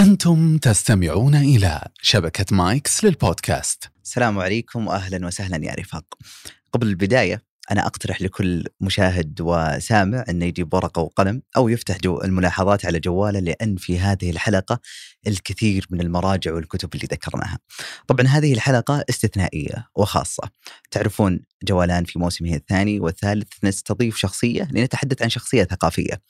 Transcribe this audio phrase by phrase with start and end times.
[0.00, 6.04] أنتم تستمعون إلى شبكة مايكس للبودكاست السلام عليكم واهلا وسهلا يا رفاق.
[6.72, 12.86] قبل البداية أنا أقترح لكل مشاهد وسامع إنه يجيب ورقة وقلم أو يفتح جو الملاحظات
[12.86, 14.80] على جواله لأن في هذه الحلقة
[15.26, 17.58] الكثير من المراجع والكتب اللي ذكرناها.
[18.06, 20.50] طبعا هذه الحلقة استثنائية وخاصة.
[20.90, 26.22] تعرفون جولان في موسمه الثاني والثالث نستضيف شخصية لنتحدث عن شخصية ثقافية.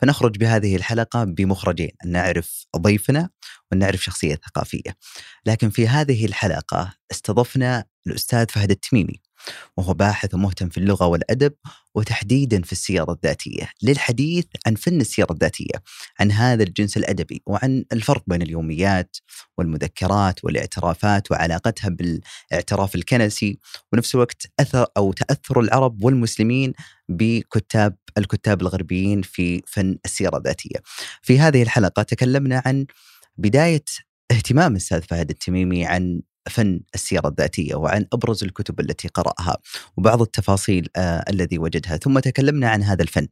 [0.00, 3.28] فنخرج بهذه الحلقة بمخرجين أن نعرف ضيفنا
[3.70, 4.96] وأن نعرف شخصية ثقافية.
[5.46, 9.20] لكن في هذه الحلقة استضفنا الأستاذ فهد التميمي
[9.76, 11.52] وهو باحث ومهتم في اللغة والأدب
[11.94, 15.82] وتحديدا في السيره الذاتية للحديث عن فن السيره الذاتية
[16.20, 19.16] عن هذا الجنس الأدبي وعن الفرق بين اليوميات
[19.58, 23.58] والمذكرات والإعترافات وعلاقتها بالاعتراف الكنسي
[23.92, 26.72] ونفس الوقت أثر أو تأثر العرب والمسلمين
[27.08, 30.76] بكتاب الكتاب الغربيين في فن السيره الذاتية.
[31.22, 32.86] في هذه الحلقة تكلمنا عن
[33.38, 33.84] بداية
[34.30, 39.56] اهتمام الأستاذ فهد التميمي عن فن السيره الذاتية وعن أبرز الكتب التي قرأها
[39.96, 41.96] وبعض التفاصيل آه الذي وجدها.
[41.96, 43.28] ثم تكلمنا عن هذا الفن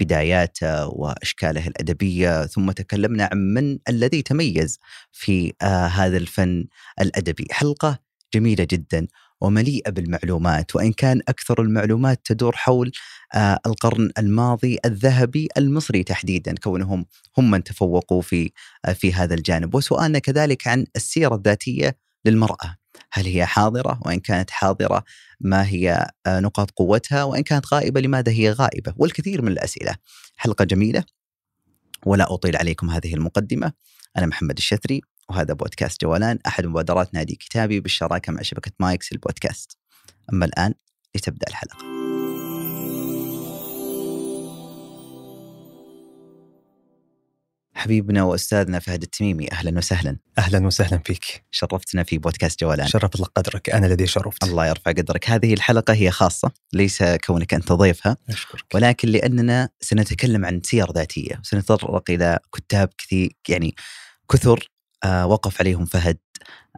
[0.00, 4.78] بداياته وأشكاله الأدبية ثم تكلمنا عن من الذي تميز
[5.12, 6.64] في آه هذا الفن
[7.00, 7.46] الأدبي.
[7.50, 7.98] حلقة
[8.34, 9.06] جميلة جدا
[9.40, 12.92] ومليئة بالمعلومات وإن كان أكثر المعلومات تدور حول
[13.34, 17.06] آه القرن الماضي الذهبي المصري تحديدا كونهم
[17.38, 18.50] هم من تفوقوا في
[18.84, 19.74] آه في هذا الجانب.
[19.74, 22.76] وسؤالنا كذلك عن السيره الذاتية للمرأة.
[23.12, 25.04] هل هي حاضرة؟ وإن كانت حاضرة
[25.40, 29.94] ما هي نقاط قوتها؟ وإن كانت غائبة لماذا هي غائبة؟ والكثير من الأسئلة.
[30.36, 31.04] حلقة جميلة.
[32.06, 33.72] ولا أطيل عليكم هذه المقدمة.
[34.16, 39.78] أنا محمد الشثري وهذا بودكاست جولان أحد مبادرات نادي كتابي بالشراكة مع شبكة مايكس البودكاست.
[40.32, 40.74] أما الآن
[41.14, 41.97] لتبدأ الحلقة.
[47.78, 50.16] حبيبنا وأستاذنا فهد التميمي أهلا وسهلا.
[50.38, 51.44] أهلا وسهلا فيك.
[51.50, 54.44] شرفتنا في بودكاست جولان شرف الله قدرك أنا الذي شرفت.
[54.44, 55.30] الله يرفع قدرك.
[55.30, 58.64] هذه الحلقة هي خاصة ليس كونك أنت ضيفها أشكرك.
[58.74, 63.74] ولكن لأننا سنتكلم عن سير ذاتية سنتطرق إلى كتاب كثير يعني
[64.32, 64.70] كثر
[65.04, 66.18] آه وقف عليهم فهد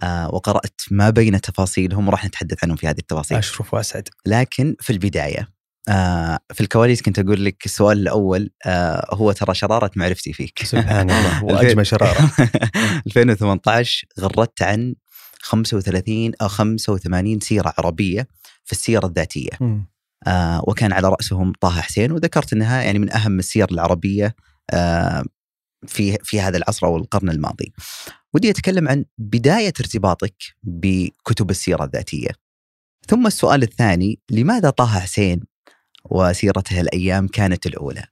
[0.03, 3.39] آه وقرأت ما بين تفاصيلهم راح نتحدث عنهم في هذه التفاصيل.
[3.39, 4.09] أشرف وأسعد.
[4.27, 5.49] لكن في البداية
[5.89, 11.11] آه في الكواليس كنت أقول لك السؤال الأول آه هو ترى شرارة معرفتي فيك سبحان
[11.11, 12.31] الله واجمل شرارة
[13.07, 14.95] 2018 غردت عن
[15.43, 18.29] 35 أو 85 سيرة عربية
[18.65, 19.51] في السيرة الذاتية
[20.27, 24.35] آه وكان على رأسهم طه حسين وذكرت إنها يعني من أهم السير العربية
[24.71, 25.25] آه
[25.87, 27.73] في في هذا العصر أو القرن الماضي.
[28.35, 32.29] ودي أتكلم عن بداية ارتباطك بكتب السيرة الذاتية.
[33.09, 35.41] ثم السؤال الثاني لماذا طه حسين
[36.05, 38.05] وسيرته الأيام كانت الأولى؟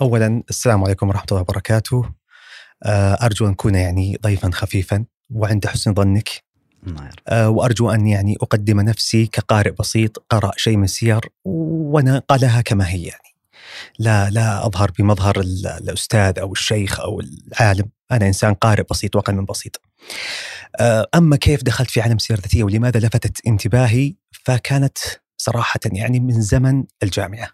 [0.00, 2.10] اولا السلام عليكم ورحمة الله وبركاته.
[3.22, 6.28] أرجو أن اكون يعني ضيفا خفيفا وعند حسن ظنك.
[7.32, 13.02] وأرجو أن يعني أقدم نفسي كقارئ بسيط قرأ شيء من السير وأنا قالها كما هي
[13.02, 13.30] يعني.
[13.98, 19.44] لا لا أظهر بمظهر الأستاذ أو الشيخ أو العالم، أنا إنسان قارئ بسيط وأقل من
[19.44, 19.80] بسيط.
[21.14, 24.98] أما كيف دخلت في عالم السيره الذاتيه ولماذا لفتت انتباهي فكانت
[25.40, 27.48] صراحة يعني من زمن الجامعة.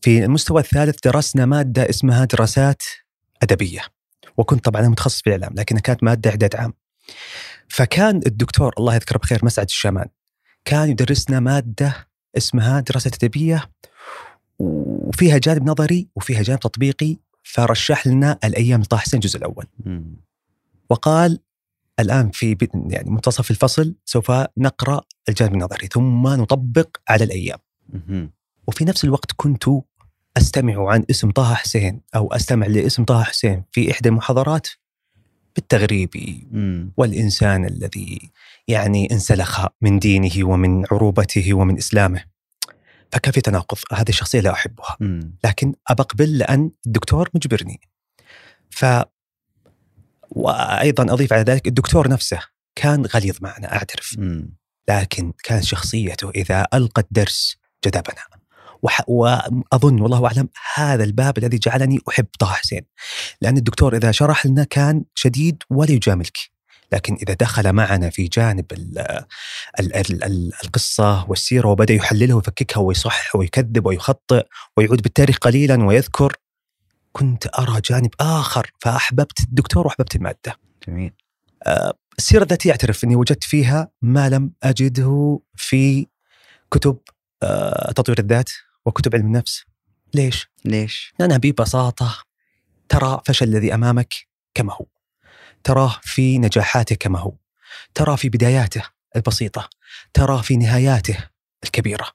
[0.00, 2.82] في المستوى الثالث درسنا مادة اسمها دراسات
[3.42, 3.80] أدبية.
[4.36, 6.72] وكنت طبعا أنا متخصص في الإعلام لكنها كانت مادة إعداد عام.
[7.68, 10.08] فكان الدكتور الله يذكره بخير مسعد الشامان
[10.64, 13.70] كان يدرسنا مادة اسمها دراسات أدبية
[14.58, 19.66] وفيها جانب نظري وفيها جانب تطبيقي فرشح لنا الأيام لطه حسين الجزء الأول.
[20.90, 21.38] وقال
[22.00, 27.58] الآن في يعني منتصف الفصل سوف نقرأ الجانب النظري ثم نطبق على الأيام.
[28.66, 29.64] وفي نفس الوقت كنت
[30.36, 34.68] أستمع عن اسم طه حسين أو أستمع لاسم طه حسين في إحدى المحاضرات
[35.56, 36.48] بالتغريبي
[36.96, 38.30] والإنسان الذي
[38.68, 42.24] يعني انسلخ من دينه ومن عروبته ومن إسلامه.
[43.12, 44.96] فكان في تناقض؟ هذه الشخصيه لا أحبها.
[45.44, 47.80] لكن ابى اقبل لأن الدكتور مجبرني.
[48.70, 48.84] ف
[50.36, 52.40] وأيضا أضيف على ذلك الدكتور نفسه
[52.74, 54.16] كان غليظ معنا أعترف.
[54.88, 58.22] لكن كانت شخصيته إذا ألقى الدرس جذبنا.
[58.82, 59.02] وح...
[59.08, 62.82] وأظن والله أعلم هذا الباب الذي جعلني أحب طه حسين.
[63.40, 66.36] لأن الدكتور إذا شرح لنا كان شديد ولا يجاملك.
[66.92, 68.98] لكن إذا دخل معنا في جانب ال
[69.80, 74.46] ال ال ال القصة والسيرة وبدأ يحللها ويفككها ويصحح ويكذب ويخطئ
[74.76, 76.32] ويعود بالتاريخ قليلا ويذكر
[77.16, 80.58] كنت أرى جانب آخر فأحببت الدكتور وأحببت المادة.
[80.88, 81.12] جميل.
[81.62, 86.06] آه السيرة الذاتية أعترف أني وجدت فيها ما لم أجده في
[86.70, 86.98] كتب
[87.42, 88.50] آه تطوير الذات
[88.86, 89.64] وكتب علم النفس.
[90.14, 92.16] ليش؟ ليش؟ لأنها ببساطة
[92.88, 94.14] ترى فشل الذي أمامك
[94.54, 94.86] كما هو.
[95.64, 97.34] تراه في نجاحاته كما هو.
[97.94, 98.82] ترى في بداياته
[99.16, 99.68] البسيطة.
[100.14, 101.18] ترى في نهاياته
[101.64, 102.06] الكبيرة.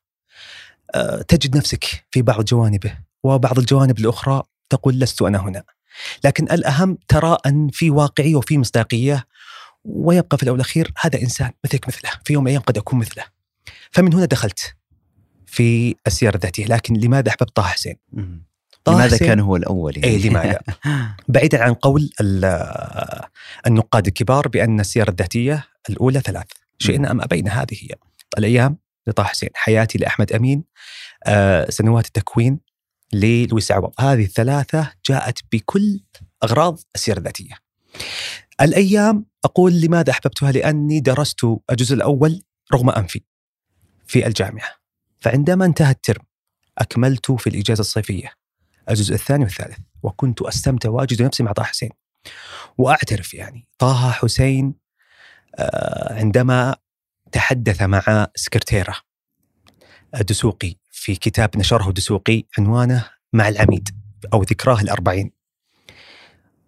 [0.95, 5.63] أه، تجد نفسك في بعض جوانبه وبعض الجوانب الأخرى تقول لست أنا هنا
[6.23, 9.25] لكن الأهم ترى أن في واقعية وفي مصداقية
[9.83, 13.23] ويبقى في الأول والأخير هذا إنسان مثلك مثله في يوم من الأيام قد أكون مثله
[13.91, 14.75] فمن هنا دخلت
[15.45, 17.95] في السيرة الذاتية لكن لماذا أحببت طه حسين؟
[18.87, 20.59] لماذا كان هو الأول؟ يعني؟ إيه لماذا؟
[21.27, 22.09] بعيدا عن قول
[23.67, 26.47] النقاد الكبار بأن السيرة الذاتية الأولى ثلاث
[26.79, 27.95] شئنا أم أبينا هذه هي
[28.37, 28.77] الأيام
[29.07, 30.63] لطه حسين حياتي لأحمد أمين
[31.25, 32.59] آه، سنوات التكوين
[33.13, 33.93] للويس عوض.
[33.99, 35.99] هذه الثلاثة جاءت بكل
[36.43, 37.57] أغراض السيرة الذاتية.
[38.61, 41.39] الأيام أقول لماذا أحببتها؟ لأني درست
[41.71, 42.43] الجزء الأول
[42.73, 43.21] رغم أنفي
[44.07, 44.69] في الجامعة.
[45.19, 46.23] فعندما انتهى الترم
[46.77, 48.33] أكملت في الإجازة الصيفية
[48.89, 51.89] الجزء الثاني والثالث وكنت أستمتع وأجد نفسي مع طه حسين.
[52.77, 54.73] وأعترف يعني طه حسين
[55.55, 56.75] آه، عندما
[57.31, 58.95] تحدث مع سكرتيرة
[60.13, 63.89] دسوقي في كتاب نشره دسوقي عنوانه مع العميد
[64.33, 65.31] أو ذكراه الأربعين.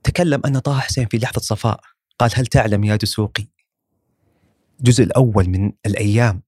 [0.04, 1.80] تكلم أن طه حسين في لحظة صفاء
[2.20, 3.48] قال هل تعلم يا دسوقي
[4.80, 6.42] الجزء الأول من الأيام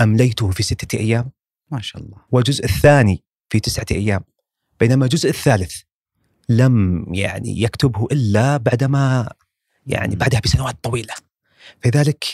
[0.00, 1.30] أمليته في ستة أيام؟
[1.70, 2.16] ما شاء الله.
[2.30, 4.24] والجزء الثاني في تسعة أيام.
[4.80, 5.80] بينما الجزء الثالث
[6.48, 9.32] لم يعني يكتبه إلا بعدما
[9.86, 11.14] يعني بعدها بسنوات طويلة.
[11.86, 12.24] لذلك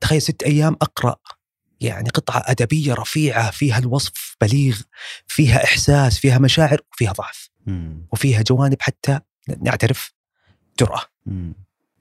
[0.00, 1.16] تخيل ست أيام أقرأ
[1.80, 4.80] يعني قطعة أدبية رفيعة فيها الوصف بليغ
[5.26, 7.50] فيها إحساس فيها مشاعر وفيها ضعف.
[8.12, 9.20] وفيها جوانب حتى
[9.60, 10.14] نعترف
[10.80, 11.00] جرأة.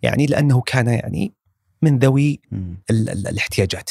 [0.01, 1.33] يعني لأنه كان يعني
[1.81, 2.41] من ذوي
[2.89, 3.89] ال ال الاحتياجات.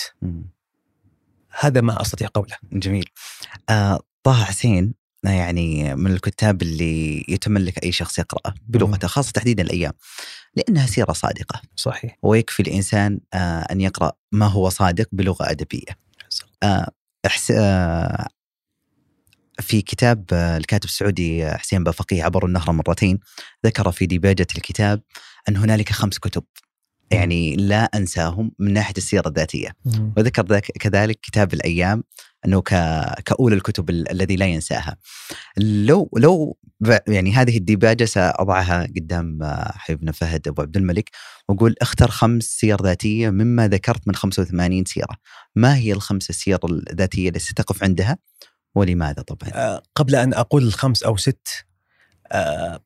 [1.60, 2.56] هذا ما أستطيع قوله.
[2.72, 3.08] جميل.
[3.68, 9.92] آه طه حسين يعني من الكتاب اللي يتملك أي شخص يقرأه بلغته خاصة تحديدا الأيام
[10.54, 11.62] لأنها سيرة صادقة.
[11.76, 12.18] صحيح.
[12.22, 15.98] ويكفي الإنسان آه أن يقرأ ما هو صادق بلغة أدبية.
[16.62, 16.90] آه
[17.50, 18.26] آه
[19.60, 23.18] في كتاب آه، الكاتب السعودي حسين بافقيه عبر النهر مرتين
[23.66, 25.02] ذكر في ديباجة الكتاب
[25.48, 26.44] أن هنالك خمس كتب.
[27.10, 29.68] يعني لا أنساهم من ناحية السيرة الذاتية.
[30.16, 32.04] وذكر كذلك كتاب الأيام
[32.46, 32.60] أنه
[33.24, 34.96] كأولى الكتب الذي لا ينساها.
[35.58, 36.58] لو لو
[37.08, 39.38] يعني هذه الديباجة سأضعها قدام
[39.74, 41.10] حبيبنا فهد أبو عبد الملك
[41.48, 45.16] وأقول اختر خمس سير ذاتية مما ذكرت من 85 سيرة.
[45.54, 48.18] ما هي الخمس السير الذاتية التي ستقف عندها؟
[48.74, 51.48] ولماذا طبعا؟ أه قبل أن أقول الخمس أو ست
[52.32, 52.80] أه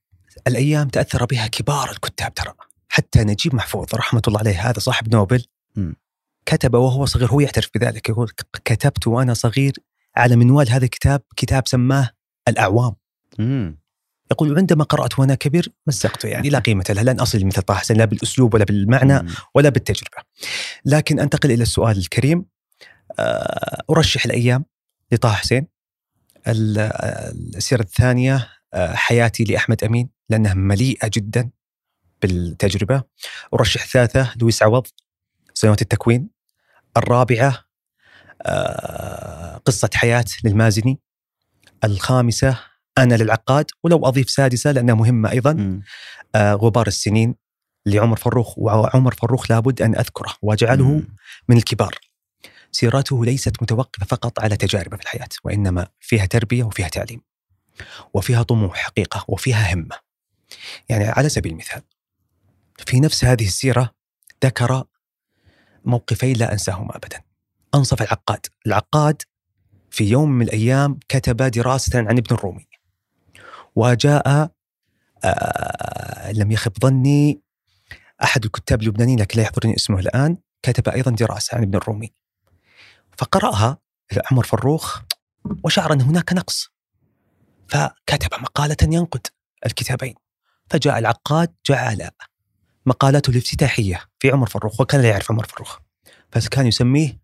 [0.46, 2.52] الأيام تأثر بها كبار الكتاب ترى.
[2.90, 5.44] حتى نجيب محفوظ رحمة الله عليه هذا صاحب نوبل.
[5.76, 5.92] م.
[6.46, 8.30] كتب وهو صغير هو يعترف بذلك يقول
[8.64, 9.72] كتبت وأنا صغير
[10.16, 12.10] على منوال هذا الكتاب كتاب سماه
[12.48, 12.94] الأعوام.
[13.38, 13.74] م.
[14.30, 17.96] يقول عندما قرأت وأنا كبير مزقته يعني لا قيمة له لن أصل مثل طه حسين
[17.96, 20.22] لا بالأسلوب ولا بالمعنى ولا بالتجربة.
[20.84, 22.44] لكن أنتقل إلى السؤال الكريم.
[23.18, 24.64] آه، أرشح الأيام
[25.12, 25.66] لطه حسين.
[26.46, 31.50] السيرة الثانية آه، حياتي لأحمد أمين لأنها مليئة جدا.
[32.22, 33.02] بالتجربة.
[33.54, 34.86] أرشح الثالثة لويس عوض
[35.54, 36.30] سنوات التكوين.
[36.96, 37.64] الرابعة
[38.42, 41.00] آه، قصة حياة للمازني.
[41.84, 42.58] الخامسة
[42.98, 45.80] أنا للعقاد ولو أضيف سادسة لأنها مهمة أيضا.
[46.34, 47.34] آه، غبار السنين
[47.86, 51.02] لعمر فروخ وعمر فروخ لابد أن أذكره وأجعله
[51.48, 51.94] من الكبار.
[52.72, 57.20] سيرته ليست متوقفة فقط على تجاربه في الحياة وإنما فيها تربية وفيها تعليم
[58.14, 59.96] وفيها طموح حقيقة وفيها همة.
[60.88, 61.82] يعني على سبيل المثال
[62.86, 63.94] في نفس هذه السيرة
[64.44, 64.84] ذكر
[65.84, 67.22] موقفين لا أنساهما أبدا.
[67.74, 68.46] أنصف العقاد.
[68.66, 69.22] العقاد
[69.90, 72.68] في يوم من الأيام كتب دراسة عن ابن الرومي.
[73.76, 74.50] وجاء
[75.24, 77.40] آه لم يخب ظني
[78.22, 82.12] أحد الكتاب اللبنانيين لكن لا يحضرني اسمه الآن كتب أيضا دراسة عن ابن الرومي.
[83.18, 83.78] فقرأها
[84.30, 85.02] عمر فروخ
[85.64, 86.70] وشعر أن هناك نقص.
[87.68, 89.26] فكتب مقالة ينقد
[89.66, 90.14] الكتابين.
[90.70, 92.10] فجاء العقاد جعل
[92.90, 95.78] مقالاته الافتتاحية في عمر فروخ وكان لا يعرف عمر فروخ
[96.32, 97.20] فكان يسميه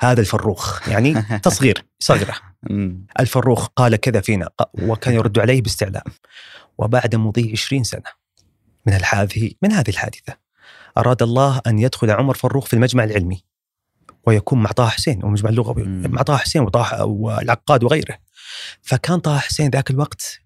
[0.00, 2.34] هذا الفروخ يعني تصغير صغرة
[3.20, 4.50] الفروخ قال كذا فينا
[4.82, 6.04] وكان يرد عليه باستعلاء.
[6.78, 8.02] وبعد مضي 20 سنة
[8.86, 10.36] من هذه من هذه الحادثة
[10.98, 13.44] أراد الله أن يدخل عمر فروخ في المجمع العلمي
[14.26, 18.18] ويكون مع طه حسين ومجمع اللغوي مع طه حسين وطه والعقاد وغيره.
[18.82, 20.40] فكان طه حسين ذاك الوقت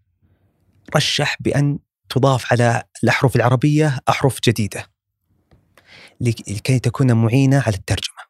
[0.96, 1.78] رشح بأن
[2.14, 4.86] تضاف على الأحرف العربية أحرف جديدة.
[6.20, 8.24] لكي تكون معينة على الترجمة.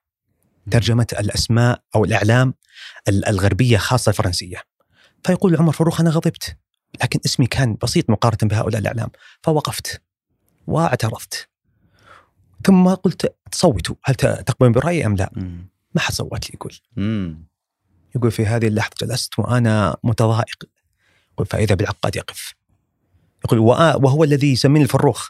[0.70, 2.54] ترجمة الأسماء أو الأعلام
[3.08, 4.62] الغربية خاصة الفرنسية.
[5.24, 6.56] فيقول عمر فاروق أنا غضبت
[7.02, 9.10] لكن اسمي كان بسيط مقارنة بهؤلاء الأعلام.
[9.42, 10.02] فوقفت.
[10.66, 11.48] واعترضت.
[12.66, 13.96] ثم قلت تصوتوا.
[14.04, 15.68] هل تقبلون برأيي أم لا؟ مم.
[15.94, 16.78] ما حد صوت لي يقول.
[16.96, 17.46] مم.
[18.16, 20.64] يقول في هذه اللحظة جلست وأنا متضايق.
[21.32, 22.54] يقول فإذا بالعقاد يقف.
[23.44, 25.28] يقول وهو الذي يسميني الفروخ.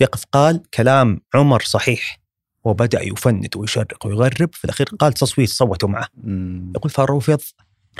[0.00, 2.20] يقف قال كلام عمر صحيح.
[2.64, 4.54] وبدأ يفند ويشرق ويغرب.
[4.54, 6.08] في الأخير قال تصويت صوتوا معه.
[6.14, 6.72] مم.
[6.76, 7.40] يقول فرفض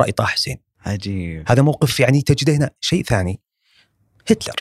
[0.00, 0.58] رأي طه حسين.
[0.86, 1.44] عجيب.
[1.48, 3.40] هذا موقف يعني تجده هنا شيء ثاني.
[4.30, 4.56] هتلر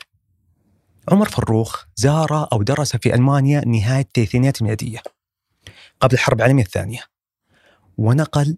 [1.08, 5.02] عمر فروخ زار أو درس في ألمانيا نهاية الثلاثينيات الميلادية
[6.00, 7.00] قبل الحرب العالمية الثانية.
[7.98, 8.56] ونقل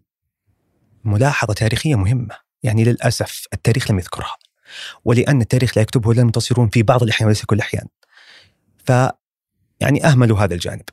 [1.04, 2.37] ملاحظة تاريخية مهمة.
[2.62, 4.37] يعني للأسف التاريخ لم يذكرها.
[5.04, 7.87] ولأن التاريخ لا يكتبه إلا المنتصرون في بعض الأحيان وليس كل الأحيان.
[8.87, 8.92] ف
[9.80, 10.84] يعني أهملوا هذا الجانب.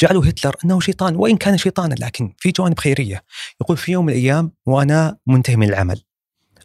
[0.00, 3.24] جعلوا هتلر أنه شيطان وإن كان شيطانا لكن في جوانب خيرية.
[3.60, 6.02] يقول في يوم من الأيام وأنا منتهي من العمل.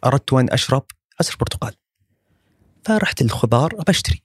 [0.06, 0.86] أردت أن أشرب
[1.20, 1.74] عصير برتقال.
[2.84, 4.22] فرحت للخضار أبى أشتري.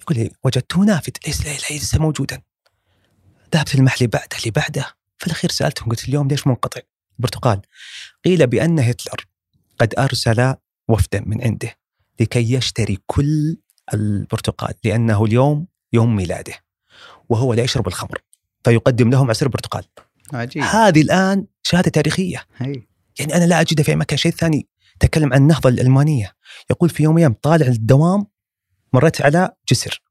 [0.00, 2.42] يقول لي وجدته نافذ ليس ليس, ليس موجودا.
[3.54, 6.80] ذهبت المحل بعده اللي بعده في الأخير سألتهم قلت اليوم ليش منقطع؟
[7.18, 7.62] البرتقال.
[8.24, 9.26] قيل بأن هتلر
[9.78, 10.54] قد أرسل
[10.88, 11.76] وفدا من عنده
[12.20, 13.56] لكي يشتري كل
[13.94, 16.54] البرتقال لأنه اليوم يوم ميلاده
[17.28, 18.22] وهو لا يشرب الخمر
[18.64, 19.84] فيقدم لهم عصير برتقال.
[20.32, 20.62] عجيب.
[20.62, 22.44] هذه الآن شهادة تاريخية.
[22.56, 22.82] هي.
[23.18, 24.68] يعني أنا لا اجدها في مكان شيء ثاني.
[25.00, 26.32] تكلم عن النهضة الألمانية.
[26.70, 28.26] يقول في يوم من الأيام طالع الدوام
[28.92, 30.02] مريت على جسر.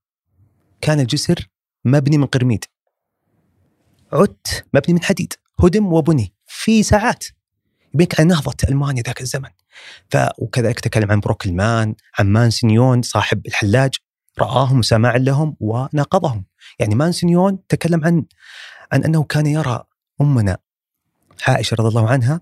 [0.82, 1.48] كان الجسر
[1.86, 2.65] مبني من قرميد.
[4.13, 7.25] عدت مبني من حديد هدم وبني في ساعات.
[7.94, 9.50] يبيك عن نهضة ألمانيا ذاك الزمن.
[10.10, 13.96] ف وكذلك تكلم عن بروكلمان عن مانسنيون صاحب الحلاج
[14.39, 16.46] رآهم سماعا لهم وناقضهم
[16.79, 18.25] يعني مانسنيون تكلم عن
[18.91, 19.84] عن أنه كان يرى
[20.22, 20.58] أمنا
[21.48, 22.41] عائشة رضي الله عنها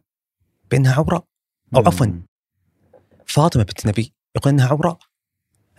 [0.72, 1.26] بأنها عوراء
[1.76, 2.26] أو عفوا مم.
[3.26, 4.98] فاطمة بنت النبي يقول إنها عوراء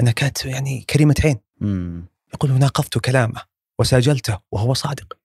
[0.01, 2.07] انها كانت يعني كريمه عين مم.
[2.35, 3.43] يقول وناقضت كلامه
[3.79, 5.19] وساجلته وهو صادق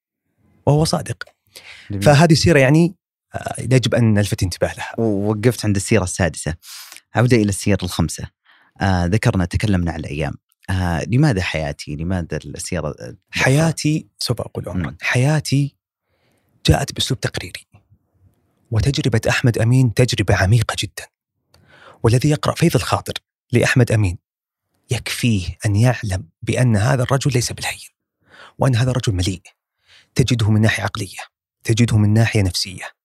[0.65, 1.23] وهو صادق
[1.91, 2.03] جميل.
[2.03, 2.95] فهذه سيرة يعني
[3.59, 4.93] يجب أن نلفت انتباه لها.
[4.97, 6.55] ووقفت عند السيرة السادسة.
[7.15, 8.29] عودة إلى السير الخمسة.
[8.81, 10.33] آه ذكرنا تكلمنا عن الأيام.
[10.69, 12.95] آه لماذا حياتي؟ لماذا السيرة؟
[13.31, 14.89] حياتي سوف أقول عمرا.
[14.89, 14.97] مم.
[15.01, 15.75] حياتي
[16.65, 17.65] جاءت بأسلوب تقريري.
[18.71, 21.07] وتجربة أحمد أمين تجربة عميقة جدا.
[22.03, 23.13] والذي يقرأ فيض الخاطر
[23.51, 24.17] لأحمد أمين
[24.91, 27.89] يكفيه أن يعلم بأن هذا الرجل ليس بالهين
[28.57, 29.41] وأن هذا الرجل مليء.
[30.15, 31.17] تجده من ناحية عقلية
[31.63, 32.98] تجده من ناحية نفسية.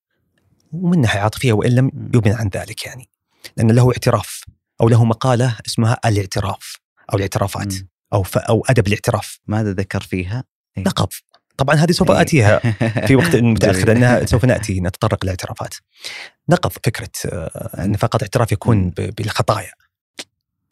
[0.75, 1.91] ومن ناحية عاطفية وإن لم.
[2.15, 3.09] يبن عن ذلك يعني
[3.57, 4.45] لأن له اعتراف
[4.81, 6.77] أو له مقالة اسمها الاعتراف
[7.13, 7.75] أو الاعترافات.
[8.13, 10.45] أو ف أو أدب الاعتراف ماذا ذكر فيها؟
[10.79, 10.85] إيه.
[10.85, 11.09] نقض
[11.57, 12.21] طبعا هذه سوف إيه.
[12.21, 12.59] آتيها
[13.07, 13.87] في وقت متأخر.
[13.87, 15.75] لأنها سوف نأتي نتطرق للاعترافات.
[16.49, 19.71] نقض فكرة آه، ان فقط اعتراف يكون بالخطايا.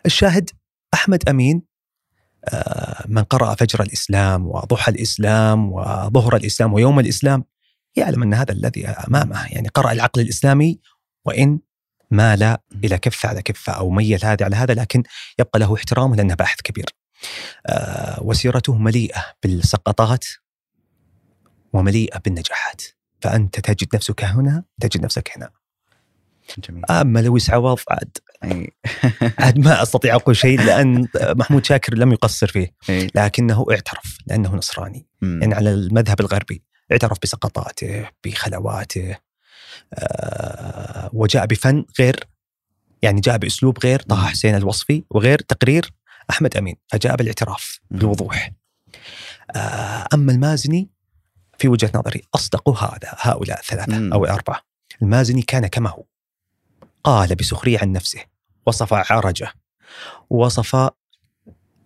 [0.07, 0.51] الشاهد
[0.95, 1.63] أحمد أمين
[2.45, 7.45] آه، من قرأ فجر الإسلام وضحى الإسلام وظهر الإسلام ويوم الإسلام
[7.97, 10.81] يعلم أن هذا الذي أمامه يعني قرأ العقل الإسلامي
[11.25, 11.61] وإن
[12.11, 15.03] مال إلى كفة على كفة أو ميل هذا على هذا لكن
[15.39, 16.87] يبقى له احترامه لأنه باحث كبير.
[17.67, 20.25] آه، وسيرته مليئة بالسقطات
[21.73, 22.83] ومليئة بالنجاحات
[23.21, 25.51] فأنت تجد نفسك هنا تجد نفسك هنا
[26.59, 28.19] جميل اما لويس عوض عاد.
[29.39, 32.75] عاد ما أستطيع أقول شيء لأن محمود شاكر لم يقصر فيه.
[33.15, 35.07] لكنه اعترف لأنه نصراني.
[35.23, 39.17] يعني على المذهب الغربي اعترف بسقطاته بخلواته
[39.95, 42.29] آه، وجاء بفن غير
[43.03, 44.27] يعني جاء بأسلوب غير طه.
[44.27, 45.93] حسين الوصفي وغير تقرير
[46.31, 47.99] أحمد أمين فجاء بالاعتراف مم.
[47.99, 48.51] بالوضوح
[49.57, 50.91] آه، أما المازني
[51.59, 54.13] في وجهة نظري أصدق هذا هؤلاء الثلاثة مم.
[54.13, 54.61] أو الأربعة
[55.03, 56.05] المازني كان كما هو
[57.05, 58.21] قال بسخرية عن نفسه
[58.67, 59.53] وصف عرجه
[60.31, 60.91] وصف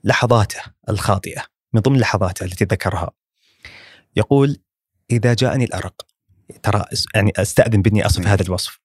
[0.04, 3.10] لحظاته الخاطئة من ضمن لحظاته التي ذكرها
[4.16, 4.58] يقول
[5.10, 6.06] إذا جاءني الأرق
[6.62, 6.84] ترى
[7.14, 8.26] يعني أستأذن بإني أصف.
[8.26, 8.80] هذا الوصف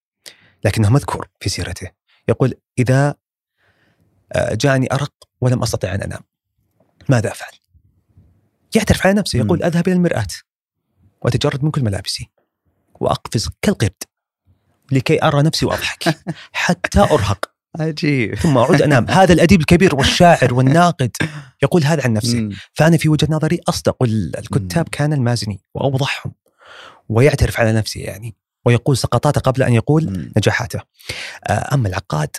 [0.66, 1.92] لكنه مذكور في سيرته
[2.28, 3.16] يقول إذا
[4.34, 6.22] آه، جاءني أرق ولم أستطع أن أنام
[7.10, 7.51] ماذا أفعل؟
[8.75, 9.63] يعترف على نفسه يقول.
[9.63, 10.28] أذهب إلى المرآة
[11.22, 12.30] وأتجرد من كل ملابسي
[12.94, 14.04] وأقفز كالقرد
[14.92, 16.04] لكي أرى نفسي وأضحك
[16.51, 18.36] حتى أرهق عجيب.
[18.36, 21.12] ثم أعود انام هذا الأديب الكبير والشاعر والناقد
[21.63, 22.50] يقول هذا عن نفسه.
[22.74, 24.04] فأنا في وجهة نظري أصدق.
[24.04, 24.88] ال- الكتاب.
[24.92, 26.34] كان المازني وأوضحهم
[27.10, 28.36] ويعترف على نفسه يعني
[28.66, 30.32] ويقول سقطاته قبل أن يقول.
[30.38, 30.80] نجاحاته.
[31.48, 32.30] آه، أما العقاد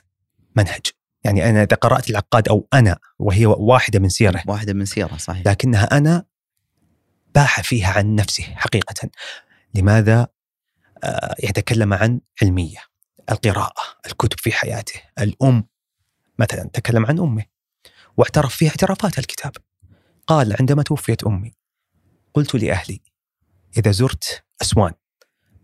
[0.56, 0.80] منهج.
[1.24, 5.46] يعني أنا إذا قرأت العقاد أو أنا وهي واحدة من سيره واحدة من سيرة صحيح.
[5.46, 6.24] لكنها أنا
[7.34, 9.08] باح فيها عن نفسه حقيقة.
[9.74, 10.26] لماذا؟
[11.04, 12.78] آه، يتكلم عن علمية.
[13.30, 15.00] القراءة الكتب في حياته.
[15.18, 15.64] الأم
[16.38, 17.44] مثلا تكلم عن أمه
[18.16, 19.52] واعترف فيها اعترافات الكتاب.
[20.26, 21.52] قال عندما توفيت أمي
[22.34, 23.00] قلت لأهلي
[23.76, 24.92] إذا زرت أسوان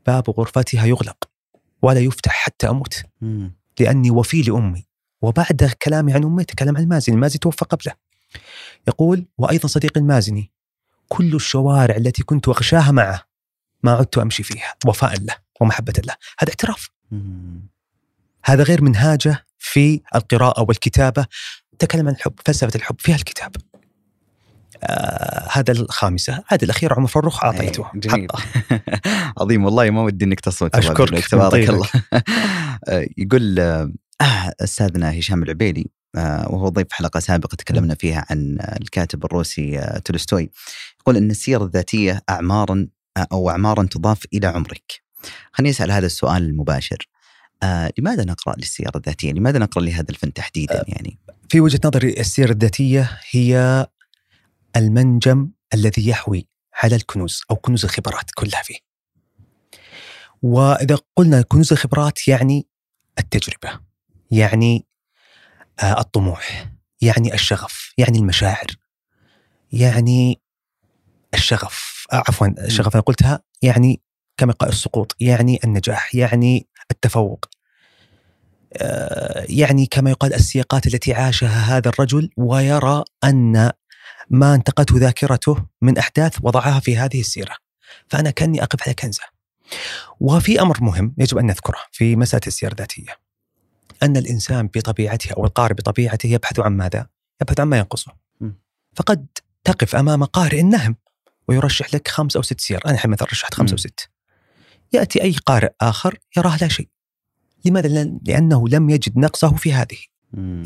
[0.06, 1.30] باب غرفتها يغلق
[1.82, 3.02] ولا يفتح حتى أموت.
[3.80, 4.86] لأني وفي لأمي
[5.22, 7.94] وبعد كلامي عن أمي تكلم عن المازني المازني توفى قبله.
[8.88, 10.52] يقول وأيضا صديقي المازني
[11.08, 13.22] كل الشوارع التي كنت أغشاها معه
[13.82, 14.74] ما عدت أمشي فيها.
[14.86, 16.14] وفاء له ومحبة له.
[16.38, 16.88] هذا اعتراف.
[18.44, 21.26] هذا غير منهاجه في القراءة والكتابة.
[21.78, 23.56] تكلم عن الحب فلسفة الحب فيها الكتاب.
[24.82, 26.42] آه هذا الخامسة.
[26.46, 28.28] هذا الأخير عمر أعطيته إيه، جميل.
[29.40, 31.26] عظيم والله ما ودي إنك تصمت أشكرك.
[31.28, 31.88] تبارك الله.
[32.88, 33.92] آه، يقول آه
[34.60, 40.50] أستاذنا هشام العبيدي آه وهو ضيف حلقة سابقة تكلمنا فيها عن الكاتب الروسي آه تولستوي.
[41.00, 42.86] يقول أن السيرة الذاتية أعمارا
[43.32, 45.07] أو أعمارا تضاف إلى عمرك.
[45.52, 47.08] خليني أسأل هذا السؤال المباشر
[47.62, 52.50] آه لماذا نقرأ للسيرة الذاتية؟ لماذا نقرأ لهذا الفن تحديدا يعني؟ في وجهة نظري السيرة
[52.50, 53.86] الذاتية هي
[54.76, 56.48] المنجم الذي يحوي
[56.82, 58.78] على الكنوز أو كنوز الخبرات كلها فيه
[60.42, 62.66] وإذا قلنا كنوز الخبرات يعني
[63.18, 63.80] التجربة
[64.30, 64.86] يعني
[65.82, 68.66] آه الطموح يعني الشغف يعني المشاعر
[69.72, 70.40] يعني
[71.34, 74.00] الشغف آه عفوا الشغف أنا قلتها يعني
[74.38, 77.44] كما قال السقوط يعني النجاح يعني التفوق.
[78.72, 83.70] آه، يعني كما يقال السياقات التي عاشها هذا الرجل ويرى أن
[84.30, 87.56] ما انتقته ذاكرته من أحداث وضعها في هذه السيرة.
[88.08, 89.22] فأنا كأني أقف على كنزة.
[90.20, 93.18] وفي أمر مهم يجب أن نذكره في مسألة السيرة الذاتية.
[94.02, 97.06] أن الإنسان بطبيعته أو القارئ بطبيعته يبحث عن ماذا؟
[97.42, 98.12] يبحث عن ما ينقصه
[98.96, 99.26] فقد
[99.64, 100.96] تقف أمام قارئ نهم
[101.48, 102.80] ويرشح لك خمس أو ست سير.
[102.86, 104.10] أنا الحين مثلا رشحت خمس أو ست.
[104.92, 106.88] يأتي أي قارئ آخر يراه لا شيء.
[107.64, 107.88] لماذا؟
[108.24, 109.98] لأنه لم يجد نقصه في هذه.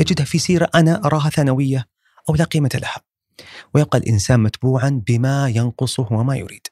[0.00, 1.88] يجدها في سيرة أنا أراها ثانوية
[2.28, 3.00] أو لا قيمة لها.
[3.74, 6.66] ويبقى الإنسان متبوعا بما ينقصه وما يريد.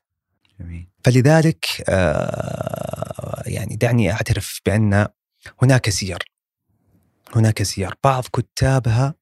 [1.05, 5.07] فلذلك آه يعني دعني أعترف بأن
[5.63, 6.19] هناك سير.
[7.35, 7.95] هناك سير.
[8.05, 9.15] بعض كتابها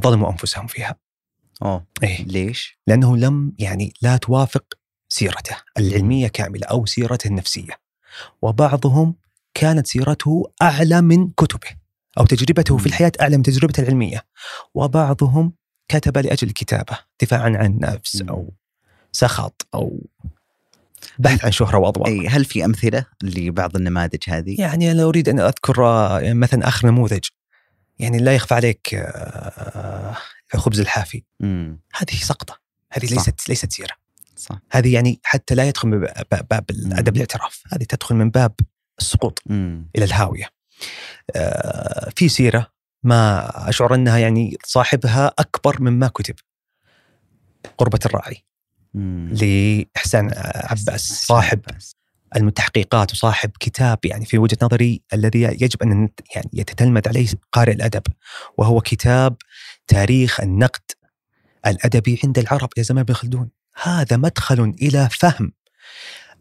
[0.00, 0.96] ظلموا أنفسهم فيها.
[1.62, 1.86] أوه.
[2.02, 4.77] إيه؟ ليش؟ لأنه لم يعني لا توافق
[5.08, 7.80] سيرته العلمية كاملة أو سيرته النفسية.
[8.42, 9.14] وبعضهم
[9.54, 11.68] كانت سيرته أعلى من كتبه
[12.18, 14.24] أو تجربته في الحياة أعلى من تجربته العلمية.
[14.74, 15.52] وبعضهم
[15.88, 18.52] كتب لأجل الكتابة دفاعا عن النفس أو
[19.12, 20.00] سخط أو
[21.18, 22.08] بحث عن شهرة وأضواء.
[22.08, 25.74] أي هل في أمثلة لبعض النماذج هذه؟ يعني أنا أريد أن أذكر
[26.34, 27.24] مثلا آخر نموذج.
[27.98, 30.16] يعني لا يخفى عليك آه،
[30.54, 31.22] خبز الحافي.
[31.40, 31.80] مم.
[31.96, 32.60] هذه سقطة.
[32.92, 34.07] هذه ليست ليست سيرة.
[34.38, 34.58] صح.
[34.70, 36.00] هذه يعني حتى لا يدخل من
[36.50, 37.62] باب الادب الاعتراف.
[37.72, 38.54] هذه تدخل من باب
[38.98, 39.90] السقوط مم.
[39.96, 40.48] إلى الهاوية.
[41.36, 42.72] آه في سيرة
[43.02, 46.34] ما أشعر أنها يعني صاحبها أكبر مما كتب.
[47.78, 48.44] قربة الراعي.
[48.94, 51.60] لإحسان عباس صاحب
[52.36, 58.02] المتحقيقات وصاحب كتاب يعني في وجهة نظري الذي يجب أن يعني يتتلمذ عليه قارئ الأدب
[58.58, 59.36] وهو كتاب
[59.86, 60.90] تاريخ النقد
[61.66, 63.50] الأدبي عند العرب يا زمان بن خلدون.
[63.82, 65.52] هذا مدخل إلى فهم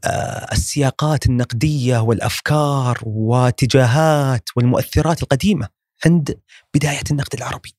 [0.06, 5.68] آه، السياقات النقدية والأفكار واتجاهات والمؤثرات القديمة
[6.06, 6.40] عند
[6.74, 7.74] بداية النقد العربي.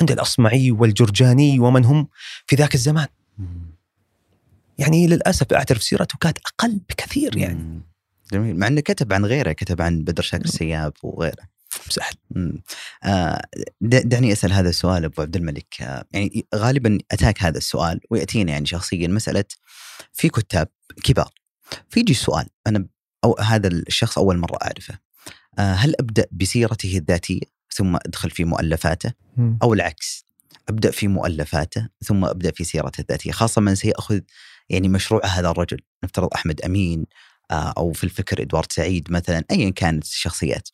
[0.00, 2.08] عند الأصمعي والجرجاني ومن هم
[2.46, 3.06] في ذاك الزمان.
[4.78, 7.82] يعني للأسف أعترف سيرته كانت أقل بكثير يعني.
[8.32, 11.49] جميل مع إنه كتب عن غيره كتب عن بدر شاكر السياب وغيره.
[11.90, 12.14] سهل
[13.04, 13.42] آه
[13.80, 15.82] دعني أسأل هذا السؤال أبو عبد الملك.
[15.82, 19.08] آه يعني غالبا أتاك هذا السؤال ويأتينا يعني شخصيا.
[19.08, 19.44] مسألة
[20.12, 20.68] في كتاب
[21.04, 21.30] كبار.
[21.88, 22.86] فيجي سؤال أنا
[23.24, 24.98] أو هذا الشخص أول مرة أعرفه.
[25.58, 29.12] آه هل أبدأ بسيرته الذاتية ثم أدخل في مؤلفاته؟
[29.62, 30.24] أو العكس
[30.68, 34.20] أبدأ في مؤلفاته ثم أبدأ في سيرته الذاتية خاصة من سيأخذ
[34.68, 35.78] يعني مشروع هذا الرجل.
[36.04, 37.06] نفترض أحمد أمين
[37.50, 40.68] أو في الفكر إدوارد سعيد مثلا ايا كانت الشخصيات.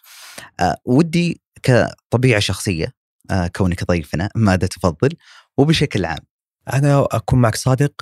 [0.60, 2.94] آه، ودي كطبيعة شخصية
[3.30, 5.08] آه، كونك ضيفنا ماذا تفضل؟
[5.56, 6.18] وبشكل عام.
[6.72, 7.92] أنا أكون معك صادق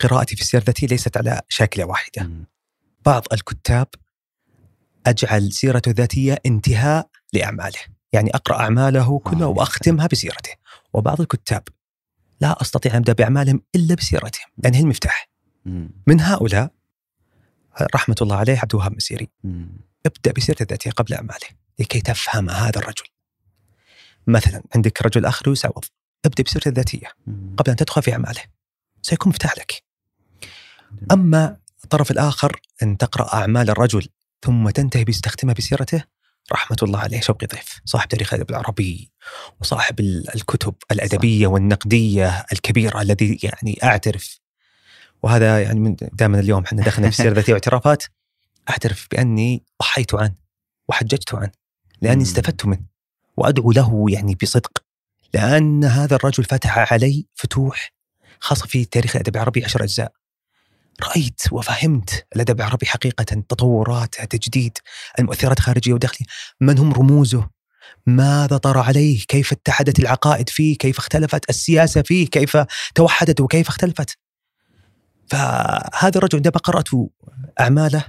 [0.00, 2.22] قراءتي في السيره الذاتية ليست على شاكلة واحدة.
[2.22, 2.46] م.
[3.06, 3.86] بعض الكتاب
[5.06, 7.78] أجعل سيرته الذاتية انتهاء لأعماله.
[8.12, 10.50] يعني أقرأ أعماله كلها وأختمها بسيرته.
[10.92, 11.62] وبعض الكتاب
[12.40, 14.46] لا أستطيع أن أبدأ بأعمالهم إلا بسيرتهم.
[14.58, 15.28] لأن هي المفتاح.
[16.06, 16.70] من هؤلاء
[17.94, 19.28] رحمة الله عليه عبد الوهاب مسيري
[20.06, 23.04] ابدأ بسيرته الذاتية قبل أعماله لكي تفهم هذا الرجل.
[24.26, 25.84] مثلا عندك رجل آخر يسعوض
[26.24, 27.06] ابدأ بسيرته الذاتية
[27.56, 28.42] قبل أن تدخل في أعماله.
[29.02, 29.82] سيكون مفتاح لك.
[31.12, 34.08] أما الطرف الآخر أن تقرأ أعمال الرجل
[34.42, 36.04] ثم تنتهي بتختمها بسيرته
[36.52, 37.80] رحمة الله عليه شوقي ضيف.
[37.84, 39.12] صاحب تاريخ الأدب العربي
[39.60, 44.41] وصاحب الكتب الأدبية والنقدية الكبيرة الذي يعني أعترف
[45.22, 48.04] وهذا يعني من دائما اليوم إحنا دخلنا في السيره الذاتيه واعترافات
[48.70, 50.34] أعترف بأني ضحيت عنه
[50.88, 51.52] وحججت عنه
[52.02, 52.84] لأني استفدت منه
[53.36, 54.84] وأدعو له يعني بصدق
[55.34, 57.92] لأن هذا الرجل فتح علي فتوح
[58.40, 60.12] خاصه في تاريخ الأدب العربي عشر أجزاء.
[61.02, 64.78] رأيت وفهمت الأدب العربي حقيقة تطوراته تجديد
[65.18, 66.26] المؤثرات الخارجية وداخلية
[66.60, 67.48] من هم رموزه؟
[68.06, 72.56] ماذا طرى عليه؟ كيف اتحدت العقائد فيه؟ كيف اختلفت السياسة فيه؟ كيف
[72.94, 74.18] توحدت؟ وكيف اختلفت؟
[75.28, 76.88] فهذا الرجل عندما قرأت
[77.60, 78.04] أعماله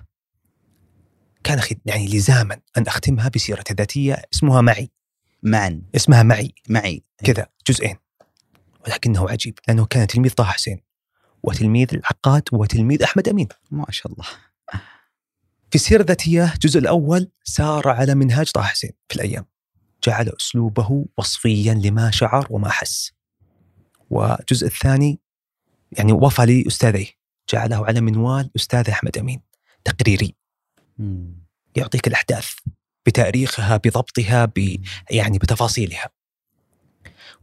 [1.44, 4.92] كان يعني لزاما أن أختمها بسيرته الذاتيه اسمها معي.
[5.44, 5.82] معا.
[5.96, 6.54] اسمها معي.
[6.70, 7.04] معي.
[7.24, 7.98] كذا جزئين.
[8.86, 10.82] ولكنه عجيب لأنه كان تلميذ طه حسين
[11.44, 13.48] وتلميذ العقاد وتلميذ أحمد أمين.
[13.72, 14.26] ما شاء الله.
[15.70, 19.46] في السيرة الذاتية الجزء الأول سار على منهاج طه حسين في الأيام.
[20.04, 23.12] جعل أسلوبه وصفيا لما شعر وما حس.
[24.10, 25.20] والجزء الثاني
[25.98, 27.08] يعني وفى لأستاذيه
[27.50, 29.42] جعله على منوال أستاذ أحمد أمين
[29.84, 30.36] تقريري.
[31.76, 32.50] يعطيك الأحداث
[33.06, 36.10] بتاريخها بضبطها ب يعني بتفاصيلها.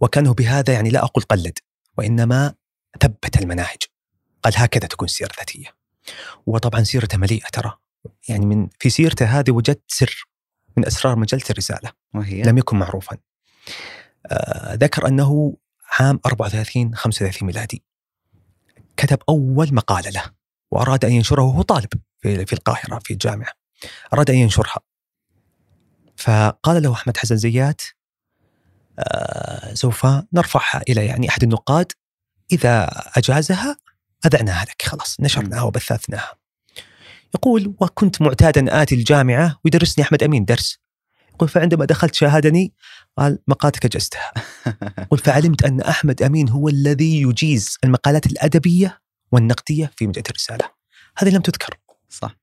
[0.00, 1.58] وكانه بهذا يعني لا أقول قلد
[1.98, 2.54] وإنما
[3.00, 3.78] ثبت المناهج.
[4.42, 5.66] قال هكذا تكون السيرة الذاتية
[6.46, 7.72] وطبعا سيرته مليئة ترى.
[8.28, 10.28] يعني من في سيرته هذه وجدت سر
[10.76, 11.92] من أسرار مجلة الرسالة.
[12.14, 13.16] وهي؟ لم يكن معروفا.
[14.26, 15.56] آه ذكر أنه
[15.98, 17.84] عام 34 35 ميلادي.
[18.96, 20.24] كتب أول مقالة له
[20.70, 23.52] وأراد أن ينشره وهو طالب في, في القاهرة في الجامعة.
[24.14, 24.80] أراد أن ينشرها.
[26.16, 27.82] فقال له أحمد حسن زيات
[28.98, 31.92] آه سوف نرفعها إلى يعني أحد النقاد.
[32.52, 33.76] إذا أجازها
[34.26, 34.82] أذعناها لك.
[34.82, 36.34] خلاص نشرناها وبثثناها.
[37.34, 40.78] يقول وكنت معتادا آتي الجامعة ويدرسني أحمد أمين درس.
[41.40, 42.72] يقول فعندما دخلت شاهدني
[43.18, 44.32] قال مقالتك أجزتها
[44.98, 49.00] يقول فعلمت أن أحمد أمين هو الذي يجيز المقالات الأدبية
[49.32, 50.64] والنقدية في مجلة الرسالة.
[51.18, 51.74] هذه لم تذكر.
[52.08, 52.36] صح.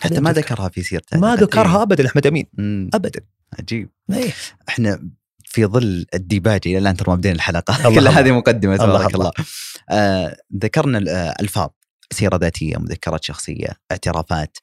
[0.00, 2.46] حتى ما ذكرها في سيرته ما ذكرها ابدا أحمد أمين.
[2.52, 2.90] مم.
[2.94, 3.20] ابدا.
[3.58, 3.90] عجيب.
[4.12, 4.32] إيه.
[4.68, 5.08] إحنا
[5.44, 9.46] في ظل الديباجه إلى الآن ترى ما بدينا الحلقة كل هذه مقدمة تبارك الله, الله.
[9.90, 11.68] آه ذكرنا الألفاظ
[12.12, 14.56] سيرة ذاتية مذكرات شخصية اعترافات.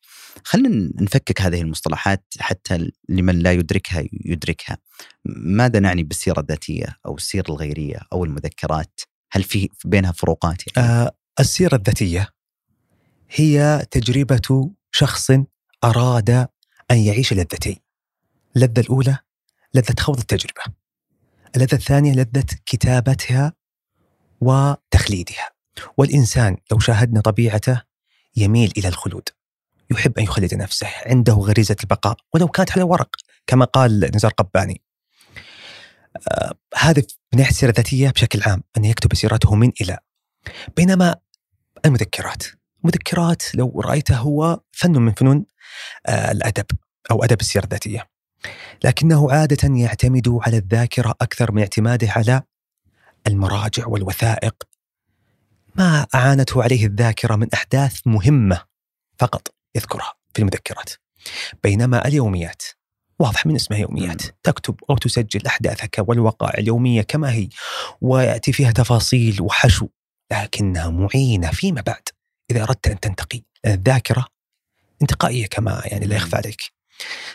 [0.44, 4.78] خلينا نفكك هذه المصطلحات حتى لمن لا يدركها يدركها.
[5.26, 9.00] ماذا نعني بالسيرة الذاتية أو السيرة الغيرية أو المذكرات؟
[9.32, 12.30] هل في بينها فروقات يعني؟ آه السيرة الذاتية
[13.30, 15.32] هي تجربة شخص
[15.84, 16.30] أراد
[16.92, 17.78] أن يعيش لذتين
[18.56, 19.18] اللذه الأولى
[19.74, 20.62] لذة خوض التجربة.
[21.56, 23.54] اللذه الثانية لذة كتابتها
[24.42, 25.52] وتخليدها.
[25.98, 27.82] والإنسان لو شاهدنا طبيعته
[28.36, 29.30] يميل إلى الخلود.
[29.92, 33.16] يحب أن يخلد نفسه عنده غريزة البقاء ولو كانت على ورق
[33.48, 34.82] كما قال نزار قباني.
[36.32, 39.98] آه هذا من ناحية السيرة الذاتية بشكل عام أن يكتب سيرته من إلى.
[40.78, 41.16] بينما
[41.86, 42.44] المذكرات
[42.84, 45.46] المذكرات لو رأيته هو فن من فنون
[46.06, 46.66] آه الأدب
[47.12, 48.10] أو أدب السيرة الذاتية.
[48.84, 52.42] لكنه عادة يعتمد على الذاكرة أكثر من اعتماده على
[53.28, 54.64] المراجع والوثائق.
[55.76, 58.62] ما أعانته عليه الذاكرة من أحداث مهمة
[59.20, 59.59] فقط.
[59.80, 60.90] يذكرها في المذكرات.
[61.64, 62.62] بينما اليوميات
[63.20, 67.50] واضح من اسمها يوميات تكتب أو تسجل أحداثك والوقائع اليومية كما هي
[68.02, 69.88] ويأتي فيها تفاصيل وحشو
[70.32, 72.02] لكنها معينة فيما بعد
[72.52, 73.42] إذا أردت أن تنتقي.
[73.66, 74.26] الذاكرة
[75.02, 76.62] انتقائية كما يعني لا يخفى عليك.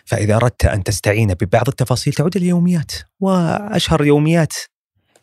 [0.05, 4.53] فإذا أردت أن تستعين ببعض التفاصيل تعود اليوميات وأشهر يوميات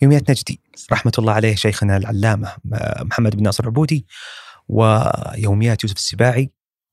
[0.02, 0.62] يوميات نجدي.
[0.92, 2.56] رحمة الله عليه شيخنا العلامة
[3.02, 4.06] محمد بن ناصر العبودي
[4.68, 6.52] ويوميات يوسف السباعي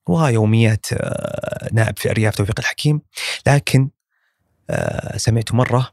[0.08, 3.00] ويوميات آه، نائب في أرياف توفيق الحكيم.
[3.46, 3.90] لكن
[4.70, 5.92] آه، سمعت مرة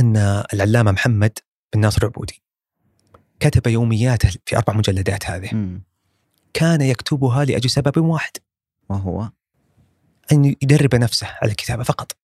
[0.00, 0.16] أن
[0.54, 1.38] العلامة محمد
[1.74, 2.42] بن ناصر العبودي
[3.40, 5.80] كتب يومياته في أربع مجلدات هذه.
[6.54, 8.32] كان يكتبها لأجل سبب واحد.
[8.88, 9.30] وهو
[10.32, 12.16] أن يدرب نفسه على الكتابة فقط.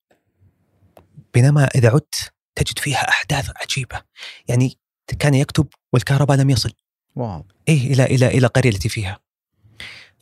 [1.34, 4.02] بينما إذا عدت تجد فيها أحداث عجيبة.
[4.48, 4.78] يعني
[5.18, 6.72] كان يكتب والكهرباء لم يصل.
[7.16, 7.46] واو.
[7.68, 9.18] إيه إلى إلى إلى القريه التي فيها.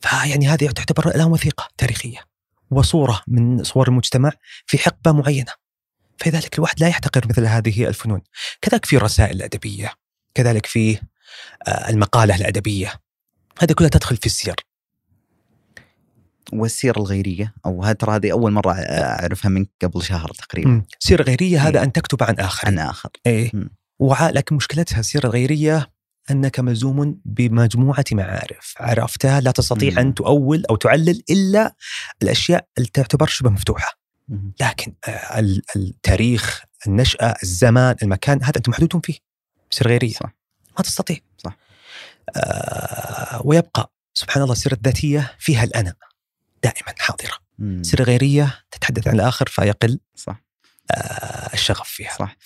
[0.01, 2.19] فيعني هذه تعتبر الان وثيقة تاريخية
[2.71, 4.31] وصورة من صور المجتمع
[4.65, 5.51] في حقبة معينة.
[6.17, 8.21] فلذلك الواحد لا يحتقر مثل هذه الفنون.
[8.61, 9.93] كذلك في الرسائل الأدبية
[10.33, 10.97] كذلك في
[11.67, 12.93] آه، المقالة الأدبية.
[13.59, 14.55] هذه كلها تدخل في السير.
[16.53, 20.83] والسيرة الغيرية أو ترى هذه أول مرة أعرفها منك قبل شهر تقريبا.
[20.99, 22.67] سيرة غيرية هذا أن تكتب عن آخر.
[22.67, 23.09] عن آخر.
[23.25, 23.51] إيه.
[23.99, 24.29] وع...
[24.29, 25.91] لكن مشكلتها السيرة الغيرية
[26.31, 28.73] أنك ملزوم بمجموعة معارف.
[28.79, 29.99] عرفتها لا تستطيع مم.
[29.99, 31.75] أن تؤول أو تعلل إلا
[32.23, 33.99] الأشياء اللي تعتبر شبه مفتوحة.
[34.29, 34.53] مم.
[34.61, 35.39] لكن آه،
[35.75, 39.17] التاريخ النشأة الزمان المكان هذا أنتم محدودون فيه
[39.69, 40.13] سيرة غيرية.
[40.13, 40.33] صح.
[40.77, 41.17] ما تستطيع.
[41.37, 41.57] صح.
[42.35, 45.93] آه ويبقى سبحان الله السيره الذاتية فيها الأنا.
[46.63, 47.37] دائما حاضرة.
[47.59, 50.43] السيره الغيريه تتحدث عن الآخر فيقل صح.
[50.91, 52.11] آه الشغف فيها.
[52.19, 52.37] صح.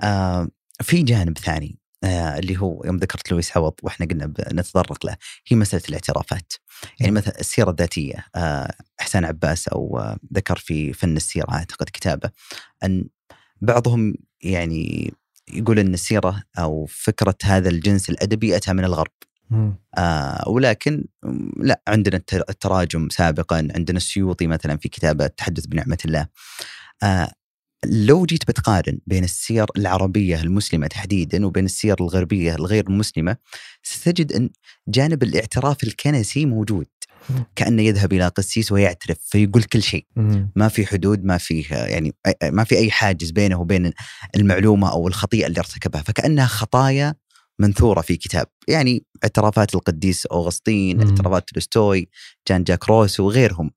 [0.00, 0.48] آه
[0.82, 5.82] في جانب ثاني اللي هو يوم ذكرت لويس عوض وإحنا قلنا نتطرق له هي مسألة
[5.88, 6.52] الاعترافات.
[7.00, 12.30] يعني مثلا السيرة الذاتية آه أحسان عباس أو آه ذكر في فن السيرة أعتقد كتابه
[12.84, 13.04] أن
[13.60, 15.14] بعضهم يعني
[15.48, 19.10] يقول أن السيرة أو فكرة هذا الجنس الأدبي أتى من الغرب.
[19.98, 21.04] آه ولكن
[21.56, 26.26] لا عندنا التراجم سابقا عندنا السيوطي مثلا في كتابه التحدث بنعمة الله.
[27.02, 27.32] آه
[27.86, 33.36] لو جيت بتقارن بين السير العربية المسلمة تحديدا وبين السير الغربية الغير المسلمة
[33.82, 34.50] ستجد أن
[34.88, 36.86] جانب الاعتراف الكنسي موجود.
[37.56, 40.06] كأنه يذهب إلى قسيس ويعترف فيقول كل شيء.
[40.56, 43.92] ما في حدود ما في يعني ما في أي حاجز بينه وبين
[44.36, 46.02] المعلومة أو الخطيئة اللي ارتكبها.
[46.02, 47.14] فكأنها خطايا
[47.58, 48.46] منثورة في كتاب.
[48.68, 52.08] يعني اعترافات القديس أوغسطين اعترافات تولستوي
[52.48, 53.70] جان جاك روسو وغيرهم.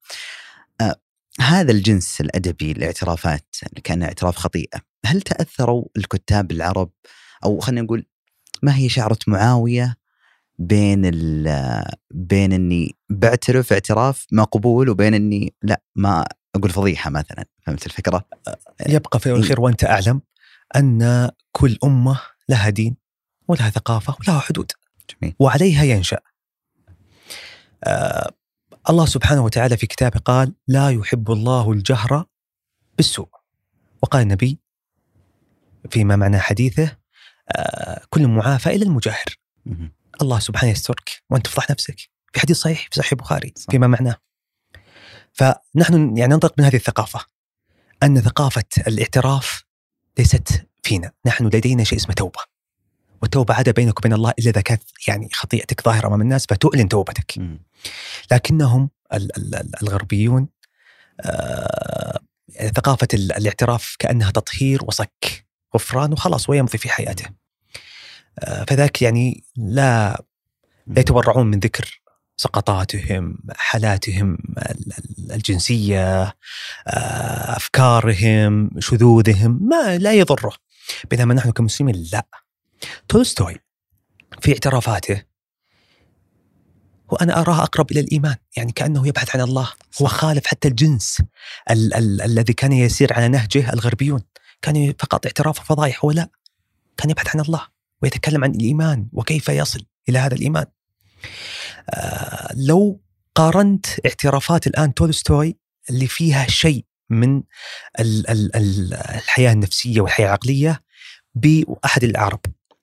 [0.80, 0.96] آه
[1.40, 6.90] هذا الجنس الأدبي الاعترافات كان اعتراف خطيئة هل تأثروا الكتاب العرب
[7.44, 8.06] أو خلينا نقول
[8.62, 9.96] ما هي شعرة معاوية
[10.58, 11.10] بين
[12.10, 18.24] بين إني بعترف اعتراف مقبول وبين إني لا ما أقول فضيحة مثلا فهمت الفكرة؟
[18.88, 20.20] يبقى في الخير وأنت أعلم
[20.76, 22.96] أن كل أمة لها دين
[23.48, 24.72] ولها ثقافة ولها حدود
[25.10, 25.34] جميل.
[25.38, 26.18] وعليها ينشأ.
[27.84, 28.30] آه
[28.90, 32.24] الله سبحانه وتعالى في كتابه قال: لا يحب الله الجهر
[32.96, 33.28] بالسوء.
[34.02, 34.58] وقال النبي
[35.90, 36.96] فيما معنى حديثه:
[37.56, 39.36] آه كل معافى الا المجاهر.
[40.22, 41.96] الله سبحانه يسترك وأنت تفضح نفسك.
[42.32, 44.16] في حديث صحيح في صحيح البخاري فيما معناه.
[45.32, 47.24] فنحن يعني ننطلق من هذه الثقافة
[48.02, 49.64] أن ثقافة الاعتراف
[50.18, 51.12] ليست فينا.
[51.26, 52.40] نحن لدينا شيء اسمه توبة.
[53.22, 57.38] والتوبة عادة بينك وبين الله إلا إذا كانت يعني خطيئتك ظاهرة أمام الناس فتعلن توبتك.
[58.30, 58.90] لكنهم
[59.82, 60.48] الغربيون
[61.20, 62.18] آه
[62.76, 67.26] ثقافة الاعتراف كأنها تطهير وصك غفران وخلاص ويمضي في حياته.
[68.38, 70.24] آه، فذاك يعني لا
[70.86, 72.02] لا يتورعون من ذكر
[72.36, 74.38] سقطاتهم حالاتهم
[75.30, 80.52] الجنسية آه، أفكارهم شذوذهم ما لا يضره.
[81.10, 82.26] بينما نحن كمسلمين لا.
[83.08, 83.56] تولستوي
[84.40, 85.22] في اعترافاته
[87.12, 89.72] وأنا أراه أقرب إلى الإيمان يعني كأنه يبحث عن الله
[90.02, 91.22] هو خالف حتى الجنس
[91.70, 94.22] ال- ال- الذي كان يسير على نهجه الغربيون.
[94.62, 96.28] كان فقط اعتراف فضايح هو لا
[96.96, 97.66] كان يبحث عن الله
[98.02, 100.66] ويتكلم عن الإيمان وكيف يصل إلى هذا الإيمان.
[101.90, 103.00] آه لو
[103.34, 105.56] قارنت اعترافات الآن تولستوي
[105.90, 107.42] اللي فيها شيء من
[108.00, 110.82] ال ال ال الحياة النفسية والحياة العقلية
[111.34, 112.40] بأحد العرب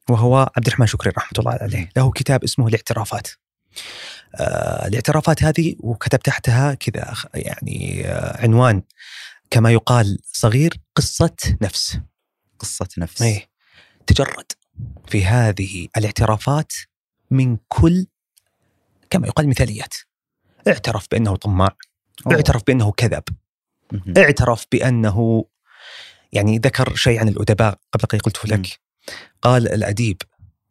[0.10, 1.90] وهو عبد الرحمن شكري رحمة الله عليه.
[1.98, 3.28] له كتاب اسمه الاعترافات.
[4.86, 8.82] الاعترافات هذه وكتب تحتها كذا يعني آه عنوان
[9.50, 12.00] كما يقال صغير قصة نفس.
[12.60, 13.22] قصة نفس.
[13.22, 13.50] إيه.
[14.08, 14.52] تجرد
[15.08, 16.74] في هذه الاعترافات
[17.32, 18.08] من كل
[19.10, 19.94] كما يقال مثاليات.
[20.68, 21.76] اعترف بأنه طماع
[22.28, 22.36] أوه.
[22.36, 23.24] اعترف بأنه كذب
[24.18, 25.46] اعترف بأنه
[26.32, 28.80] يعني ذكر شيء عن الأدباء قبل قليل قلته لك.
[29.42, 30.22] قال الأديب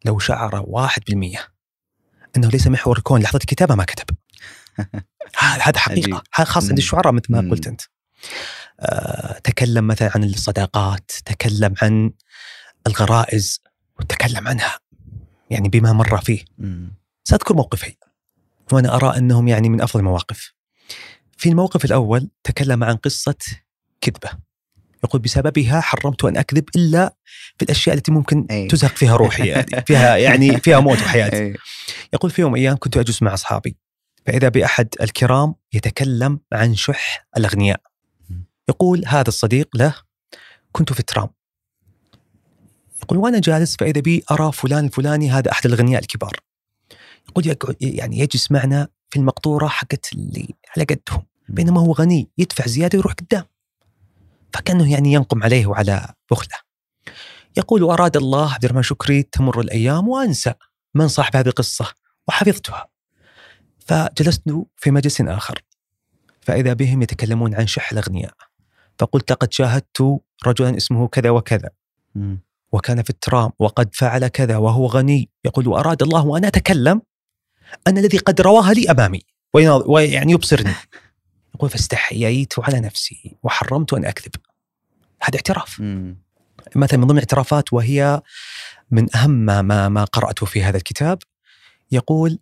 [0.05, 1.47] لو شعر واحد بالمية
[2.37, 4.15] إنه ليس محور الكون لحظة الكتابة ما كتب.
[5.37, 6.23] هذا حقيقة.
[6.31, 7.81] خاصه عند الشعراء مثل ما قلت أنت.
[8.79, 12.11] آه، تكلم مثلا عن الصداقات تكلم عن
[12.87, 13.61] الغرائز
[13.99, 14.79] وتكلم عنها
[15.49, 16.45] يعني بما مر فيه.
[17.23, 17.95] سأذكر موقفين
[18.71, 20.53] وأنا أرى أنهم يعني من أفضل المواقف.
[21.37, 23.35] في الموقف الأول تكلم عن قصة
[24.01, 24.48] كذبة.
[25.03, 27.15] يقول بسببها حرمت أن أكذب إلا
[27.57, 28.67] في الأشياء التي ممكن أي.
[28.67, 31.53] تزهق فيها روحي يعني فيها يعني فيها موت وحياة
[32.13, 33.77] يقول في يوم من الأيام كنت أجلس مع أصحابي
[34.25, 37.81] فإذا بأحد الكرام يتكلم عن شح الأغنياء.
[38.69, 39.95] يقول هذا الصديق له
[40.71, 41.29] كنت في الترام.
[43.03, 46.39] يقول وأنا جالس فإذا بي أرى فلان الفلاني هذا أحد الأغنياء الكبار.
[47.45, 52.97] يقول يعني يجلس معنا في المقطورة حقت اللي على قدهم بينما هو غني يدفع زيادة
[52.97, 53.43] ويروح قدام.
[54.53, 56.57] فكأنه يعني ينقم عليه وعلى بخله.
[57.57, 60.53] يقول واراد الله عبد الرحمن شكري تمر الأيام وأنسى
[60.95, 61.85] من صاحب هذه القصة
[62.27, 62.87] وحفظتها.
[63.79, 64.43] فجلست
[64.75, 65.61] في مجلس آخر.
[66.41, 68.33] فإذا بهم يتكلمون عن شح الاغنياء
[68.99, 71.69] فقلت لقد شاهدت رجلا اسمه كذا وكذا.
[72.71, 75.29] وكان في الترام وقد فعل كذا وهو غني.
[75.45, 77.01] يقول وأراد الله وأنا أتكلم؟
[77.87, 79.21] أن الذي قد رواها لي أمامي.
[79.87, 80.73] ويعني يبصرني.
[81.55, 84.35] يقول فاستحييت على نفسي وحرمت أن أكذب.
[85.21, 85.81] هذا اعتراف.
[86.75, 88.21] مثلا من ضمن الاعترافات وهي
[88.91, 91.19] من أهم ما, ما, قرأته في هذا الكتاب
[91.91, 92.39] يقول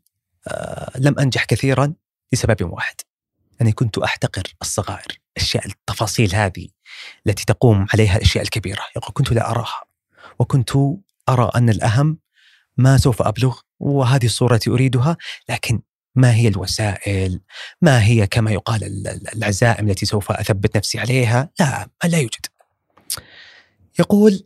[0.47, 1.93] آه لم أنجح كثيرا
[2.33, 2.95] لسبب واحد
[3.61, 6.67] أني كنت أحتقر الصغائر الاشياء التفاصيل هذه
[7.27, 8.81] التي تقوم عليها الأشياء الكبيرة.
[8.95, 9.83] يقول كنت لا أراها
[10.39, 10.71] وكنت
[11.29, 12.17] أرى أن الأهم
[12.77, 15.17] ما سوف أبلغ وهذه الصورة التي أريدها
[15.49, 15.81] لكن
[16.17, 17.39] ما هي الوسائل؟
[17.82, 22.45] ما هي كما يقال العزائم التي سوف أثبت نفسي عليها؟ لا لا يوجد.
[23.99, 24.43] يقول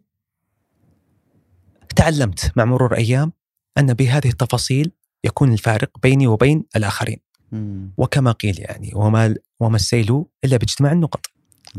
[1.96, 3.32] تعلمت مع مرور أيام
[3.78, 4.92] أن بهذه التفاصيل
[5.24, 7.18] يكون الفارق بيني وبين الآخرين.
[7.98, 11.26] وكما قيل يعني وما وما السيل إلا باجتماع النقط.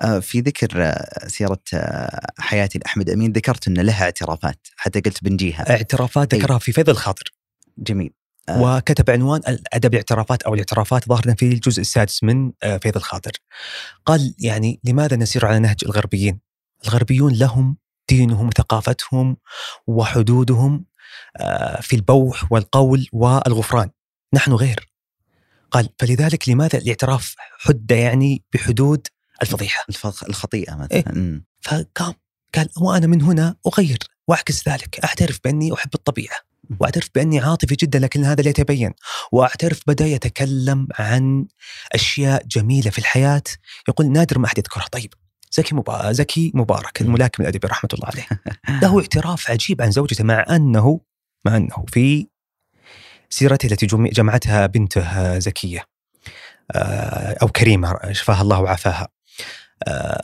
[0.03, 5.25] آه، في ذكر آه، سيرة آه، حياتي لأحمد أمين ذكرت أن لها اعترافات حتى قلت
[5.25, 5.71] بنجيها.
[5.71, 7.33] اعترافات ذكرها في فيض الخاطر.
[7.79, 8.13] جميل.
[8.51, 9.41] وكتب عنوان
[9.73, 13.33] أدب الاعترافات أو الاعترافات ظاهرة في الجزء السادس من فيض الخاطر.
[14.07, 16.41] قال يعني لماذا نسير على نهج الغربيين؟
[16.85, 17.77] الغربيون لهم
[18.09, 19.37] دينهم وثقافتهم
[19.87, 20.85] وحدودهم
[21.81, 23.91] في البوح والقول والغفران.
[24.35, 24.93] نحن غير.
[25.71, 29.07] قال فلذلك لماذا الاعتراف حد يعني بحدود
[29.43, 29.85] الفضيحة؟
[30.29, 30.93] الخطيئة مثلا.
[30.93, 32.15] إيه؟ فقام
[32.55, 35.01] قال وأنا من هنا أغير وأعكس ذلك.
[35.05, 36.37] اعترف بأني أحب الطبيعة.
[36.81, 38.93] واعترف بأني عاطفي جدا لكن هذا لا يتبين
[39.33, 41.47] واعترف بدا يتكلم عن
[41.93, 43.43] أشياء جميلة في الحياة.
[43.89, 44.87] يقول نادر ما أحد يذكرها.
[44.93, 45.15] طيب
[45.51, 48.27] زكي مبارك زكي مبارك الملاكم الادبي رحمة الله عليه.
[48.83, 51.01] له اعتراف عجيب عن زوجته مع أنه
[51.45, 52.27] مع أنه في
[53.31, 55.85] سيرته التي جمعتها بنته زكية.
[56.71, 59.09] آه، أو كريمة شفاها الله وعافاها.
[59.89, 60.23] آه،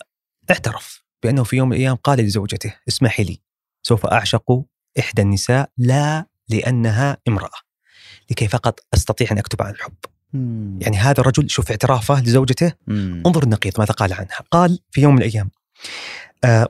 [0.50, 3.40] اعترف بأنه في يوم من الأيام قال لزوجته اسمحي لي
[3.82, 4.64] سوف أعشق
[4.98, 7.58] إحدى النساء لا لأنها امرأة
[8.30, 9.94] لكي فقط أستطيع أن أكتب عن الحب
[10.32, 10.78] مم.
[10.82, 13.22] يعني هذا الرجل شوف اعترافه لزوجته مم.
[13.26, 15.50] انظر النقيض ماذا قال عنها قال في يوم من الأيام
[16.44, 16.68] آه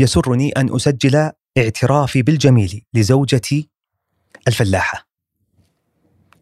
[0.00, 3.68] يسرني أن أسجل اعترافي بالجميل لزوجتي
[4.48, 5.08] الفلاحة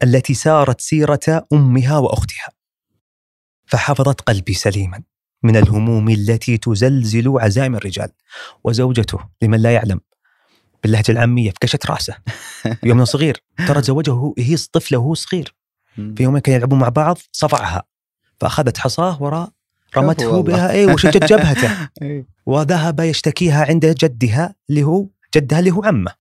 [0.02, 2.48] التي سارت سيرة أمها وأختها
[3.66, 5.02] فحفظت قلبي سليما
[5.42, 8.08] من الهموم التي تزلزل عزائم الرجال
[8.64, 10.00] وزوجته لمن لا يعلم
[10.84, 12.16] باللهجة العامية فكشت رأسه.
[12.82, 15.54] يوم صغير ترى تزوجه هي طفلة وهو صغير.
[15.96, 17.82] في يوم كانوا يلعبون مع بعض صفعها.
[18.40, 19.50] فأخذت حصاه وراء
[19.96, 21.88] رمته بها اي وشجت جبهته.
[22.02, 22.26] إيه.
[22.46, 26.14] وذهب يشتكيها عند جدها اللي هو جدها اللي هو عمه.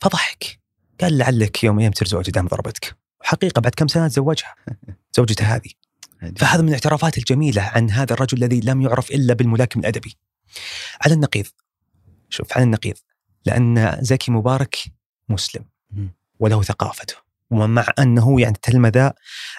[0.00, 0.60] فضحك.
[1.00, 2.96] قال لعلك يوم يوم ترزوج دام ضربتك.
[3.22, 4.54] حقيقة بعد كم سنة تزوجها؟
[5.16, 5.70] زوجته هذه.
[6.36, 10.16] فهذا من الاعترافات الجميلة عن هذا الرجل الذي لم يعرف إلا بالملاكم الأدبي.
[11.04, 11.46] على النقيض.
[12.30, 12.96] شوف على النقيض.
[13.46, 14.76] لأن زكي مبارك
[15.28, 15.64] مسلم
[16.40, 17.14] وله ثقافته.
[17.50, 19.08] ومع أنه يعني تلمذ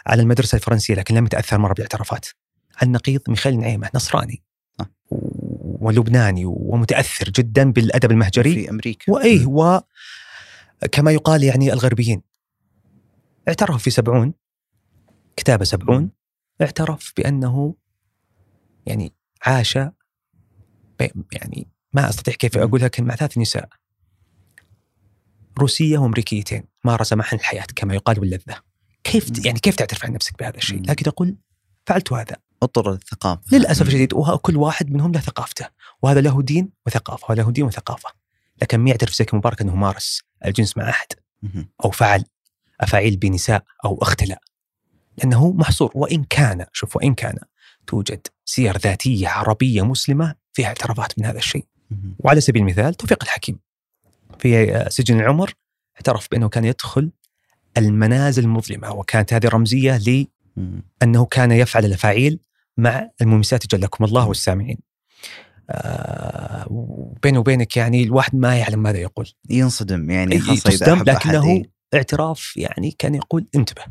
[0.08, 2.26] على المدرسة الفرنسية لكن لم يتأثر مرة بالاعترافات.
[2.84, 4.44] النقيض ميخيل نعيمة نصراني.
[4.80, 4.90] آه.
[5.82, 8.54] ولبناني ومتأثر جدا بالأدب المهجري.
[8.54, 9.14] في أمريكا.
[9.14, 12.22] وإيه وكما يقال يعني الغربيين.
[13.48, 14.34] اعترف في سبعون
[15.36, 16.12] كتابة سبعون
[16.62, 17.76] اعترف بأنه
[18.86, 19.76] يعني عاش
[21.32, 23.70] يعني ما أستطيع كيف اقولها لكن مع ثلاث نساء.
[25.60, 28.56] روسية وأمريكيتين مارس معهن الحياة كما يقال واللذة.
[29.04, 31.36] كيف يعني كيف تعترف عن نفسك بهذا الشيء؟ لكن أقول
[31.86, 32.36] فعلت هذا.
[32.64, 35.68] اضطر للثقافه للأسف الشديد وكل واحد منهم له ثقافته
[36.02, 38.10] وهذا له دين وثقافة وهذا له دين وثقافة.
[38.62, 41.08] لكن ما يعترف زكي مبارك إنه مارس الجنس مع أحد
[41.86, 42.26] أو فعل
[42.82, 44.38] أفاعيل بنساء أو اختلى
[45.18, 45.92] لأنه محصور.
[45.96, 47.38] وإن كان شوف وإن كان
[47.88, 51.66] توجد سير ذاتية عربية مسلمة فيها اعترافات من هذا الشيء.
[52.20, 53.60] وعلى سبيل المثال توفيق الحكيم
[54.40, 55.54] في سجن العمر
[55.96, 57.12] اعترف بأنه كان يدخل
[57.78, 59.98] المنازل المظلمة وكانت هذه رمزية
[61.02, 62.40] لأنه كان يفعل الأفاعيل
[62.78, 64.78] مع الممسات جلكم الله والسامعين.
[65.70, 69.30] آه بينه وبينك يعني الواحد ما يعلم ماذا يقول.
[69.50, 73.82] ينصدم يعني خاصة ينصدم لكنه إيه؟ اعتراف يعني كان يقول انتبه.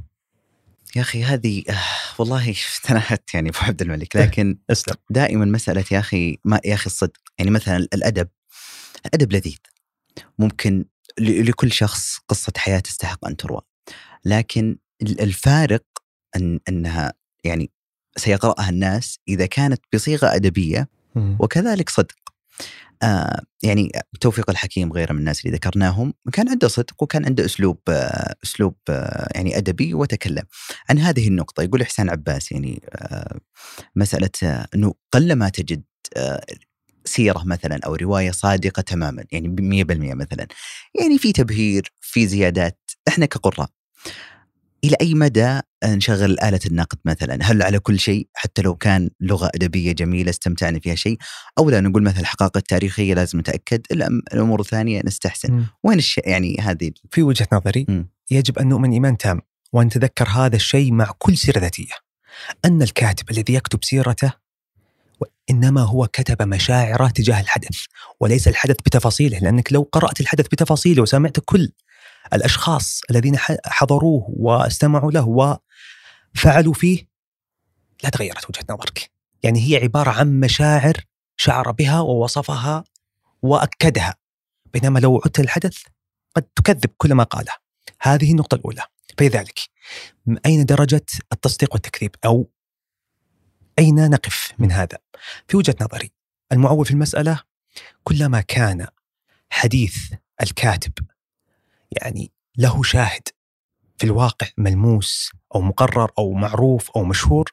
[0.97, 1.75] يا أخي هذه آه
[2.19, 4.59] والله تنهت يعني أبو عبد الملك لكن
[5.11, 7.21] دائما مسألة يا أخي ما يا أخي الصدق.
[7.39, 8.29] يعني مثلا الأدب
[9.07, 9.59] الأدب لذيذ.
[10.39, 10.85] ممكن
[11.19, 13.61] لكل شخص قصة حياة تستحق أن تروى.
[14.25, 15.85] لكن الفارق
[16.37, 17.13] ان أنها
[17.45, 17.71] يعني
[18.17, 20.89] سيقرأها الناس إذا كانت بصيغة أدبية
[21.39, 22.15] وكذلك صدق.
[23.03, 27.79] آه يعني توفيق الحكيم غيره من الناس اللي ذكرناهم كان عنده صدق وكان عنده أسلوب
[27.89, 30.43] آه أسلوب آه يعني أدبي وتكلم.
[30.91, 33.41] عن هذه النقطة يقول احسان عباس يعني آه
[33.97, 35.83] مسألة آه أنه قلما تجد
[37.05, 40.47] سيرة مثلا أو رواية صادقة تماما يعني 100% مثلا.
[41.01, 42.79] يعني في تبهير في زيادات
[43.09, 43.69] إحنا كقراء.
[44.85, 49.51] إلى أي مدى نشغل آلة النقد مثلا؟ هل على كل شيء؟ حتى لو كان لغة
[49.55, 51.19] أدبية جميلة استمتعنا فيها شيء.
[51.59, 53.81] أو لا نقول مثلا الحقائق التاريخية لازم نتأكد.
[54.33, 55.53] الأمور الثانية نستحسن.
[55.53, 55.67] م.
[55.85, 58.05] وين الشيء يعني هذه في وجهة نظري م.
[58.31, 59.41] يجب أن نؤمن إيمان تام.
[59.73, 61.95] وأن نتذكر هذا الشيء مع كل سيرة ذاتية.
[62.65, 64.42] أن الكاتب الذي يكتب سيرته
[65.51, 67.85] إنما هو كتب مشاعره تجاه الحدث
[68.21, 71.73] وليس الحدث بتفاصيله لأنك لو قرأت الحدث بتفاصيله وسمعت كل
[72.33, 75.59] الأشخاص الذين حضروه واستمعوا له
[76.37, 77.09] وفعلوا فيه
[78.05, 79.11] لا تغيرت وجهة نظرك.
[79.43, 81.05] يعني هي عبارة عن مشاعر
[81.37, 82.85] شعر بها ووصفها
[83.43, 84.15] وأكدها
[84.73, 85.79] بينما لو عدت الحدث
[86.37, 87.53] قد تكذب كل ما قاله.
[88.01, 88.83] هذه النقطة الأولى.
[89.19, 89.59] فلذلك
[90.47, 92.51] أين درجة التصديق والتكذيب؟ أو
[93.79, 94.99] أين نقف من هذا؟
[95.49, 96.11] في وجهة نظري
[96.53, 97.43] المعول في المسألة
[98.05, 98.87] كلما كان
[99.51, 99.97] حديث
[100.43, 100.93] الكاتب
[102.03, 103.29] يعني له شاهد
[103.99, 107.53] في الواقع ملموس أو مقرر أو معروف أو مشهور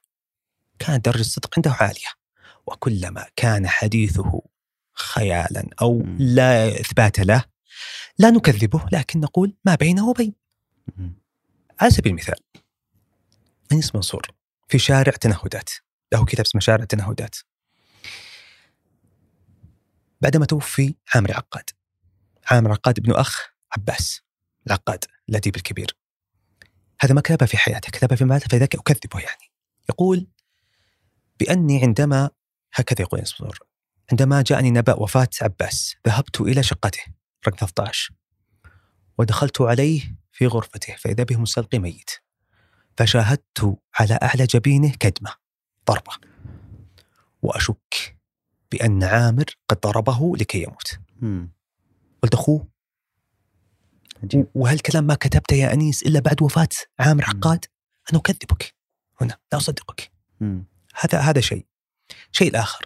[0.79, 2.19] كانت درجة الصدق عنده عالية.
[2.67, 4.41] وكلما كان حديثه
[4.93, 7.45] خيالا أو لا إثبات له
[8.17, 10.33] لا نكذبه لكن نقول ما بينه وبين.
[11.79, 12.39] على سبيل المثال
[13.71, 14.27] أنيس منصور
[14.67, 15.69] في شارع تنهدات.
[16.13, 17.35] له كتاب اسمه شارع تنهدات
[20.21, 21.69] بعدما توفي عامر عقاد.
[22.51, 24.21] عامر عقاد ابن أخ عباس
[24.67, 25.97] العقاد الأديب الكبير.
[27.01, 29.51] هذا ما كتبه في حياته كتبه في ماته فلذلك أكذبه يعني.
[29.89, 30.27] يقول
[31.39, 32.29] بأني عندما
[32.73, 33.59] هكذا يقول منصور
[34.11, 37.03] عندما جاءني نبأ وفاة عباس ذهبت إلى شقته
[37.47, 38.13] رقم 13
[39.17, 42.11] ودخلت عليه في غرفته فإذا به مستلقي ميت
[42.97, 45.33] فشاهدت على أعلى جبينه كدمة.
[45.89, 46.11] ضربة
[47.41, 48.17] وأشك
[48.71, 50.99] بأن عامر قد ضربه لكي يموت.
[52.23, 52.67] قلت أخوه
[54.55, 56.69] وهالكلام ما كتبته يا أنيس إلا بعد وفاة
[56.99, 57.65] عامر عقاد؟
[58.11, 58.75] أنا أكذبك.
[59.21, 60.11] هنا لا أصدقك.
[60.95, 61.65] هذا هذا شيء.
[62.31, 62.85] شيء الآخر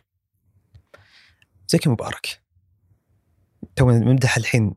[1.67, 2.43] زكي مبارك.
[3.75, 4.75] تو نمدح الحين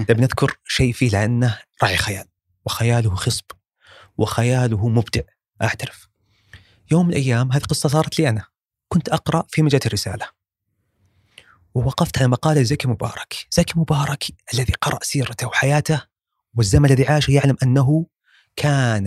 [0.00, 2.28] نبي نذكر شيء فيه لأنه راعي خيال.
[2.66, 3.44] وخياله خصب.
[4.18, 5.22] وخياله مبدع.
[5.62, 6.11] أعترف.
[6.92, 8.44] يوم من الأيام هذه قصة صارت لي أنا.
[8.88, 10.28] كنت أقرأ في مجلة الرسالة.
[11.74, 13.46] ووقفت على مقالة زكي مبارك.
[13.50, 14.24] زكي مبارك
[14.54, 16.02] الذي قرأ سيرته وحياته
[16.54, 18.06] والزمن الذي عاشه يعلم أنه
[18.56, 19.06] كان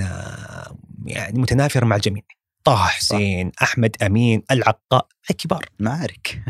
[1.06, 2.24] يعني متنافرا مع الجميع.
[2.64, 3.64] طه حسين صح.
[3.64, 5.70] أحمد أمين العقاء الكبار.
[5.80, 6.44] معارك.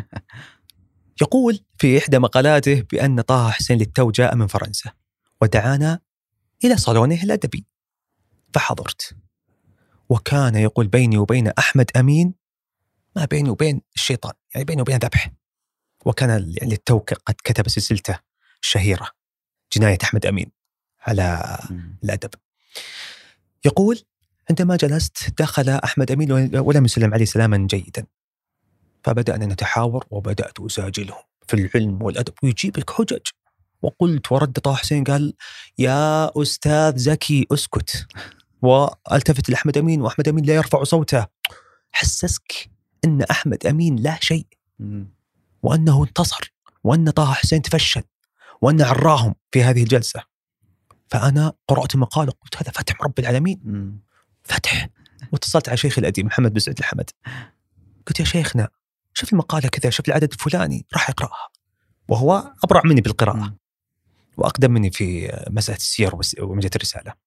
[1.22, 4.92] يقول في إحدى مقالاته بأن طه حسين للتو جاء من فرنسا
[5.42, 6.00] ودعانا
[6.64, 7.66] إلى صالونه الأدبي.
[8.54, 9.16] فحضرت.
[10.10, 12.34] وكان يقول بيني وبين أحمد أمين
[13.16, 15.32] ما بيني وبين الشيطان يعني بيني وبين ذبح.
[16.06, 18.20] وكان يعني للتو قد كتب سلسلته
[18.62, 19.10] الشهيرة
[19.74, 20.52] جناية أحمد أمين
[21.02, 21.58] على
[22.04, 22.30] الأدب.
[23.66, 24.02] يقول
[24.50, 28.06] عندما جلست دخل أحمد أمين ولم يسلم علي سلاما جيدا
[29.04, 33.22] فبدأنا نتحاور وبدأت أساجلهم في العلم والأدب ويجيب لك حجج.
[33.82, 35.34] وقلت ورد طه حسين قال
[35.78, 38.08] يا أستاذ زكي أسكت.
[38.66, 41.26] والتفت لأحمد أمين وأحمد أمين لا يرفع صوته.
[41.92, 42.70] حسسك
[43.06, 44.48] أن أحمد أمين لا شيء.
[45.64, 46.54] وأنه انتصر
[46.84, 48.04] وأن طه حسين تفشل
[48.62, 50.24] وأن عراهم في هذه الجلسة.
[51.08, 53.62] فأنا قرأت المقالة قلت هذا فتح رب العالمين.
[54.44, 54.90] فتح.
[55.32, 57.10] واتصلت على شيخي الأديب محمد بن سعود الحمد.
[58.08, 58.68] قلت يا شيخنا
[59.14, 61.50] شوف المقالة كذا شوف العدد الفلاني راح يقرأها
[62.08, 63.56] وهو أبرع مني بالقراءة.
[64.38, 67.25] وأقدم مني في مسألة السير ومجلة الرسالة.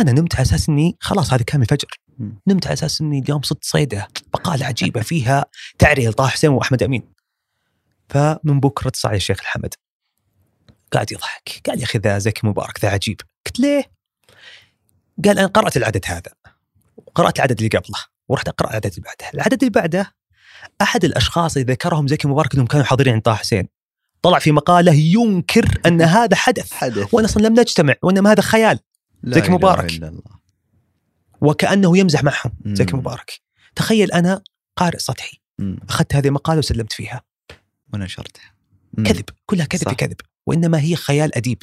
[0.00, 1.88] أنا نمت على أساس أني خلاص هذا كامل فجر
[2.46, 5.44] نمت على أساس أني اليوم صدت صيدة مقالة عجيبة فيها
[5.78, 7.12] تعريه لطه حسين وأحمد أمين.
[8.08, 9.74] فمن بكرة اتصل علي الشيخ الحمد.
[10.92, 13.20] قاعد يضحك قال يا أخي ذا زكي مبارك ذا عجيب.
[13.46, 13.84] قلت ليه؟
[15.24, 16.32] قال أنا قرأت العدد هذا.
[16.96, 19.30] وقرأت العدد اللي قبله ورحت أقرأ العدد اللي بعده.
[19.34, 20.14] العدد اللي بعده
[20.82, 23.68] أحد الأشخاص اللي ذكرهم زكي مبارك إنهم كانوا حاضرين عند طه حسين.
[24.22, 26.72] طلع في مقالة ينكر أن هذا حدث.
[26.72, 27.14] حدث.
[27.14, 28.78] وأنا أصلا لم نجتمع وإنما هذا خيال.
[29.24, 30.12] زكي مبارك.
[31.40, 33.40] وكأنه يمزح معهم زكي مبارك.
[33.76, 34.42] تخيل أنا
[34.76, 35.38] قارئ سطحي.
[35.88, 37.22] أخذت هذه المقالة وسلمت فيها.
[37.94, 38.52] ونشرتها
[39.04, 41.62] كذب كلها كذب كذب وإنما هي خيال أديب.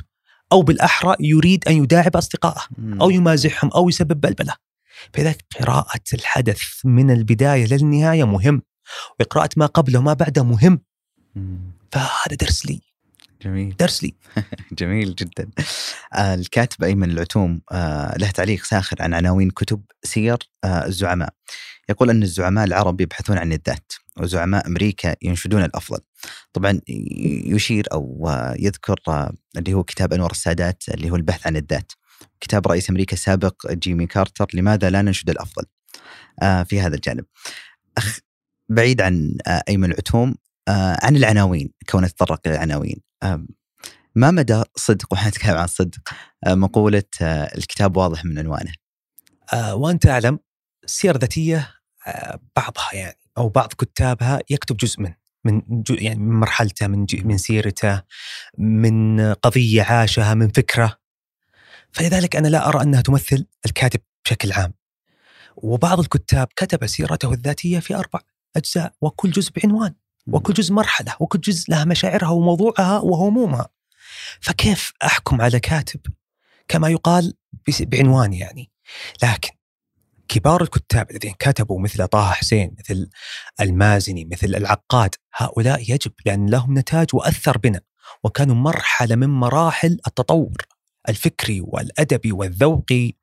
[0.51, 2.61] أو بالأحرى يريد أن يداعب أصدقائه.
[3.01, 4.53] أو يمازحهم أو يسبب بلبلة.
[5.13, 8.61] فلذلك قراءة الحدث من البداية للنهاية مهم.
[9.19, 10.81] وقراءة ما قبله وما بعده مهم.
[11.91, 12.81] فهذا درس لي.
[13.43, 13.75] جميل.
[13.79, 14.13] درس لي.
[14.79, 15.49] جميل جدا.
[16.13, 21.33] آه الكاتب أيمن العتوم آه له تعليق ساخر عن عناوين كتب سير آه الزعماء.
[21.89, 25.99] يقول أن الزعماء العرب يبحثون عن الذات وزعماء أمريكا ينشدون الأفضل.
[26.53, 26.79] طبعا
[27.45, 28.29] يشير أو
[28.59, 28.99] يذكر
[29.57, 31.91] اللي هو كتاب أنور السادات اللي هو البحث عن الذات.
[32.41, 35.63] كتاب رئيس أمريكا السابق جيمي كارتر لماذا لا ننشد الأفضل؟
[36.41, 37.25] في هذا الجانب.
[37.97, 38.19] أخ
[38.69, 40.35] بعيد عن أيمن العتوم
[40.67, 43.01] عن العناوين كونه تطرق إلى العناوين
[44.15, 45.99] ما مدى صدق وحنا نتكلم عن الصدق
[46.45, 48.71] آه، مقولة آه، الكتاب واضح من عنوانه؟
[49.53, 50.39] آه وأنت أعلم
[50.83, 51.71] السيرة الذاتية
[52.07, 55.13] آه بعضها يعني أو بعض كتابها يكتب جزء من
[55.45, 58.01] من يعني من مرحلته من من سيرته
[58.57, 60.97] من قضية عاشها من فكرة.
[61.91, 64.73] فلذلك أنا لا أرى أنها تمثل الكاتب بشكل عام.
[65.55, 68.19] وبعض الكتاب كتب سيرته الذاتية في أربع
[68.55, 69.93] أجزاء وكل جزء بعنوان.
[70.27, 73.69] وكل جزء مرحلة وكل جزء لها مشاعرها وموضوعها وهمومها.
[74.41, 75.99] فكيف أحكم على كاتب؟
[76.67, 77.33] كما يقال
[77.79, 78.71] بعنوان يعني.
[79.23, 79.49] لكن
[80.27, 83.09] كبار الكتاب الذين كتبوا مثل طه حسين مثل
[83.61, 87.81] المازني مثل العقاد هؤلاء يجب لأن لهم نتاج وأثر بنا.
[88.23, 90.57] وكانوا مرحلة من مراحل التطور
[91.09, 93.13] الفكري والأدبي والذوقي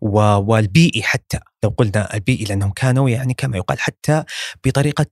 [0.00, 1.40] والبيئي حتى.
[1.64, 4.24] لو قلنا البيئي لأنهم كانوا يعني كما يقال حتى
[4.64, 5.06] بطريقة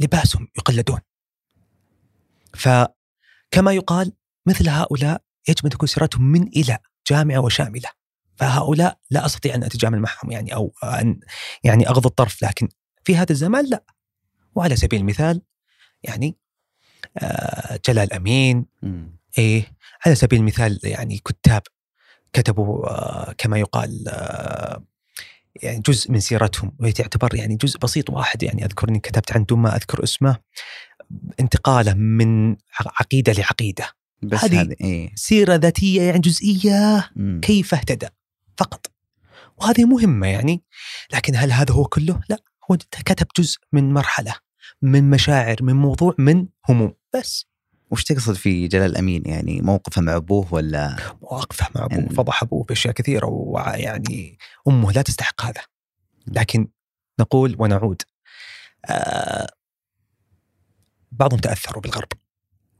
[0.00, 1.00] لباسهم يقلدون.
[2.54, 4.12] فكما يقال
[4.46, 6.78] مثل هؤلاء يجب أن تكون سيرتهم من إلى
[7.10, 7.88] جامعة وشاملة.
[8.36, 11.20] فهؤلاء لا أستطيع أن أتجامل معهم يعني أو أن
[11.64, 12.68] يعني أغض الطرف لكن
[13.04, 13.84] في هذا الزمان لا.
[14.54, 15.42] وعلى سبيل المثال
[16.02, 16.36] يعني
[17.18, 18.66] آه جلال أمين.
[19.38, 19.76] إيه
[20.06, 21.62] على سبيل المثال يعني كتاب
[22.32, 24.84] كتبوا آه كما يقال آه
[25.62, 29.44] يعني جزء من سيرتهم وهي تعتبر يعني جزء بسيط واحد يعني أذكر إني كتبت عن
[29.44, 30.36] دون ما أذكر اسمه
[31.40, 33.88] انتقاله من عقيدة لعقيدة
[34.22, 37.40] بس هذه إيه؟ سيرة ذاتية يعني جزئية مم.
[37.42, 38.08] كيف اهتدى
[38.56, 38.90] فقط
[39.56, 40.62] وهذه مهمة يعني
[41.12, 42.38] لكن هل هذا هو كله؟ لا
[42.70, 44.34] هو كتب جزء من مرحلة
[44.82, 47.46] من مشاعر من موضوع من هموم بس
[47.90, 51.98] وش تقصد في جلال الامين يعني موقفه مع أبوه ولا مواقفه مع أبوه.
[51.98, 52.14] يعني...
[52.14, 54.38] فضح أبوه بأشياء كثيرة ويعني
[54.68, 55.62] أمه لا تستحق هذا.
[56.26, 56.68] لكن
[57.20, 58.02] نقول ونعود.
[58.86, 59.50] آه
[61.12, 62.08] بعضهم تأثروا بالغرب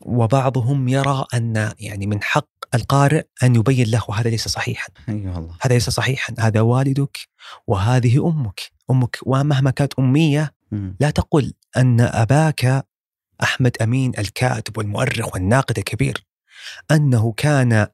[0.01, 4.89] وبعضهم يرى أن يعني من حق القارئ أن يبين له هذا ليس صحيحا.
[5.09, 5.57] اي أيوة والله.
[5.61, 7.19] هذا ليس صحيحا، هذا والدك
[7.67, 10.55] وهذه أمك، أمك ومهما كانت أمية
[11.01, 12.87] لا تقل أن أباك
[13.43, 16.27] أحمد أمين الكاتب والمؤرخ والناقد الكبير
[16.91, 17.87] أنه كان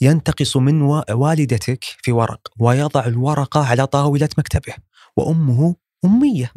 [0.00, 4.74] ينتقص من والدتك في ورق ويضع الورقه على طاولة مكتبه
[5.16, 6.52] وأمه أمية.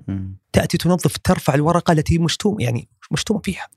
[0.54, 3.68] تأتي تنظف ترفع الورقه التي مشتوم يعني مشتوم فيها.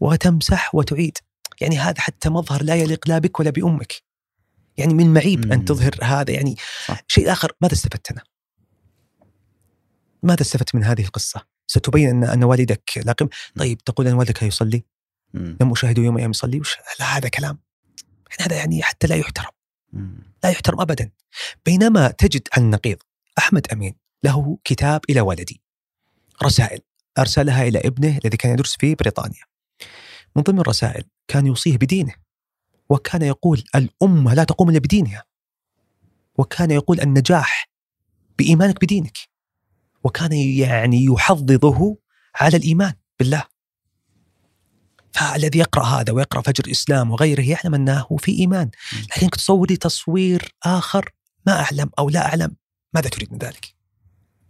[0.00, 1.18] وتمسح وتعيد.
[1.60, 4.02] يعني هذا حتى مظهر لا يليق لا بك ولا بأمك.
[4.76, 6.30] يعني من معيب أن تظهر هذا.
[6.30, 6.56] يعني
[6.86, 7.00] صح.
[7.08, 8.22] شيء آخر ماذا استفدت أنا؟
[10.22, 13.28] ماذا استفدت من هذه القصة؟ ستبين أن أن والدك لاقم.
[13.56, 14.84] طيب تقول أن والدك يصلي
[15.34, 17.58] لم أشاهده يوم أيام يصلي وش لا هذا كلام؟
[18.30, 19.50] يعني هذا يعني حتى لا يحترم.
[20.44, 21.10] لا يحترم أبدا.
[21.66, 22.96] بينما تجد عن النقيض
[23.38, 23.94] أحمد أمين
[24.24, 25.60] له كتاب إلى ولدي
[26.42, 26.80] رسائل.
[27.18, 29.42] أرسلها إلى ابنه الذي كان يدرس في بريطانيا.
[30.36, 32.14] من ضمن الرسائل كان يوصيه بدينه
[32.88, 35.24] وكان يقول الأمة لا تقوم إلا بدينها.
[36.38, 37.70] وكان يقول النجاح
[38.38, 39.18] بإيمانك بدينك.
[40.04, 41.98] وكان يعني يحضضه
[42.40, 43.44] على الإيمان بالله.
[45.12, 48.70] فالذي يقرأ هذا ويقرأ فجر الإسلام وغيره يعلم أنه في إيمان.
[49.16, 51.10] لكن تصوري تصوير آخر
[51.46, 52.56] ما أعلم أو لا أعلم.
[52.94, 53.74] ماذا تريد من ذلك؟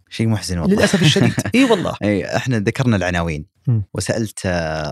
[0.09, 0.75] شيء محزن والله.
[0.75, 1.33] للأسف الشديد.
[1.55, 1.95] إي والله.
[2.03, 3.45] إي إحنا ذكرنا العناوين.
[3.93, 4.45] وسألت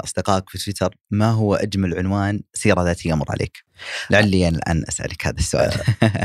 [0.03, 3.63] أصدقائك في تويتر ما هو أجمل عنوان سيرة ذاتية يمر عليك؟
[4.09, 5.73] لعلي أنا الان أسألك هذا السؤال.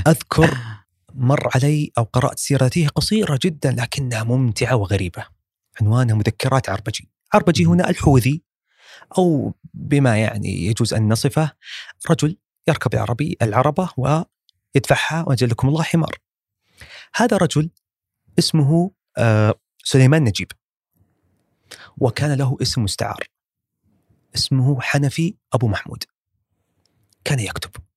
[0.09, 0.59] أذكر
[1.19, 5.27] مر علي أو قرأت سيره ذاتيه قصيرة جدا لكنها ممتعة وغريبة.
[5.81, 7.11] عنوانها مذكرات عربجي.
[7.35, 8.43] عربجي هنا الحوذي
[9.19, 11.53] أو بما يعني يجوز أن نصفه
[12.11, 12.37] رجل
[12.69, 16.19] يركب العربي العربة ويدفعها وجلكم الله حمار.
[17.15, 17.71] هذا رجل
[18.39, 19.55] اسمه آه،
[19.85, 20.53] سليمان نجيب.
[21.97, 23.25] وكان له اسم مستعار
[24.35, 26.05] اسمه حنفي أبو محمود.
[27.25, 27.88] كان يكتب.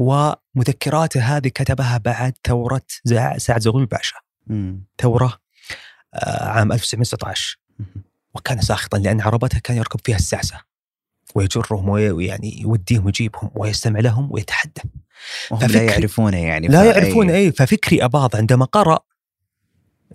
[0.00, 2.82] ومذكراته هذه كتبها بعد ثورة
[3.36, 4.16] سعد زغلول باشا
[4.98, 5.38] ثورة
[6.14, 7.58] آه، عام 1916
[8.34, 10.60] وكان ساخطا لأن عربته كان يركب فيها السعسة.
[11.34, 14.82] ويجرهم ويعني يوديهم ويجيبهم ويستمع لهم ويتحدى.
[15.50, 18.98] وهم لا يعرفونه يعني لا يعرفون اي ففكري اباض عندما قرأ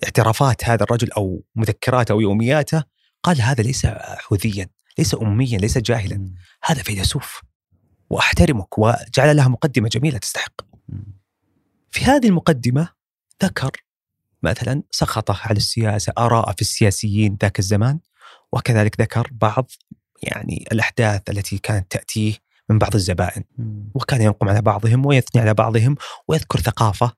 [0.04, 2.84] اعترافات هذا الرجل أو مذكراته أو يومياته
[3.24, 4.68] قال هذا ليس حوثيا
[4.98, 6.30] ليس اميا ليس جاهلا.
[6.64, 7.42] هذا فيلسوف.
[8.10, 10.62] وأحترمك وجعل لها مقدمة جميلة تستحق.
[11.92, 12.90] في هذه المقدمة
[13.44, 13.72] ذكر
[14.44, 18.00] مثلا سخطه على السياسة آراء في السياسيين ذاك الزمان
[18.52, 19.72] وكذلك ذكر بعض
[20.24, 22.34] يعني الأحداث التي كانت تأتيه
[22.70, 23.44] من بعض الزبائن.
[23.94, 25.96] وكان ينقم على بعضهم ويثني على بعضهم
[26.28, 27.14] ويذكر ثقافة.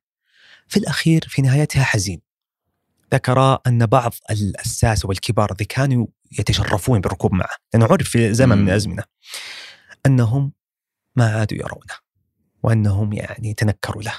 [0.68, 2.22] في الأخير في نهايتها حزين.
[3.14, 6.08] ذكر أن بعض الساسة والكبار الذي كانوا
[6.40, 9.04] يتشرفون بالركوب معه لأنه عرف في زمن من الأزمنة.
[10.06, 10.52] أنهم
[11.18, 11.94] ما عادوا يرونه
[12.64, 14.14] وأنهم يعني تنكروا له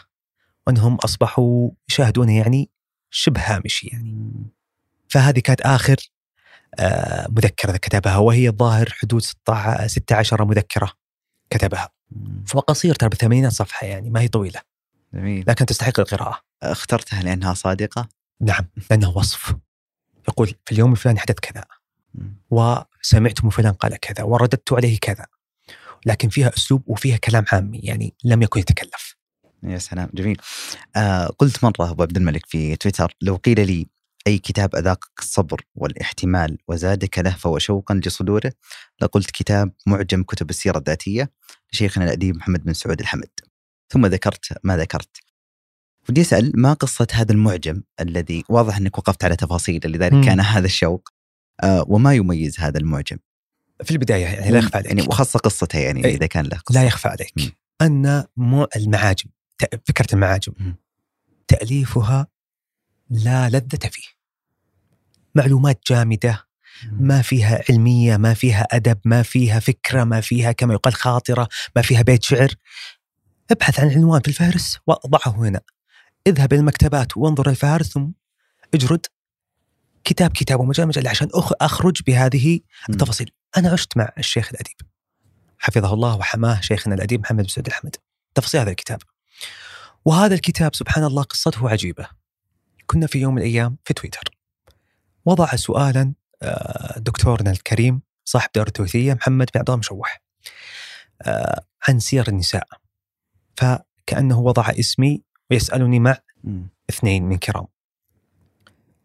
[0.67, 2.71] وأنهم أصبحوا يشاهدونه يعني
[3.11, 4.33] شبه هامشي يعني.
[5.09, 5.97] فهذه كانت آخر
[6.79, 10.93] آه، مذكرة كتبها وهي الظاهر حدود 16 مذكرة
[11.51, 11.89] كتبها.
[12.47, 14.61] فقصير ترى بثمانين صفحة يعني ما هي طويلة.
[15.15, 15.45] جميل.
[15.49, 16.41] لكن تستحق القراءة.
[16.63, 18.09] اخترتها لأنها صادقة؟
[18.41, 19.55] نعم لأنها وصف.
[20.29, 21.65] يقول في اليوم الفلاني حدث كذا
[22.51, 25.27] وسمعت من فلان قال كذا ورددت عليه كذا.
[26.07, 29.17] لكن فيها أسلوب وفيها كلام عامي يعني لم يكن يتكلف.
[29.63, 30.37] يا سلام جميل.
[30.97, 33.87] آه قلت مرة أبو عبد الملك في تويتر لو قيل لي
[34.27, 38.53] أي كتاب اذاقك الصبر والاحتمال وزادك لهفه وشوقا لصدوره
[39.03, 41.31] لقلت كتاب معجم كتب السيرة الذاتية
[41.73, 43.31] لشيخنا الأديب محمد بن سعود الحمد.
[43.89, 45.19] ثم ذكرت ما ذكرت.
[46.09, 50.67] ودي أسأل ما قصة هذا المعجم الذي واضح إنك وقفت على تفاصيل لذلك كان هذا
[50.67, 51.09] الشوق
[51.63, 53.19] آه وما يميز هذا المعجم؟
[53.85, 54.89] في البداية يعني لا يخفى عليك.
[54.89, 56.81] يعني وخاصة قصته يعني إذا كان له قصة.
[56.81, 57.33] لا يخفى عليك.
[57.37, 57.51] م.
[57.83, 59.31] أن مو المعاجم
[59.85, 60.53] فكرة المعاجم.
[60.59, 60.75] م.
[61.49, 62.27] تأليفها
[63.11, 64.09] لا لذة فيه.
[65.35, 66.49] معلومات جامدة
[66.93, 71.83] ما فيها علمية ما فيها أدب ما فيها فكرة ما فيها كما يقال خاطرة ما
[71.83, 72.55] فيها بيت شعر.
[73.51, 75.61] ابحث عن عنوان في الفهرس وضعه هنا.
[76.27, 78.11] اذهب إلى المكتبات وانظر الفهرس ثم
[78.75, 79.07] اجرد
[80.09, 81.29] كتاب كتاب ومجال مجال عشان
[81.61, 83.31] أخرج بهذه التفاصيل.
[83.57, 84.77] أنا عشت مع الشيخ الأديب.
[85.59, 87.97] حفظه الله وحماه شيخنا الأديب محمد بن سعود الحمد
[88.35, 88.99] تفاصيل هذا الكتاب.
[90.05, 92.09] وهذا الكتاب سبحان الله قصته عجيبة.
[92.87, 94.31] كنا في يوم من الأيام في تويتر.
[95.25, 100.23] وضع سؤالا آه، دكتورنا الكريم صاحب دار التوثية محمد بن عبد الله مشوح
[101.23, 102.69] آه، عن سير النساء.
[103.57, 106.19] فكأنه وضع اسمي ويسألني مع
[106.91, 107.67] اثنين من كرام.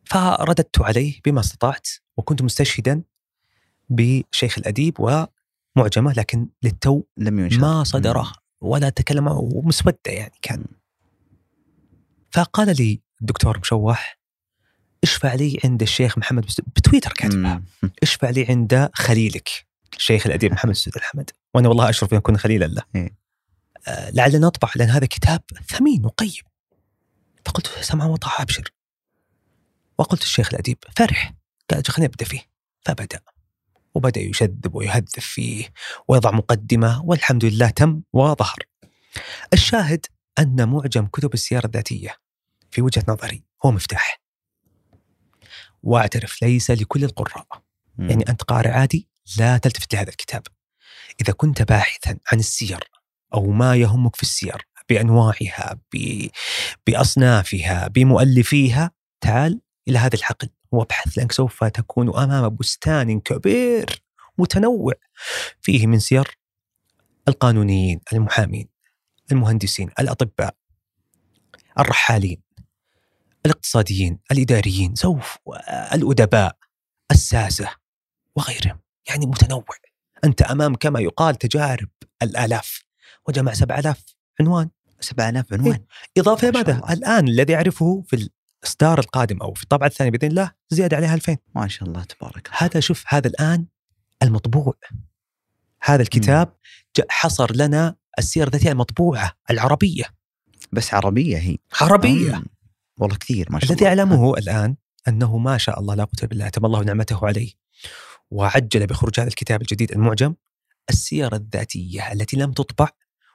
[0.05, 1.87] فرددت عليه بما استطعت
[2.17, 3.03] وكنت مستشهدا
[3.89, 8.31] بشيخ الأديب ومعجمة لكن للتو لم ينشر ما صدره
[8.61, 10.65] ولا تكلم ومسودة يعني كان.
[12.31, 14.19] فقال لي الدكتور مشوح
[15.03, 16.45] اشفع لي عند الشيخ محمد
[16.75, 17.63] بتويتر كاتبها.
[18.03, 19.49] اشفع لي عند خليلك
[19.97, 22.83] الشيخ الأديب محمد سعود الحمد وأنا والله أشرف أن أكون خليلا له.
[22.95, 23.15] إيه.
[23.87, 26.43] آه لعلنا نطبع لأن هذا كتاب ثمين وقيم.
[27.45, 28.71] فقلت سمع وطاعة أبشر.
[29.97, 31.33] وقلت الشيخ الأديب فرح.
[31.69, 32.41] قال خليني ابدا فيه.
[32.85, 33.19] فبدأ
[33.95, 35.73] وبدأ يشذب ويهذب فيه
[36.07, 38.57] ويضع مقدمة والحمد لله تم وظهر.
[39.53, 40.05] الشاهد
[40.39, 42.15] أن معجم كتب السيارة الذاتية
[42.71, 44.21] في وجهة نظري هو مفتاح.
[45.83, 47.47] واعترف ليس لكل القراء.
[47.97, 48.09] مم.
[48.09, 50.43] يعني أنت قارئ عادي لا تلتفت لهذا الكتاب.
[51.21, 52.89] إذا كنت باحثا عن السير
[53.33, 55.79] أو ما يهمك في السير بأنواعها
[56.87, 58.91] بأصنافها بمؤلفيها
[59.21, 64.03] تعال إلى هذا الحقل وابحث لأنك سوف تكون أمام بستان كبير
[64.37, 64.93] متنوع
[65.61, 66.37] فيه من سير
[67.27, 68.69] القانونيين المحامين
[69.31, 70.55] المهندسين الأطباء
[71.79, 72.41] الرحالين
[73.45, 75.37] الاقتصاديين الإداريين سوف
[75.93, 76.57] الأدباء
[77.11, 77.69] الساسة
[78.35, 78.79] وغيرهم.
[79.09, 79.65] يعني متنوع.
[80.23, 81.89] أنت أمام كما يقال تجارب
[82.21, 82.83] الآلاف.
[83.27, 84.69] وجمع 7000 عنوان.
[84.99, 85.73] 7000 عنوان.
[85.73, 85.85] إيه؟
[86.17, 88.29] إضافة ماذا؟ الآن الذي أعرفه في
[88.63, 92.47] الإصدار القادم أو في الطبعة الثانية بإذن الله زيادة عليها 2000 ما شاء الله تبارك
[92.47, 92.57] الله.
[92.57, 93.65] هذا شوف هذا الآن
[94.23, 94.73] المطبوع.
[95.83, 96.53] هذا الكتاب
[97.09, 100.03] حصر لنا السيرة الذاتية المطبوعة العربية.
[100.71, 101.57] بس عربية هي.
[101.81, 102.35] عربية.
[102.35, 102.45] مم.
[102.97, 104.75] والله كثير ما شاء الذي أعلمه الآن
[105.07, 107.51] أنه ما شاء الله لا قوة إلا بالله أتم الله نعمته عليه.
[108.31, 110.35] وعجل بخروج هذا الكتاب الجديد المعجم
[110.89, 112.89] السيرة الذاتية التي لم تطبع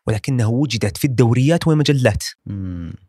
[0.07, 2.25] ولكنها وجدت في الدوريات والمجلات.
[2.47, 3.08] مم.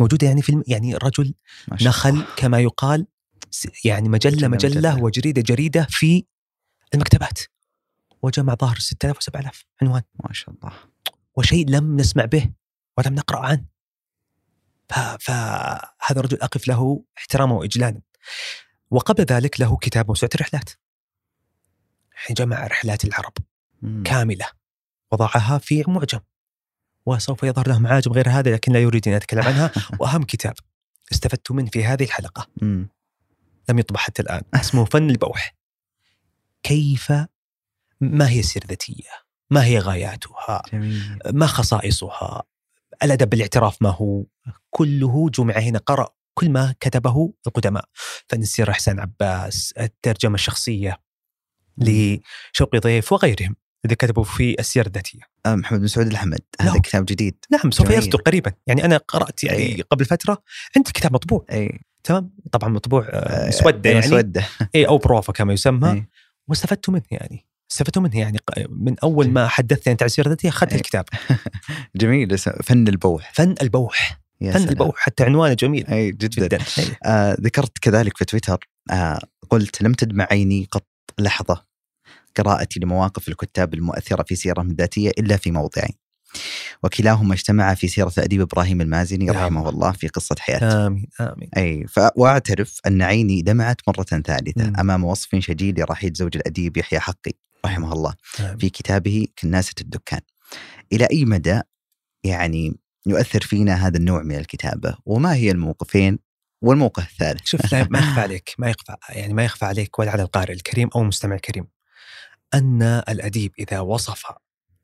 [0.00, 1.34] موجودة يعني في يعني رجل
[1.82, 3.06] نخل كما يقال
[3.84, 5.02] يعني مجلة مجلة, مجلة.
[5.02, 6.24] وجريدة جريدة في
[6.94, 7.38] المكتبات.
[8.22, 10.02] وجمع ظاهر 6000 و7000 عنوان.
[10.24, 10.72] ما شاء الله.
[11.36, 12.50] وشيء لم نسمع به
[12.98, 13.64] ولم نقرأ عنه.
[15.20, 18.00] فهذا الرجل أقف له احتراما وإجلالا.
[18.90, 20.70] وقبل ذلك له كتاب موسوعة الرحلات.
[22.30, 23.32] جمع رحلات العرب
[23.82, 24.02] مم.
[24.02, 24.46] كاملة
[25.12, 26.20] وضعها في معجم.
[27.06, 29.72] وسوف يظهر له معاجم غير هذا لكن لا يريد أن أتكلم عنها.
[30.00, 30.54] وأهم كتاب
[31.12, 32.46] استفدت منه في هذه الحلقة.
[32.62, 32.88] مم.
[33.68, 34.42] لم يطبع حتى الآن.
[34.54, 35.54] اسمه فن البوح.
[36.62, 37.12] كيف؟
[38.00, 39.10] ما هي السيرة الذاتية؟
[39.50, 41.18] ما هي غاياتها؟ جميل.
[41.32, 42.42] ما خصائصها؟
[43.02, 44.24] الأدب بالاعتراف ما هو؟
[44.70, 45.78] كله جمع هنا.
[45.78, 47.84] قرأ كل ما كتبه القدماء.
[48.28, 51.00] فنسير حسين عباس الترجمة الشخصية
[51.78, 53.56] لشوقي ضيف وغيرهم.
[53.86, 55.20] اللي كتبوا في السير الذاتية.
[55.46, 56.40] آه، محمد بن سعود الأحمد.
[56.60, 56.80] هذا نعم.
[56.80, 57.34] كتاب جديد.
[57.50, 58.52] نعم سوف يصدر قريبا.
[58.66, 59.82] يعني أنا قرأت يعني أي.
[59.90, 60.42] قبل فترة
[60.76, 61.44] عندي كتاب مطبوع.
[61.52, 61.80] أي.
[62.04, 64.06] تمام؟ طبعا مطبوع آه، مسودة يعني.
[64.06, 64.44] مسودة.
[64.74, 66.04] اي أو بروفا كما يسمى.
[66.48, 67.46] واستفدت منه يعني.
[67.70, 70.76] استفدت منه يعني من أول ما حدثتني عن تعزير ذاتي اخذت إيه.
[70.76, 71.04] الكتاب.
[71.96, 72.38] جميل.
[72.38, 73.32] فن البوح.
[73.34, 74.20] فن البوح.
[74.40, 74.68] فن سلام.
[74.68, 75.86] البوح حتى عنوانه جميل.
[75.86, 76.58] اي جدا, جداً.
[77.04, 79.20] آه ذكرت كذلك في تويتر آه
[79.50, 80.86] قلت لم تدمع عيني قط
[81.18, 81.64] لحظة.
[82.36, 85.94] قراءتي لمواقف الكتاب المؤثرة في سيرهم الذاتيه إلا في موضعين.
[86.82, 90.86] وكلاهما اجتمع في سيرة أديب إبراهيم المازني رحمه الله في قصة حياته.
[90.86, 91.48] آمين آمين.
[91.56, 94.76] أي وأعترف أن عيني دمعت مرة ثالثة م.
[94.80, 97.32] أمام وصف شديد لرحيل زوج الأديب يحيى حقي
[97.66, 98.58] رحمه الله آمين.
[98.58, 100.20] في كتابه كناسة الدكان.
[100.92, 101.60] إلى أي مدى
[102.24, 102.76] يعني
[103.06, 106.18] يؤثر فينا هذا النوع من الكتابة؟ وما هي الموقفين
[106.62, 110.52] والموقف الثالث؟ شوف ما يخفى عليك ما يخفى يعني ما يخفى عليك ولا على القارئ
[110.52, 111.66] الكريم أو المستمع الكريم.
[112.54, 114.26] أن الأديب إذا وصف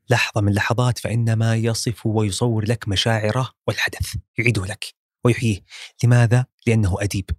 [0.09, 4.85] لحظة من لحظات فإنما يصف ويصور لك مشاعره والحدث يعيده لك
[5.23, 5.59] ويحييه.
[6.03, 7.29] لماذا؟ لأنه أديب.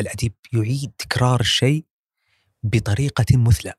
[0.00, 1.84] الأديب يعيد تكرار الشيء
[2.62, 3.74] بطريقة مثلى.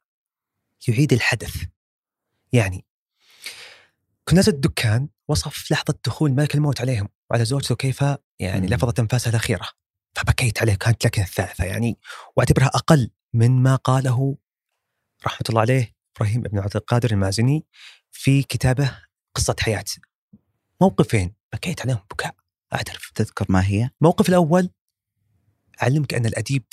[0.88, 1.56] يعيد الحدث.
[2.54, 2.86] يعني
[4.30, 8.04] كناز الدكان وصف لحظة دخول ملك الموت عليهم وعلى زوجته كيف؟
[8.40, 9.70] يعني لفظت أنفاسها الأخيرة.
[10.16, 11.64] فبكيت عليه كانت لك الثالثة.
[11.64, 12.00] يعني
[12.36, 14.38] واعتبرها أقل من ما قاله
[15.26, 17.66] رحمة الله عليه إبراهيم بن عبد القادر المازني
[18.12, 18.98] في كتابه
[19.36, 19.84] قصة حياة.
[20.82, 22.36] موقفين بكيت عليهم بكاء.
[22.74, 24.70] أعترف تذكر ما هي؟ الموقف الأول
[25.84, 26.64] أعلمك أن الأديب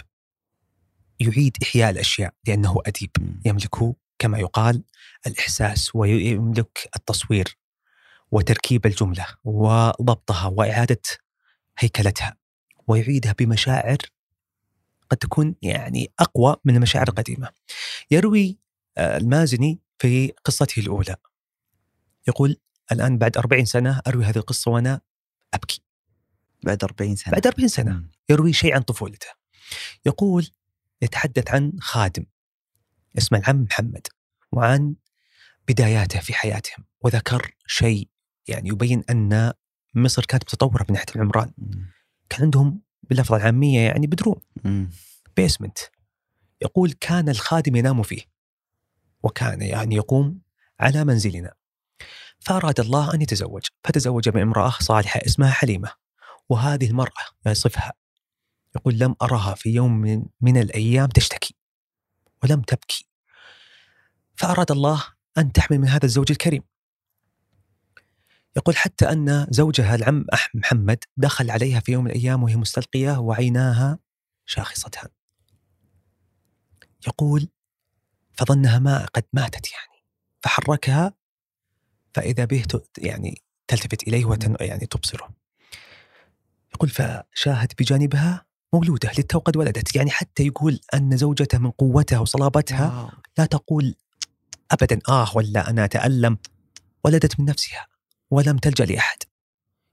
[1.20, 3.10] يعيد إحياء الأشياء لأنه أديب.
[3.44, 4.84] يملك كما يقال
[5.26, 7.58] الإحساس ويملك التصوير
[8.30, 11.00] وتركيب الجملة وضبطها وإعادة
[11.78, 12.36] هيكلتها
[12.88, 13.98] ويعيدها بمشاعر
[15.10, 17.48] قد تكون يعني أقوى من المشاعر القديمة.
[18.10, 18.58] يروي
[18.98, 21.16] آه، المازني في قصته الأولى.
[22.28, 22.56] يقول
[22.92, 25.00] الآن بعد أربعين سنة أروي هذه القصة وأنا
[25.54, 25.82] أبكي.
[26.64, 27.32] بعد أربعين سنة.
[27.32, 28.04] بعد أربعين سنة.
[28.28, 29.26] يروي شيء عن طفولته.
[30.06, 30.50] يقول
[31.02, 32.24] يتحدث عن خادم
[33.18, 34.06] اسمه العم محمد
[34.52, 34.94] وعن
[35.68, 38.08] بداياته في حياتهم وذكر شيء
[38.48, 39.52] يعني يبين أن
[39.94, 41.52] مصر كانت متطورة من ناحية العمران.
[42.28, 44.40] كان عندهم باللفظة العامية يعني بدروم.
[45.36, 45.78] بيسمنت.
[46.62, 48.22] يقول كان الخادم ينام فيه.
[49.22, 50.40] وكان يعني يقوم
[50.80, 51.52] على منزلنا.
[52.38, 53.66] فأراد الله أن يتزوج.
[53.84, 55.92] فتزوج بامرأة صالحة اسمها حليمة.
[56.48, 57.92] وهذه المرأة يصفها.
[58.76, 61.56] يقول لم أرها في يوم من, من الأيام تشتكي.
[62.42, 63.06] ولم تبكي.
[64.36, 65.04] فأراد الله
[65.38, 66.62] أن تحمل من هذا الزوج الكريم.
[68.56, 73.18] يقول حتى أن زوجها العم أح محمد دخل عليها في يوم من الأيام وهي مستلقية
[73.18, 73.98] وعيناها
[74.46, 75.08] شاخصتان
[77.06, 77.48] يقول
[78.32, 80.04] فظنها ما قد ماتت يعني
[80.42, 81.12] فحركها
[82.14, 82.64] فإذا به
[82.98, 85.28] يعني تلتفت إليه وتن يعني تبصره.
[86.74, 93.10] يقول فشاهد بجانبها مولودة للتو قد ولدت يعني حتى يقول أن زوجته من قوتها وصلابتها
[93.38, 93.94] لا تقول
[94.70, 96.38] أبدا آه ولا أنا أتألم
[97.04, 97.95] ولدت من نفسها.
[98.30, 99.18] ولم تلجأ لأحد.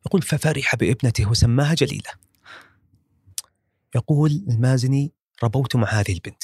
[0.05, 2.09] يقول ففرح بابنته وسماها جليلة.
[3.95, 5.11] يقول المازني
[5.43, 6.43] ربوت مع هذه البنت.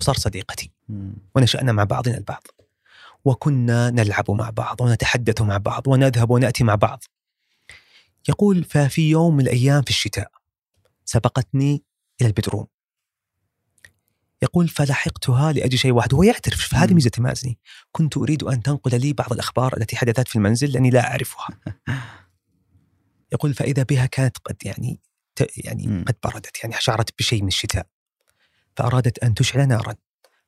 [0.00, 0.70] وصار صديقتي.
[1.34, 2.42] ونشأنا مع بعضنا البعض.
[3.24, 7.04] وكنا نلعب مع بعض ونتحدث مع بعض ونذهب ونأتي مع بعض.
[8.28, 10.30] يقول ففي يوم من الأيام في الشتاء
[11.04, 11.82] سبقتني
[12.20, 12.66] إلى البدروم.
[14.42, 16.68] يقول فلحقتها لأجل شيء واحد هو يعترف.
[16.68, 17.58] فهذه ميزة مازني.
[17.92, 21.48] كنت أريد أن تنقل لي بعض الأخبار التي حدثت في المنزل لأني لا أعرفها.
[23.32, 25.00] يقول فإذا بها كانت قد يعني
[25.56, 27.86] يعني قد بردت يعني شعرت بشيء من الشتاء
[28.76, 29.94] فأرادت أن تشعل نارا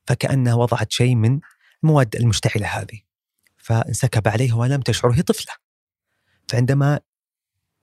[0.07, 1.41] فكأنها وضعت شيء من
[1.85, 3.01] المواد المشتعلة هذه
[3.57, 5.55] فانسكب عليها ولم تشعر هي طفلة.
[6.49, 7.01] فعندما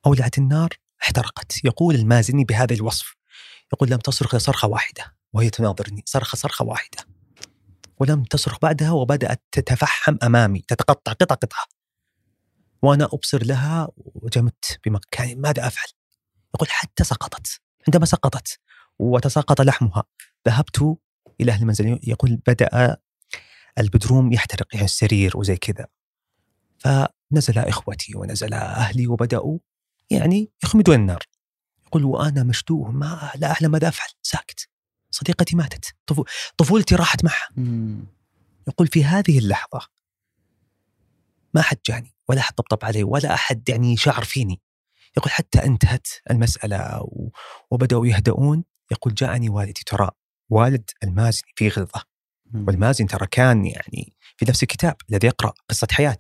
[0.05, 0.69] أولعت النار
[1.03, 1.65] احترقت.
[1.65, 3.15] يقول المازني بهذا الوصف
[3.73, 5.15] يقول لم تصرخ صرخة واحدة.
[5.35, 6.97] وهي تناظرني صرخة صرخة واحدة.
[7.99, 11.65] ولم تصرخ بعدها وبدأت تتفحم أمامي تتقطع قطع قطعة
[12.81, 15.87] وأنا أبصر لها وجمت بمكاني ماذا أفعل؟
[16.55, 17.61] يقول حتى سقطت.
[17.87, 18.59] عندما سقطت
[18.99, 20.03] وتساقط لحمها
[20.47, 20.97] ذهبت
[21.41, 21.99] إلى أهل المنزل.
[22.03, 22.97] يقول بدأ
[23.77, 25.87] البدروم يحترق يعني السرير وزي كذا.
[26.79, 29.59] فنزل إخوتي ونزل أهلي وبدأوا
[30.09, 31.23] يعني يخمدون النار.
[31.87, 34.09] يقول وأنا مشدوه ما لا أعلم ماذا أفعل.
[34.21, 34.74] ساكت.
[35.15, 35.95] صديقتي ماتت.
[36.57, 37.49] طفولتي راحت معها.
[38.67, 39.81] يقول في هذه اللحظة
[41.53, 44.61] ما حد جاني ولا حد طبطب علي ولا أحد يعني شعر فيني.
[45.17, 47.07] يقول حتى انتهت المسألة
[47.71, 48.63] وبدأوا يهدؤون.
[48.91, 50.09] يقول جاءني والدي ترى
[50.49, 52.03] والد المازني في غلظة.
[52.53, 56.17] والمازني ترى كان يعني في نفس الكتاب الذي يقرأ قصة حياة.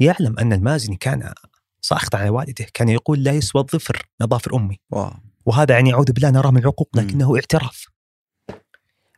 [0.00, 1.34] يعلم أن المازني كان
[1.80, 4.80] ساخطا على والده كان يقول لا يسوى الظفر نظافر أمي.
[4.90, 5.12] واو.
[5.46, 7.86] وهذا يعني أعوذ بالله نراه من العقوق لكنه اعتراف.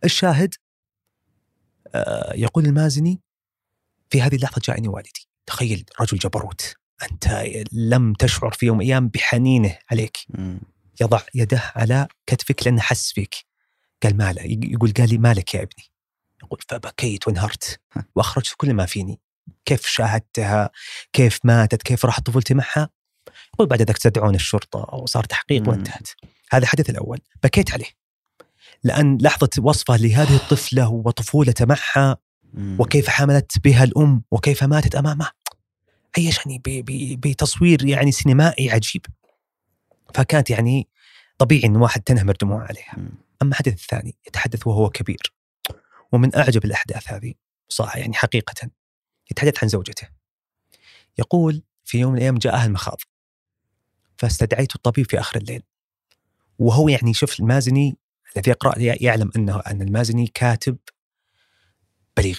[0.05, 0.55] الشاهد
[1.95, 3.21] آه يقول المازني
[4.11, 5.29] في هذه اللحظة جاءني والدي.
[5.47, 10.19] تخيل رجل جبروت أنت لم تشعر في يوم الأيام بحنينه عليك.
[11.01, 13.35] يضع يده على كتفك لأنه حس فيك.
[14.03, 15.85] قال ماله يقول قال لي مالك يا ابني.
[16.43, 17.81] يقول فبكيت وانهرت.
[18.15, 19.21] وأخرجت كل ما فيني.
[19.65, 20.71] كيف شاهدتها؟
[21.13, 22.91] كيف ماتت؟ كيف راحت طفولتي معها؟
[23.55, 26.09] يقول بعد ذلك تدعون الشرطة وصار تحقيق وانتهت.
[26.51, 27.21] هذا الحدث الأول.
[27.43, 28.04] بكيت عليه.
[28.85, 32.17] لأن لحظة وصفه لهذه الطفلة وطفولته معها
[32.59, 35.31] وكيف حملت بها الأم وكيف ماتت امامه
[36.19, 36.63] عيشني
[37.17, 39.07] بتصوير يعني سينمائي عجيب.
[40.15, 40.89] فكانت يعني
[41.39, 42.97] طبيعي إن واحد تنهمر دموع عليها.
[43.43, 45.33] أما الحدث الثاني يتحدث وهو كبير.
[46.13, 47.35] ومن أعجب الأحداث هذه
[47.69, 48.71] صح يعني حقيقة
[49.31, 50.09] يتحدث عن زوجته.
[51.19, 53.01] يقول في يوم من الأيام جاءها المخاض.
[54.19, 55.63] فاستدعيت الطبيب في آخر الليل.
[56.59, 57.97] وهو يعني شوف المازني
[58.37, 60.79] الذي يقرأ يعلم أنه أن المازني كاتب
[62.17, 62.39] بليغ.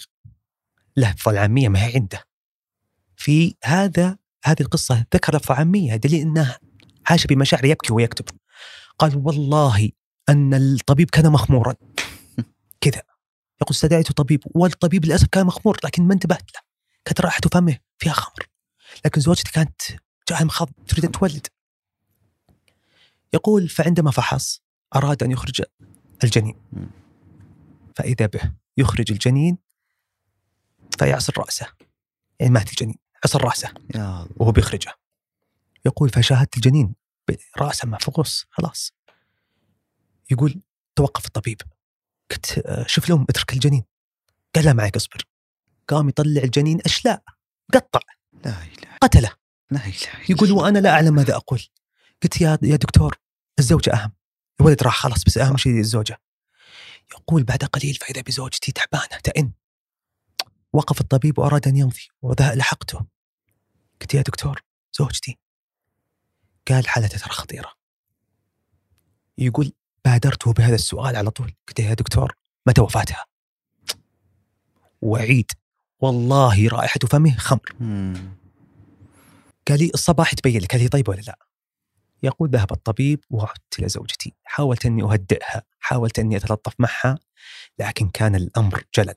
[0.97, 2.23] له لفظه العاميه ما هي عنده.
[3.17, 6.57] في هذا هذه القصة ذكر لفظه عامية دليل أنه
[7.09, 8.25] عاش بمشاعر يبكي ويكتب
[8.99, 9.89] قال والله
[10.29, 11.75] أن الطبيب كان مخمورا.
[12.81, 13.01] كذا.
[13.61, 16.61] يقول استدعيت طبيب والطبيب للأسف كان مخمور لكن ما انتبهت له.
[17.05, 18.49] كانت رائحة فمه فيها خمر.
[19.05, 19.81] لكن زوجتي كانت
[20.29, 21.47] جاء المخاض تريد أن تولد.
[23.33, 24.64] يقول فعندما فحص
[24.95, 25.61] أراد أن يخرج
[26.23, 26.55] الجنين.
[27.95, 29.57] فإذا به يخرج الجنين
[30.99, 31.67] فيعصر رأسه.
[32.39, 33.73] يعني مات الجنين عصر رأسه
[34.37, 34.93] وهو بيخرجه.
[35.85, 36.95] يقول فشاهدت الجنين
[37.57, 38.93] راسه مفقوس خلاص.
[40.31, 40.61] يقول
[40.95, 41.61] توقف الطبيب.
[42.31, 43.83] قلت آه، شوف الام اترك الجنين.
[44.55, 45.23] قال لا معك اصبر.
[45.87, 47.23] قام يطلع الجنين أشلاء
[47.73, 47.99] قطع
[48.45, 48.97] لا إله.
[49.01, 49.31] قتله.
[49.71, 51.61] لا إله يقول وأنا لا أعلم ماذا أقول.
[52.23, 53.17] قلت يا يا دكتور
[53.59, 54.11] الزوجة أهم.
[54.61, 56.21] الولد راح خلاص بس أهم شيء الزوجة.
[57.11, 59.51] يقول بعد قليل فإذا بزوجتي تعبانة تئن.
[60.73, 63.05] وقف الطبيب وأراد أن يمضي ولحقته
[64.01, 64.61] قلت يا دكتور
[64.93, 65.37] زوجتي.
[66.67, 67.73] قال حالته ترى خطيرة.
[69.37, 69.73] يقول
[70.05, 71.53] بادرته بهذا السؤال على طول.
[71.67, 72.35] قلت يا دكتور
[72.67, 73.25] متى وفاتها؟
[75.01, 75.51] وعيد.
[75.99, 77.75] والله رائحة فمه خمر.
[79.67, 81.44] قال لي الصباح تبين لك هل هي طيبة ولا لا.
[82.23, 84.33] يقول ذهب الطبيب وعدت إلى زوجتي.
[84.43, 87.19] حاولت أني أهدئها حاولت أني أتلطف معها
[87.79, 89.15] لكن كان الأمر جلل.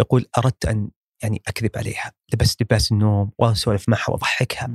[0.00, 0.90] يقول أردت أن
[1.22, 4.70] يعني أكذب عليها لبست لباس النوم وأسولف معها وأضحكها.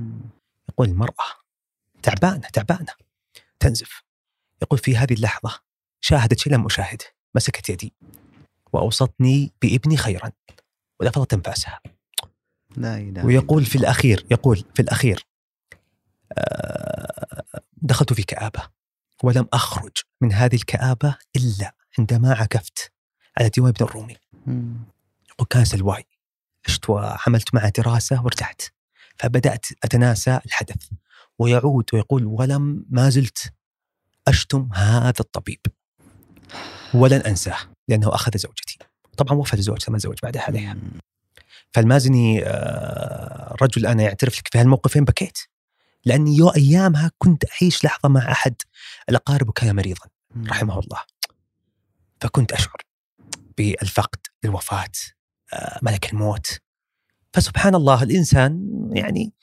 [0.70, 1.26] يقول المرأة
[2.04, 2.94] تعبانة تعبانة
[3.60, 4.04] تنزف.
[4.62, 5.60] يقول في هذه اللحظة
[6.02, 7.06] شاهدت شيء لم أشاهده
[7.36, 7.94] مسكت يدي
[8.74, 10.32] وأوصتني بابني خيرا
[11.00, 11.80] ولفظت أنفاسها.
[12.78, 15.26] لا إله ويقول في الأخير يقول في الأخير
[16.34, 17.25] آه،
[17.86, 18.62] دخلت في كآبة
[19.24, 22.92] ولم أخرج من هذه الكآبة إلا عندما عكفت
[23.38, 24.18] على ديوان ابن الرومي.
[25.30, 26.06] يقول كان سلواي
[26.68, 28.62] عشت وعملت معه دراسة وارتحت
[29.18, 30.90] فبدأت أتناسى الحدث
[31.40, 33.54] ويعود ويقول ولم ما زلت
[34.28, 35.60] أشتم هذا الطبيب.
[36.94, 37.58] ولن أنساه
[37.88, 38.78] لأنه أخذ زوجتي.
[39.18, 40.78] طبعا وفى زوجته ما تزوج بعدها عليها
[41.74, 45.40] فالمازني آه، رجل أنا يعترف لك في هالموقفين بكيت.
[46.06, 48.56] لأني يو أيامها كنت أعيش لحظة مع أحد
[49.10, 50.08] الأقارب وكان مريضا
[50.48, 51.02] رحمه الله.
[52.22, 52.78] فكنت أشعر
[53.58, 54.92] بالفقد الوفاة
[55.54, 56.60] آه، ملك الموت.
[57.34, 59.34] فسبحان الله الإنسان يعني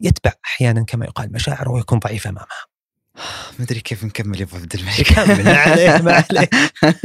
[0.00, 2.71] يتبع أحيانا كما يقال مشاعره ويكون ضعيف أمامها.
[3.58, 5.02] ما أدري كيف نكمل يا أبو عبد الملك.
[5.12, 6.48] كمل ما عليه ما عليه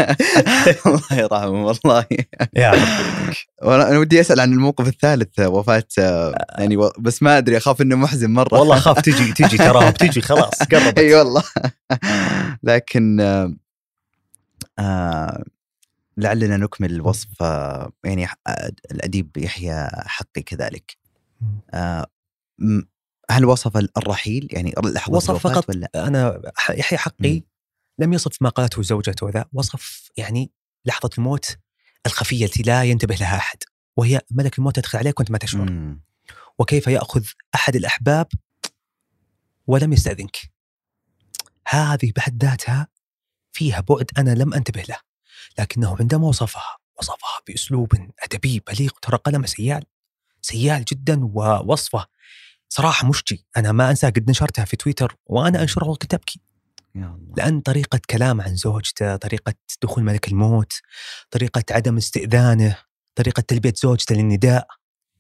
[0.86, 2.06] الله يرحمه والله.
[2.56, 2.74] يا
[3.64, 5.84] أنا ودي أسأل عن الموقف الثالث وفاة
[6.58, 8.60] يعني بس ما أدري أخاف إنه محزن مرة.
[8.60, 11.00] والله أخاف تجي تجي ترى بتجي خلاص قربت.
[11.00, 11.44] أي والله.
[12.64, 13.20] لكن
[14.80, 15.44] آه
[16.18, 18.28] لعلنا نكمل الوصف آه يعني
[18.92, 20.98] الأديب يحيى حقي كذلك.
[21.74, 22.08] آه
[23.32, 27.44] هل وصف الرحيل يعني لحظة وصف فقط ولا أنا يحيى حقي م.
[28.00, 30.52] لم يصف ما قالته زوجته ذا وصف يعني
[30.86, 31.58] لحظة الموت
[32.06, 33.64] الخفية التي لا ينتبه لها أحد
[33.98, 36.02] وهي ملك الموت يدخل عليك وانت ما تشعر م.
[36.60, 37.26] وكيف يأخذ
[37.56, 38.28] أحد الأحباب
[39.68, 40.38] ولم يستأذنك
[41.68, 42.88] هذه بحد ذاتها
[43.52, 44.98] فيها بعد أنا لم أنتبه له
[45.60, 49.84] لكنه عندما وصفها وصفها بأسلوب أدبي بليغ ترى قلمه سيال
[50.42, 52.08] سيال جدا ووصفه
[52.70, 56.42] صراحة مشجي أنا ما أنسى قد نشرتها في تويتر وأنا أنشرها وكنت ابكي
[57.38, 60.74] لأن طريقة كلام عن زوجته طريقة دخول ملك الموت
[61.32, 62.78] طريقة عدم استئذانه
[63.16, 64.68] طريقة تلبية زوجته للنداء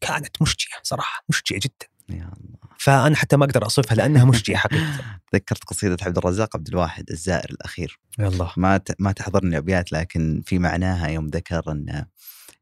[0.01, 1.87] كانت مشجيه صراحة مشجيه جدا.
[2.09, 2.57] يا الله.
[2.79, 4.99] فأنا حتى ما أقدر اوصفها لأنها مشجيه حقيقة.
[5.31, 7.99] تذكرت قصيدة عبد الرزاق عبد الواحد الزائر الأخير.
[8.19, 8.51] يا الله.
[8.57, 12.05] ما ما تحضرني ابيات لكن في معناها يوم ذكر أن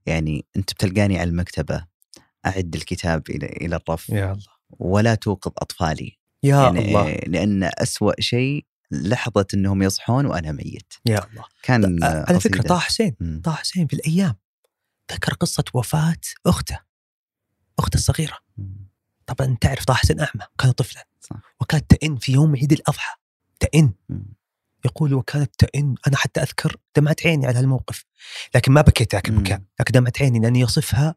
[0.05, 1.85] يعني أنت بتلقاني على المكتبة
[2.45, 4.09] أعد الكتاب إلى إلى الرف.
[4.09, 4.54] يا الله.
[4.79, 11.25] ولا توقظ أطفالي يا يعني الله لأن أسوأ شيء لحظة إنهم يصحون وأنا ميت يا
[11.25, 12.69] الله كان على فكرة قصيدة.
[12.69, 13.41] طه حسين.
[13.43, 14.35] طه حسين في الأيام
[15.11, 16.79] ذكر قصة وفاة أخته
[17.79, 18.87] أخته الصغيرة مم.
[19.25, 21.55] طبعا تعرف طه حسين أعمى كان طفلا صح.
[21.61, 23.15] وكانت تئن في يوم عيد الأضحى
[23.59, 23.93] تئن.
[24.85, 28.05] يقول وكانت تئن أنا حتى أذكر دمعت عيني على هالموقف
[28.55, 29.29] لكن ما بكيت ذاك.
[29.29, 31.15] البكاء لكن دمعت عيني لأني يصفها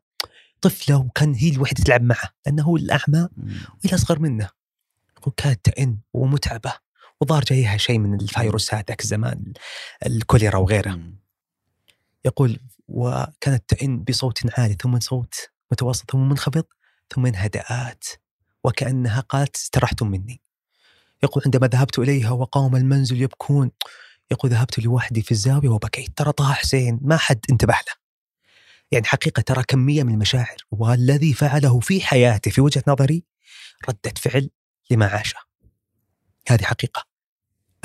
[0.60, 3.28] طفلة وكان هي الوحيدة تلعب معه لأنه هو الأعمى.
[3.84, 4.48] وإلى أصغر منه.
[5.18, 6.72] يقول كانت تئن ومتعبة
[7.20, 9.52] وظهر جايها شيء من الفيروسات ذاك الزمان
[10.06, 11.00] الكوليرا وغيره.
[12.24, 15.34] يقول وكانت تئن بصوت عالي ثم صوت
[15.72, 16.64] متوسط ثم منخفض
[17.14, 18.04] ثم انهدأت
[18.64, 20.40] وكأنها قالت استرحتم مني.
[21.22, 23.70] يقول عندما ذهبت إليها وقام المنزل يبكون.
[24.30, 26.18] يقول ذهبت لوحدي في الزاوية وبكيت.
[26.18, 28.07] ترى طه حسين ما حد انتبه له.
[28.92, 33.24] يعني حقيقة ترى كمية من المشاعر والذي فعله في حياته في وجهة نظري
[33.88, 34.50] ردة فعل
[34.90, 35.38] لما عاشه.
[36.48, 37.06] هذه حقيقة.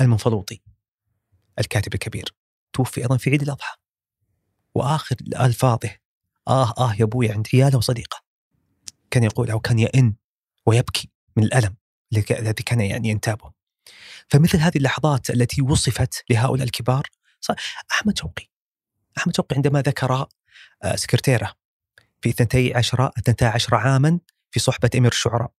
[0.00, 0.62] المنفلوطي.
[1.58, 2.34] الكاتب الكبير.
[2.72, 3.76] توفي أيضا في عيد الأضحى.
[4.74, 5.90] وآخر ألفاظه.
[6.48, 8.22] آه آه يا أبوي عند عياله وصديقه.
[9.10, 10.14] كان يقول أو كان يئن
[10.66, 11.76] ويبكي من الألم
[12.30, 13.52] الذي كان يعني ينتابه.
[14.28, 17.06] فمثل هذه اللحظات التي وصفت لهؤلاء الكبار
[17.92, 18.50] أحمد شوقي.
[19.18, 20.26] أحمد شوقي عندما ذكر
[20.94, 21.54] سكرتيرة.
[22.20, 24.18] في 12 12 عاما
[24.50, 25.52] في صحبة أمير الشعراء.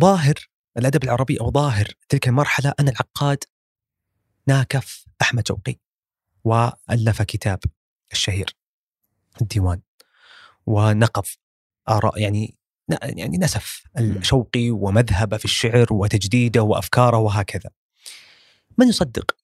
[0.00, 0.34] ظاهر
[0.78, 3.44] الأدب العربي أو ظاهر تلك المرحلة أن العقاد
[4.46, 5.76] ناكف أحمد شوقي
[6.44, 7.58] وألف كتاب
[8.12, 8.56] الشهير
[9.42, 9.80] الديوان
[10.66, 11.24] ونقض
[11.88, 12.56] آراء يعني
[13.02, 17.70] يعني نسف الشوقي ومذهبه في الشعر وتجديده وأفكاره وهكذا.
[18.78, 19.36] من يصدق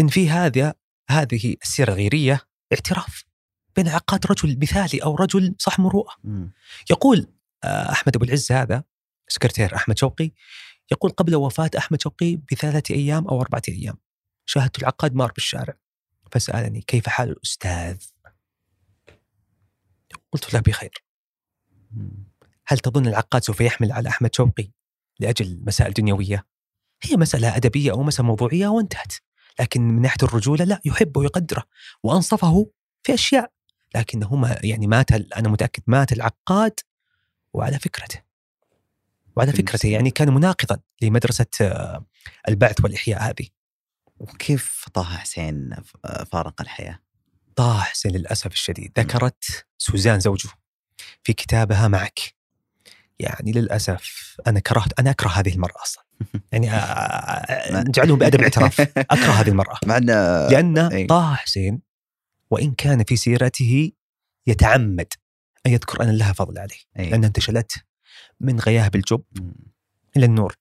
[0.00, 0.74] أن في هذا
[1.10, 2.40] هذه السيرة الغيرية
[2.72, 3.24] اعتراف
[3.76, 6.14] بين عقاد رجل مثالي أو رجل صح مروءة.
[6.24, 6.52] مم.
[6.90, 7.26] يقول
[7.64, 8.84] آه، أحمد أبو العز هذا
[9.28, 10.30] سكرتير أحمد شوقي
[10.92, 13.96] يقول قبل وفاة أحمد شوقي بثلاثة أيام أو أربعة أيام
[14.46, 15.74] شاهدت العقاد مار بالشارع.
[16.32, 17.96] فسألني كيف حال الأستاذ؟
[20.32, 21.04] قلت له بخير.
[22.66, 24.70] هل تظن العقاد سوف يحمل على أحمد شوقي
[25.20, 26.46] لأجل مسائل دنيوية؟
[27.02, 29.14] هي مسألة أدبية أو مسألة موضوعية وانتهت.
[29.60, 31.64] لكن من ناحية الرجولة لا يحبه ويقدره.
[32.02, 32.70] وأنصفه
[33.02, 33.52] في أشياء.
[33.94, 36.80] لكنه ما يعني مات أنا متأكد مات العقاد
[37.52, 38.22] وعلى فكرته.
[39.36, 39.88] وعلى فكرته.
[39.88, 42.06] يعني كان مناقضا لمدرسة آه،
[42.48, 43.48] البعث والإحياء هذه.
[44.20, 47.00] وكيف طه حسين ف- فارق الحياة؟
[47.56, 48.92] طه حسين للأسف الشديد.
[48.98, 50.48] ذكرت سوزان زوجه
[51.22, 52.20] في كتابها معك.
[53.18, 56.05] يعني للأسف أنا كرهت أنا أكره هذه المرأة أصلا.
[56.52, 56.66] يعني
[57.88, 58.80] نجعلهم بأدب الاعتراف.
[58.80, 59.78] أكره هذه المرأة.
[59.86, 61.06] مع انه لأن إي.
[61.06, 61.80] طه حسين
[62.50, 63.92] وإن كان في سيرته
[64.46, 65.06] يتعمد
[65.66, 66.76] أن يذكر أن لها فضل عليه.
[66.98, 67.10] إي.
[67.10, 67.72] لأنها انتشلت
[68.40, 69.22] من غياهب الجب.
[70.16, 70.56] إلى النور.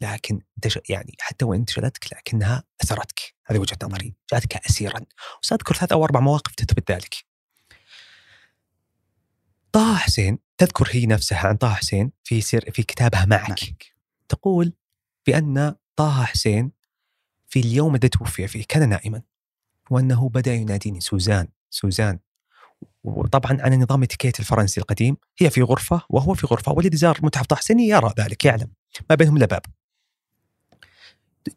[0.00, 0.40] لكن
[0.88, 4.14] يعني حتى وإن انتشلتك لكنها أسرتك هذه وجهة نظري.
[4.32, 5.00] جعلتك أسيرا.
[5.42, 7.14] وسأذكر ثلاث أو أربع مواقف تثبت ذلك.
[9.72, 13.48] طه حسين تذكر هي نفسها عن طه حسين في سير في كتابها معك.
[13.48, 13.94] معك.
[14.28, 14.72] تقول
[15.30, 16.72] بأن طه حسين
[17.48, 19.22] في اليوم الذي توفي فيه كان نائما
[19.90, 22.18] وأنه بدأ يناديني سوزان سوزان.
[23.04, 27.46] وطبعا على نظام اتيكيت الفرنسي القديم هي في غرفة وهو في غرفة والذي زار متحف
[27.46, 28.70] طه حسين يرى ذلك يعلم
[29.10, 29.62] ما بينهم إلا باب.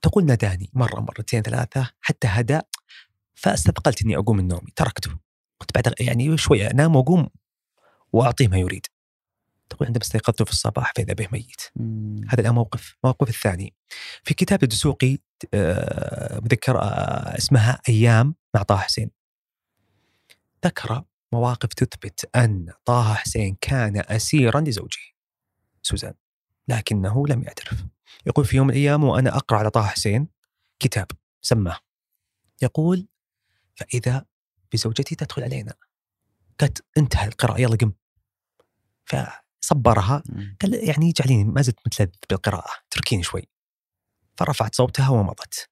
[0.02, 2.62] تقول ناداني مرة مرتين ثلاثة حتى هدأ
[3.36, 5.12] فاستثقلت إني أقوم من نومي تركته.
[5.60, 7.28] قلت بعد يعني شوية أنام وأقوم
[8.14, 8.86] وأعطيه ما يريد.
[9.74, 11.62] تقول عندما استيقظت في الصباح فإذا به ميت.
[11.76, 12.22] مم.
[12.30, 13.74] هذا الآن موقف الموقف الثاني.
[14.24, 15.18] في كتاب الدسوقي
[15.54, 19.12] آه، بذكر آه، اسمها أيام مع طه حسين.
[20.66, 21.04] ذكر
[21.34, 25.02] مواقف تثبت أن طه حسين كان أسيرا لزوجه
[25.82, 26.14] سوزان
[26.68, 27.86] لكنه لم يعترف.
[28.26, 30.28] يقول في يوم من الأيام وأنا أقرأ على طه حسين
[30.80, 31.08] كتاب
[31.42, 31.80] سماه.
[32.62, 33.08] يقول
[33.76, 34.26] فإذا
[34.74, 35.74] بزوجتي تدخل علينا.
[36.60, 37.94] قالت انتهى القراءة يلا قم.
[39.64, 40.58] فصبرها مم.
[40.62, 43.48] قال يعني جعليني ما زلت متلذذ بالقراءة تركيني شوي.
[44.38, 45.70] فرفعت صوتها ومضت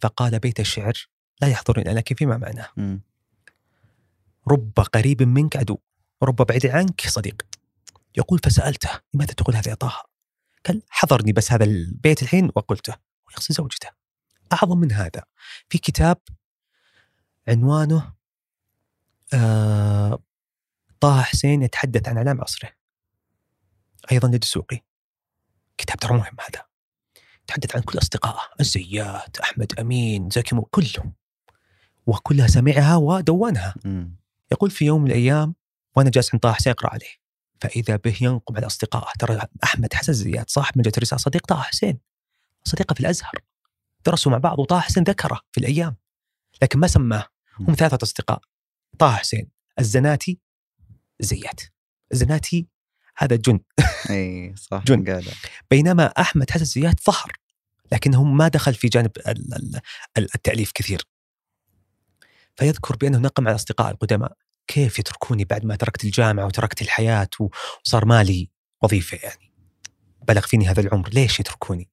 [0.00, 0.92] فقال بيت الشعر
[1.40, 3.00] لا يحضرني لك فيما معناه.
[4.48, 5.78] رب قريب منك عدو
[6.20, 7.42] ورب بعيد عنك صديق.
[8.16, 10.02] يقول فسألته لماذا تقول هذا يا طه؟
[10.66, 12.96] قال حضرني بس هذا البيت الحين وقلته
[13.28, 13.88] ويقصد زوجته.
[14.52, 15.22] أعظم من هذا.
[15.68, 16.18] في كتاب
[17.48, 18.14] عنوانه
[19.34, 20.22] آه
[21.00, 22.85] طه حسين يتحدث عن أعلام عصره.
[24.12, 24.84] أيضا لدسوقي
[25.78, 26.66] كتاب ترى مهم هذا.
[27.42, 31.14] يتحدث عن كل أصدقائه الزيات أحمد أمين زكي مو كلهم.
[32.06, 33.74] وكلها سمعها ودونها
[34.52, 35.54] يقول في يوم من الأيام
[35.96, 37.26] وأنا جالس عند طه حسين أقرأ عليه.
[37.60, 41.62] فإذا به ينقم على أصدقائه ترى أحمد حسن زياد صاحب من جت رسالة صديق طه
[41.62, 41.98] حسين.
[42.64, 43.34] صديقة في الأزهر.
[44.06, 45.96] درسوا مع بعض وطه حسين ذكره في الأيام.
[46.62, 47.26] لكن ما سماه.
[47.60, 48.40] هم ثلاثة أصدقاء.
[48.98, 50.40] طه حسين الزناتي
[51.20, 51.60] زياد
[52.12, 52.68] الزناتي
[53.18, 53.60] هذا جن
[54.10, 55.24] إي صح جن قال.
[55.70, 57.32] بينما أحمد حسن زياد ظهر
[57.92, 59.10] لكنه ما دخل في جانب
[60.18, 61.02] التأليف كثير.
[62.56, 64.32] فيذكر بأنه نقم على اصدقاء القدماء
[64.66, 68.50] كيف يتركوني بعد ما تركت الجامعة وتركت الحياة وصار مالي
[68.82, 69.52] وظيفة يعني؟
[70.28, 71.90] بلغ فيني هذا العمر ليش يتركوني؟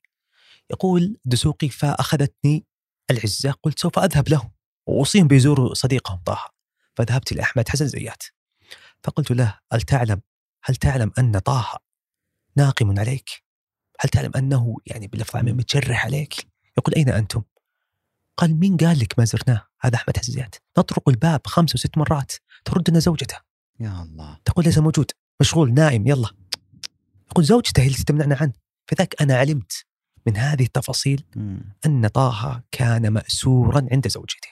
[0.71, 2.65] يقول دسوقي فأخذتني
[3.11, 4.51] العزة قلت سوف أذهب له
[4.87, 6.51] واوصيهم بيزوروا صديقهم طه
[6.95, 8.23] فذهبت لاحمد حسن زيات
[9.03, 10.21] فقلت له هل تعلم
[10.63, 11.79] هل تعلم أن طه
[12.55, 13.29] ناقم عليك؟
[13.99, 16.47] هل تعلم أنه يعني باللفظ متشرح عليك؟
[16.77, 17.41] يقول أين أنتم؟
[18.37, 22.33] قال مين قال لك ما زرناه؟ هذا أحمد حسن زياد نطرق الباب خمس وست مرات
[22.65, 23.37] تردنا زوجته.
[23.79, 24.37] يا الله.
[24.45, 25.11] تقول ليس موجود.
[25.41, 26.29] مشغول نائم يلا.
[27.31, 28.53] يقول زوجته هي التي تمنعنا عنه.
[28.87, 29.85] فذاك أنا علمت
[30.27, 31.25] من هذه التفاصيل
[31.85, 34.49] أن طه كان مأسورا عند زوجته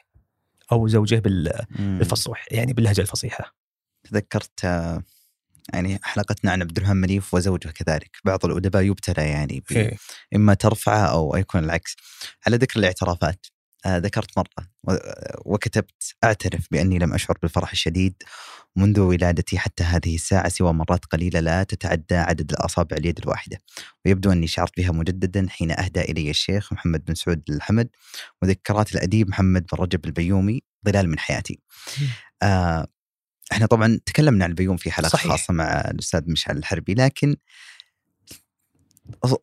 [0.71, 3.55] أو زوجه بالفصوح يعني باللهجة الفصيحة.
[4.03, 4.65] تذكرت
[5.73, 8.17] يعني حلقتنا عن عبد الرحمن منيف وزوجه كذلك.
[8.25, 9.97] بعض الأدباء يبتلى يعني إيه.
[10.35, 11.95] إما ترفعه أو يكون العكس.
[12.47, 13.45] على ذكر الاعترافات
[13.85, 14.67] آه ذكرت مرة
[15.45, 18.23] وكتبت أعترف بأني لم أشعر بالفرح الشديد
[18.75, 23.57] منذ ولادتي حتى هذه الساعة سوى مرات قليلة لا تتعدى عدد الأصابع اليد الواحدة.
[24.05, 27.89] ويبدو أني شعرت بها مجددا حين أهدى إلي الشيخ محمد بن سعود الحمد
[28.41, 31.59] وذكرات الأديب محمد بن رجب البيومي ظلال من حياتي.
[32.43, 32.87] آه
[33.51, 35.31] إحنا طبعا تكلمنا عن البيوم في حلقة صحيح.
[35.31, 37.35] خاصة مع الأستاذ مشعل الحربي لكن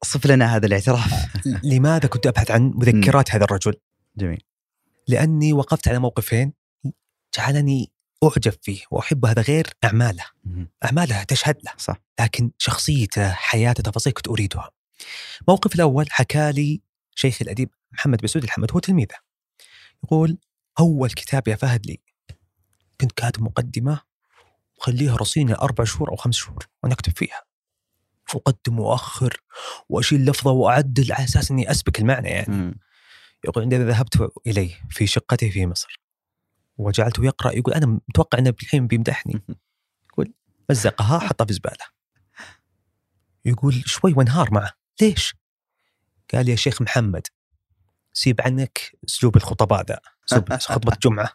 [0.04, 1.36] صف لنا هذا الاعتراف.
[1.64, 3.74] لماذا كنت أبحث عن مذكرات هذا الرجل؟
[4.16, 4.42] جميل.
[5.08, 6.52] لأني وقفت على موقفين
[7.36, 7.92] جعلني
[8.24, 10.24] أعجب فيه وأحب هذا غير أعماله.
[10.84, 11.72] أعماله تشهد له.
[11.76, 11.96] صح.
[12.20, 14.70] لكن شخصيته حياته تفاصيل كنت أريدها.
[15.40, 16.80] الموقف الأول حكى لي
[17.14, 19.16] شيخ الأديب محمد بسود الحمد هو تلميذه.
[20.04, 20.38] يقول
[20.80, 22.00] أول كتاب يا فهد لي
[23.00, 24.00] كنت كاتب مقدمة
[24.78, 27.42] وخليها رصيني أربع شهور أو خمس شهور وأنا أكتب فيها.
[28.34, 29.42] وأقدم واخر
[29.88, 32.54] وأشيل لفظة وأعدل على أساس إني اسبك المعنى يعني.
[32.56, 32.74] م.
[33.44, 36.00] يقول عندما ذهبت إليه في شقته في مصر
[36.76, 39.42] وجعلته يقرأ يقول أنا متوقع أنه الحين بيمدحني.
[40.12, 40.32] يقول
[40.70, 41.84] مزقها حطها في زبالة.
[43.44, 44.72] يقول شوي وانهار معه.
[45.00, 45.34] ليش؟
[46.34, 47.26] قال يا شيخ محمد
[48.18, 50.00] سيب عنك أسلوب الخطباء ذا
[50.58, 51.32] خطبة جمعة.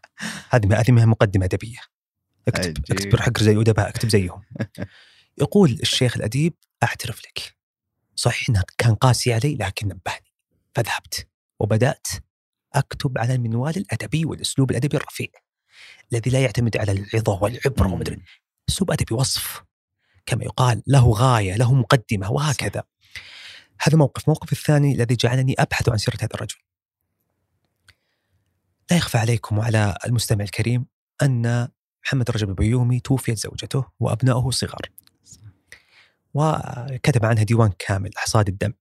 [0.50, 1.80] هذه هذه مقدمة أدبية.
[2.48, 4.42] اكتب اكتب حق زي الادباء اكتب زيهم.
[5.42, 6.54] يقول الشيخ الأديب
[6.84, 7.56] أعترف لك.
[8.16, 10.34] صحيح انه كان قاسي علي لكن نبهني.
[10.76, 11.28] فذهبت
[11.60, 12.08] وبدأت
[12.74, 15.28] أكتب على المنوال الأدبي والأسلوب الأدبي الرفيع
[16.14, 18.22] الذي لا يعتمد على العظة والعبرة ومدري
[18.70, 19.64] أسلوب أدبي وصف.
[20.26, 22.84] كما يقال له غاية له مقدمة وهكذا.
[23.82, 26.58] هذا موقف موقف الثاني الذي جعلني أبحث عن سيرة هذا الرجل.
[28.94, 30.86] لا يخفى عليكم وعلى المستمع الكريم
[31.22, 31.68] أن
[32.06, 34.90] محمد رجب البيومي توفيت زوجته وأبنائه صغار.
[36.34, 38.74] وكتب عنها ديوان كامل حصاد الدم.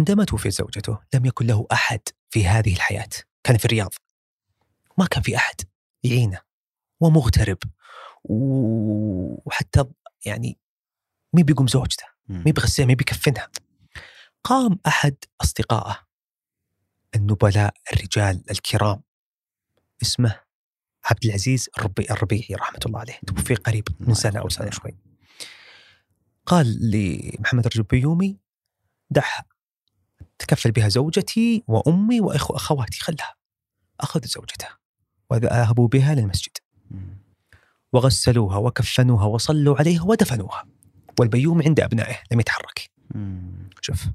[0.00, 3.08] عندما توفي زوجته لم يكن له أحد في هذه الحياة.
[3.44, 3.94] كان في الرياض.
[4.98, 5.54] ما كان في أحد.
[6.04, 6.40] يعينه.
[7.00, 7.58] ومغترب.
[8.24, 9.84] وحتى
[10.26, 10.58] يعني
[11.32, 12.04] مين بيقوم زوجته.
[12.28, 13.48] مين بيغسلها مين بيكفنها
[14.44, 15.98] قام أحد أصدقائه
[17.14, 19.02] النبلاء الرجال الكرام.
[20.02, 20.40] اسمه
[21.04, 23.18] عبد العزيز الربي الربيعي رحمة الله عليه.
[23.26, 24.96] توفي قريب من سنة أو سنة شوي.
[26.46, 28.38] قال لمحمد رجب بيومي
[29.10, 29.44] دعها
[30.38, 33.34] تكفل بها زوجتي وأمي وأخو أخواتي خلها.
[34.00, 34.68] أخذ زوجته
[35.30, 36.58] وذهبوا بها للمسجد.
[37.92, 40.64] وغسلوها وكفنوها وصلوا عليها ودفنوها.
[41.20, 42.90] والبيوم عند أبنائه لم يتحرك.
[43.80, 44.06] شوف.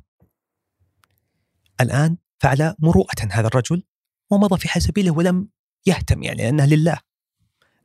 [1.82, 3.84] الآن فعل مروءة هذا الرجل
[4.30, 5.50] ومضى في حسبيله ولم
[5.86, 6.98] يهتم يعني لأنه لله.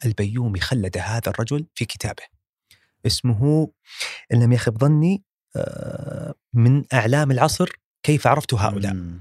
[0.04, 2.22] البيومي خلد هذا الرجل في كتابه.
[3.06, 3.72] اسمه
[4.32, 5.24] إن لم يخب ظني
[5.56, 7.70] آه، من أعلام العصر
[8.02, 9.20] كيف عرفت هؤلاء؟ مم.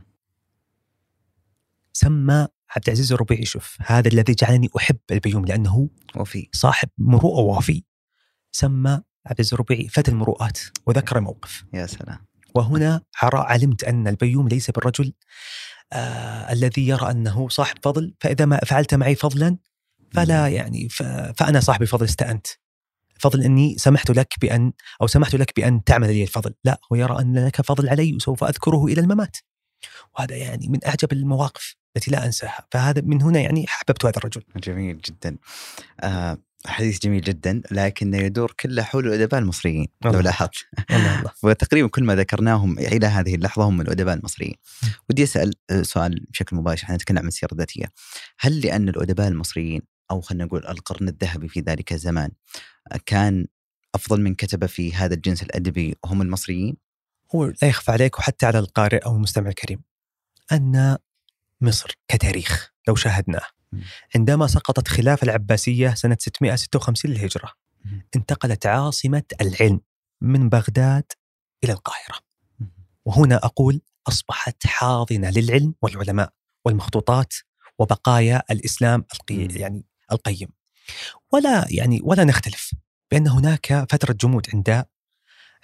[1.94, 6.50] سمى عبد العزيز الربيعي شوف هذا الذي جعلني أحب البيوم لأنه وفي.
[6.52, 7.84] صاحب مروءة ووفي.
[8.52, 8.92] سمى
[9.26, 12.31] عبد العزيز الربيعي فتى المروءات وذكر الموقف يا سلام.
[12.56, 15.14] وهنا علمت أن البيوم ليس بالرجل
[15.94, 19.58] آه الذي يرى أنه صاحب فضل فإذا ما فعلت معي فضلا
[20.12, 20.90] فلا يعني
[21.36, 22.48] فأنا صاحب الفضل استأنت.
[23.20, 27.20] فضل إني سمحت لك بأن أو سمحت لك بأن تعمل لي الفضل، لا هو يرى
[27.20, 29.38] أن لك فضل علي وسوف أذكره إلى الممات.
[30.16, 32.68] وهذا يعني من أعجب المواقف التي لا أنساها.
[32.72, 34.44] فهذا من هنا يعني احببت هذا الرجل.
[34.56, 35.38] جميل جدا.
[36.00, 39.88] آه حديث جميل جدا لكنه يدور كله حول الأدباء المصريين.
[40.06, 40.54] لو لاحظت.
[41.44, 44.56] وتقريبا كل ما ذكرناهم إلى هذه اللحظة هم من الأدباء المصريين.
[45.10, 46.84] ودي أسأل آه، سؤال بشكل مباشر.
[46.84, 47.86] إحنا نتكلم عن السيره الذاتية.
[48.40, 49.82] هل لأن الأدباء المصريين
[50.12, 52.32] أو خلينا نقول القرن الذهبي في ذلك الزمان
[53.06, 53.46] كان
[53.96, 56.78] أفضل من كتب في هذا الجنس الأدبي هم المصريين؟
[57.36, 59.84] هو لا يخفى عليك وحتى على القارئ أو المستمع الكريم
[60.52, 60.98] أن
[61.62, 63.61] مصر كتاريخ لو شاهدناه.
[64.16, 67.52] عندما سقطت خلافة العباسية سنة 656 للهجرة
[68.16, 69.82] انتقلت عاصمة العلم
[70.22, 71.04] من بغداد
[71.64, 72.20] إلى القاهرة.
[73.06, 76.34] وهنا أقول أصبحت حاضنة للعلم والعلماء
[76.66, 77.34] والمخطوطات
[77.80, 80.48] وبقايا الإسلام القي يعني القيم.
[81.34, 82.72] ولا يعني ولا نختلف
[83.12, 84.86] بأن هناك فترة جمود عند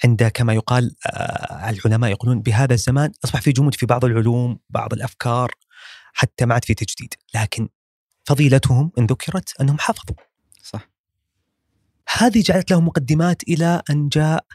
[0.04, 4.94] عند كما يقال آه العلماء يقولون بهذا الزمان أصبح في جمود في بعض العلوم بعض
[4.94, 5.54] الأفكار
[6.14, 7.14] حتى ما عاد في تجديد.
[7.36, 7.70] لكن
[8.28, 10.16] فضيلتهم إن ذكرت أنهم حفظوا
[10.64, 10.90] صح.
[12.18, 14.46] هذه جعلت لهم مقدمات إلى أن جاء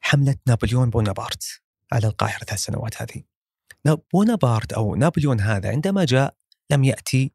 [0.00, 1.62] حملة نابليون بونابرت
[1.92, 3.22] على القاهرة ثلاث سنوات هذه.
[4.12, 6.34] بونابرت أو نابليون هذا عندما جاء
[6.70, 7.32] لم يأتي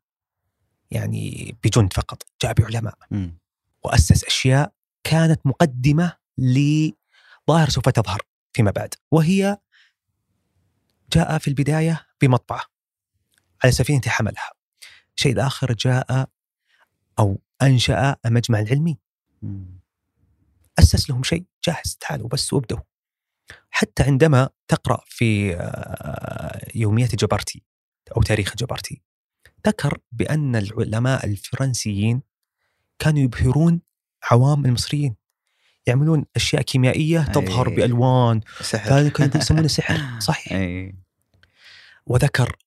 [0.91, 2.97] يعني بجند فقط جاء بعلماء.
[3.11, 3.29] م.
[3.83, 4.73] وأسس أشياء
[5.03, 8.21] كانت مقدمة لظاهرة سوف تظهر
[8.53, 9.57] فيما بعد وهي
[11.13, 12.61] جاء في البداية بمطبعة
[13.63, 14.62] على سفينة حملها.
[15.23, 16.29] الشيء الآخر جاء
[17.19, 18.97] أو أنشأ المجمع العلمي.
[20.79, 22.79] أسس لهم شيء جاهز تعالوا بس وابدوا
[23.69, 27.63] حتى عندما تقرأ في آه، يومية جبرتي
[28.17, 29.01] أو تاريخ جبرتي
[29.67, 32.21] ذكر بأن العلماء الفرنسيين
[32.99, 33.81] كانوا يبهرون
[34.31, 35.15] عوام المصريين.
[35.87, 37.75] يعملون أشياء كيميائية تظهر أي.
[37.75, 38.41] بألوان.
[38.61, 39.09] سحر.
[39.09, 40.19] كانوا يسمونه سحر.
[40.19, 40.53] صحيح.
[40.53, 40.95] أي.
[42.05, 42.57] وذكر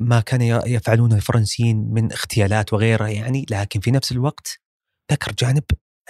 [0.00, 4.60] ما كان يفعلونه الفرنسيين من اغتيالات وغيرها يعني لكن في نفس الوقت
[5.12, 5.64] ذكر جانب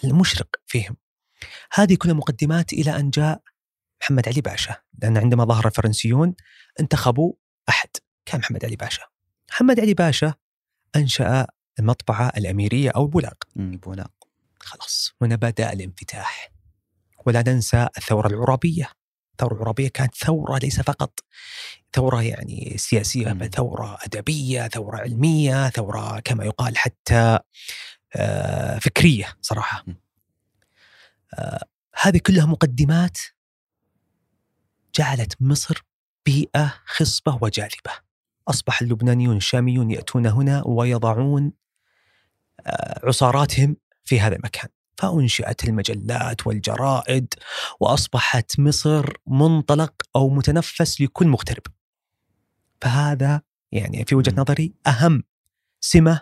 [0.05, 0.97] المشرق فيهم.
[1.73, 3.43] هذه كلها مقدمات إلى أن جاء
[4.03, 6.35] محمد علي باشا لأن عندما ظهر الفرنسيون
[6.81, 7.33] انتخبوا
[7.69, 7.89] أحد
[8.27, 9.03] كان محمد علي باشا.
[9.51, 10.35] محمد علي باشا
[10.97, 11.47] أنشأ
[11.79, 14.13] المطبعة الأميرية أو البولاق بولاق.
[14.59, 16.53] خلاص هنا بدأ الانفتاح.
[17.27, 18.91] ولا ننسى الثورة العرابية.
[19.33, 21.21] الثورة العربية كانت ثورة ليس فقط
[21.95, 27.39] ثورة يعني سياسية بل ثورة أدبية ثورة علمية ثورة كما يقال حتى
[28.81, 29.85] فكرية صراحة.
[31.35, 31.65] آه،
[32.03, 33.19] هذه كلها مقدمات
[34.95, 35.85] جعلت مصر
[36.27, 37.93] بيئة خصبة وجاذبة.
[38.49, 41.53] أصبح اللبنانيون الشاميون يأتون هنا ويضعون
[43.05, 44.69] عصاراتهم في هذا المكان.
[45.03, 47.35] فأنشئت المجلات والجرائد
[47.81, 51.63] وأصبحت مصر منطلق أو متنفس لكل مغترب.
[52.81, 53.43] فهذا
[53.73, 55.23] يعني في وجهة نظري أهم
[55.81, 56.21] سمة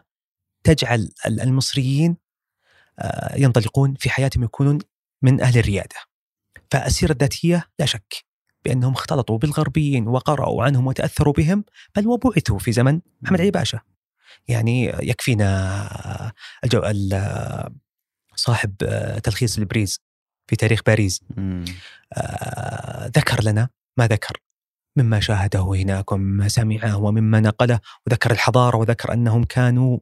[0.65, 2.17] تجعل المصريين
[2.99, 4.79] آه، ينطلقون في حياتهم يكونون
[5.23, 5.97] من أهل الريادة.
[6.71, 8.25] فالسيرة الذاتية لا شك
[8.65, 11.65] بأنهم اختلطوا بالغربيين وقرأوا عنهم وتأثروا بهم
[11.97, 13.81] بل وبعثوا في زمن محمد علي باشا.
[14.49, 16.33] يعني يكفينا
[16.65, 16.81] الجو
[18.35, 20.01] صاحب آه، تلخيص البريز
[20.51, 21.21] في تاريخ باريس.
[22.13, 24.37] آه ذكر لنا ما ذكر
[24.97, 29.99] مما شاهده هناك ومما سمعه ومما نقله وذكر الحضارة وذكر أنهم كانوا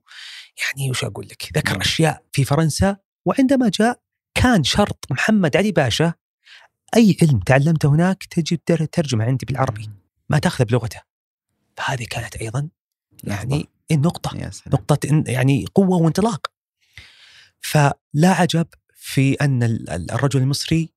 [0.65, 2.97] يعني وش أقول لك ذكر أشياء في فرنسا
[3.27, 4.01] وعندما جاء
[4.35, 6.15] كان شرط محمد علي باشا
[6.97, 9.91] أي علم تعلمته هناك تجد ترجمة عندي بالعربي
[10.29, 11.01] ما تأخذه بلغته.
[11.77, 12.69] فهذه كانت أيضا
[13.25, 14.37] يعني النقطة
[14.67, 16.47] نقطة يعني قوة وانطلاق.
[17.61, 17.93] فلا
[18.25, 19.63] عجب في أن
[20.11, 20.93] الرجل المصري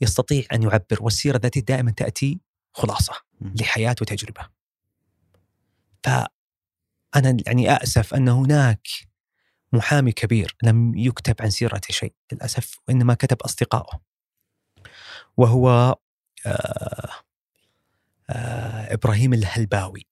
[0.00, 2.40] يستطيع أن يعبر والسيرة الذاتيه دائما تأتي
[2.72, 4.48] خلاصة لحياه وتجربة.
[6.02, 8.88] فأنا يعني اسف أن هناك
[9.72, 14.00] محامي كبير لم يكتب عن سيرته شيء للأسف وإنما كتب أصدقائه.
[15.36, 15.96] وهو
[16.46, 17.10] آه
[18.30, 20.06] آه إبراهيم الهلباوي.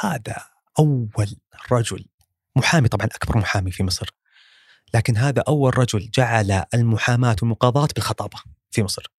[0.00, 0.36] هذا
[0.78, 1.36] أول
[1.72, 2.04] رجل
[2.56, 4.10] محامي طبعا أكبر محامي في مصر
[4.94, 8.38] لكن هذا أول رجل جعل المحاماة والمقاضاة بالخطابة
[8.70, 9.12] في مصر.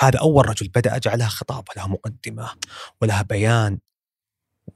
[0.00, 2.50] هذا أول رجل بدأ جعلها خطابة لها مقدمة
[3.02, 3.78] ولها بيان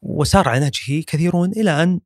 [0.03, 2.01] وسار على نهجه كثيرون إلى أن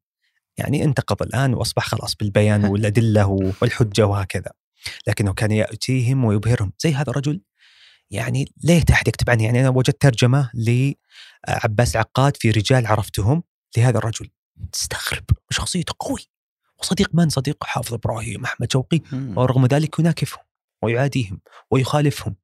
[0.58, 3.26] يعني انتقض الآن وأصبح خلاص بالبيان والأدلة
[3.62, 4.50] والحجة وهكذا.
[5.06, 6.72] لكنه كان يأتيهم ويبهرهم.
[6.78, 7.40] زي هذا الرجل
[8.10, 13.42] يعني ليت أحد يكتب عنه يعني أنا وجدت ترجمة لعباس العقاد في رجال عرفتهم
[13.76, 14.30] لهذا الرجل.
[14.72, 16.20] تستغرب شخصيته قوي.
[16.80, 19.00] وصديق من؟ صديق حافظ إبراهيم أحمد شوقي.
[19.12, 20.42] ورغم ذلك يناكفهم
[20.82, 21.40] ويعاديهم
[21.70, 22.36] ويخالفهم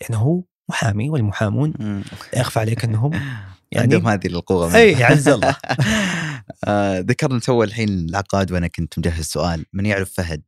[0.00, 2.02] لأنه هو محامي والمحامون.
[2.36, 3.12] يخفى عليك أنهم
[3.72, 5.56] يعني عندهم هذه القوة إي عز الله.
[6.64, 9.64] آه ذكرنا تو الحين العقاد وأنا كنت مجهز سؤال.
[9.72, 10.42] من يعرف فهد؟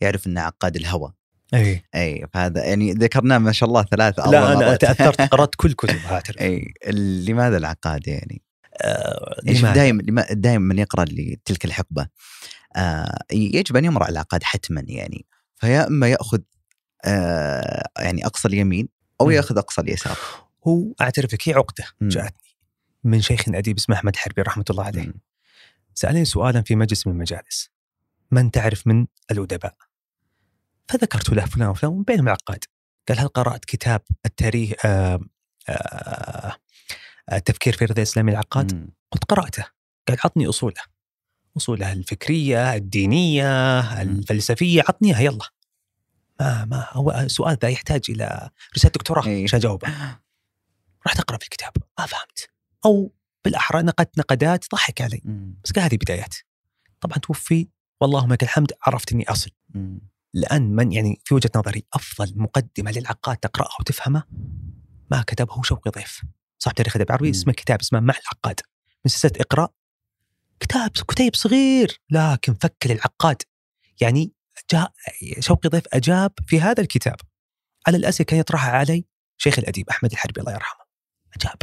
[0.00, 1.12] يعرف إنه عقاد الهوى.
[1.54, 1.82] إي.
[1.94, 6.40] إي فهذا يعني ذكرناه ما شاء الله ثلاثة لا أنا تأثرت قرأت كل كتب اعترف
[6.40, 6.74] إي
[7.26, 8.42] لماذا العقاد يعني؟
[8.82, 9.40] آه
[9.74, 12.06] دائما دائما من يقرأ لتلك الحقبة؟
[13.32, 15.26] يجب أن يمر على العقاد حتما يعني.
[15.56, 16.38] فيا إما يأخذ
[17.04, 18.88] آه يعني أقصى اليمين
[19.20, 20.18] أو يأخذ أقصى اليسار.
[20.66, 22.50] هو اعترف لك هي عقدة جاءتني
[23.04, 25.02] من شيخ أديب اسمه أحمد حربي رحمة الله عليه.
[25.02, 25.14] م.
[25.94, 27.70] سألني سؤالا في مجلس من المجالس.
[28.30, 29.74] من تعرف من الأدباء؟
[30.88, 32.64] فذكرت له فلان وفلان بينهم عقاد.
[33.08, 35.20] قال هل قرأت كتاب التاريخ آآ
[35.68, 36.56] آآ
[37.32, 39.64] التفكير في الرضا الاسلامي العقاد؟ قلت قرأته.
[40.08, 40.82] قال عطني أصوله.
[41.60, 45.48] اصوله الفكرية، الدينية، الفلسفية عطنيها يلا.
[46.40, 49.44] ما ما هو السؤال ذا يحتاج إلى رسالة دكتوراه إيه.
[49.44, 49.88] عشان أجاوبه.
[51.06, 51.72] رحت اقرا في الكتاب.
[51.98, 52.50] ما فهمت.
[52.86, 53.12] أو
[53.44, 55.22] بالأحرى نقدت نقدات ضحك علي.
[55.64, 56.34] بس هذه بدايات.
[57.00, 57.68] طبعا توفي.
[58.00, 59.50] واللهم لك الحمد عرفت إني أصل.
[60.34, 64.22] لأن من يعني في وجهة نظري أفضل مقدمة للعقاد تقرأها وتفهمه
[65.10, 66.22] ما كتبه شوقي ضيف.
[66.58, 68.60] صاحب تاريخ الأدب العربي اسمه كتاب اسمه مع العقاد.
[69.04, 69.68] من سلسلة إقرأ
[70.60, 73.42] كتاب كتيب صغير لكن فك للعقاد
[74.00, 74.32] يعني
[74.72, 74.92] جاء
[75.38, 77.16] شوقي ضيف أجاب في هذا الكتاب.
[77.86, 79.04] على الاسئله كان يطرحها علي
[79.38, 80.84] شيخ الأديب أحمد الحربي الله يرحمه.
[81.36, 81.56] أجاب.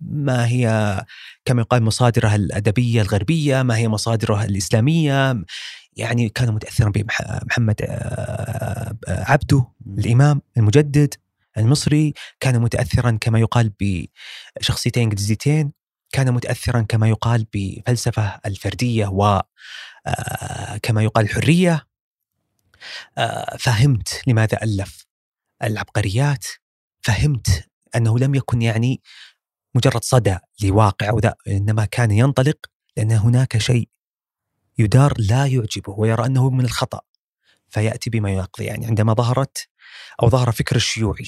[0.00, 0.66] ما هي
[1.44, 5.44] كما يقال مصادره الأدبية الغربية ما هي مصادره الإسلامية؟
[5.96, 11.14] يعني كان متاثرا بمحمد آه، عبده الإمام المجدد
[11.58, 13.72] المصري كان متاثرا كما يقال
[14.58, 15.72] بشخصيتين جديدتين
[16.12, 19.40] كان متاثرا كما يقال بفلسفة الفردية و
[20.06, 21.86] آه، كما يقال الحريه
[23.18, 25.06] آه، فهمت لماذا ألف
[25.62, 26.46] العبقريات.
[27.02, 29.02] فهمت أنه لم يكن يعني
[29.74, 32.66] مجرد صدى لواقع وذا إنما كان ينطلق
[32.96, 33.88] لأن هناك شيء
[34.78, 37.00] يدار لا يعجبه ويرى أنه من الخطأ.
[37.68, 39.68] فيأتي بما يناقض يعني عندما ظهرت
[40.22, 41.26] أو ظهر فكر الشيوعي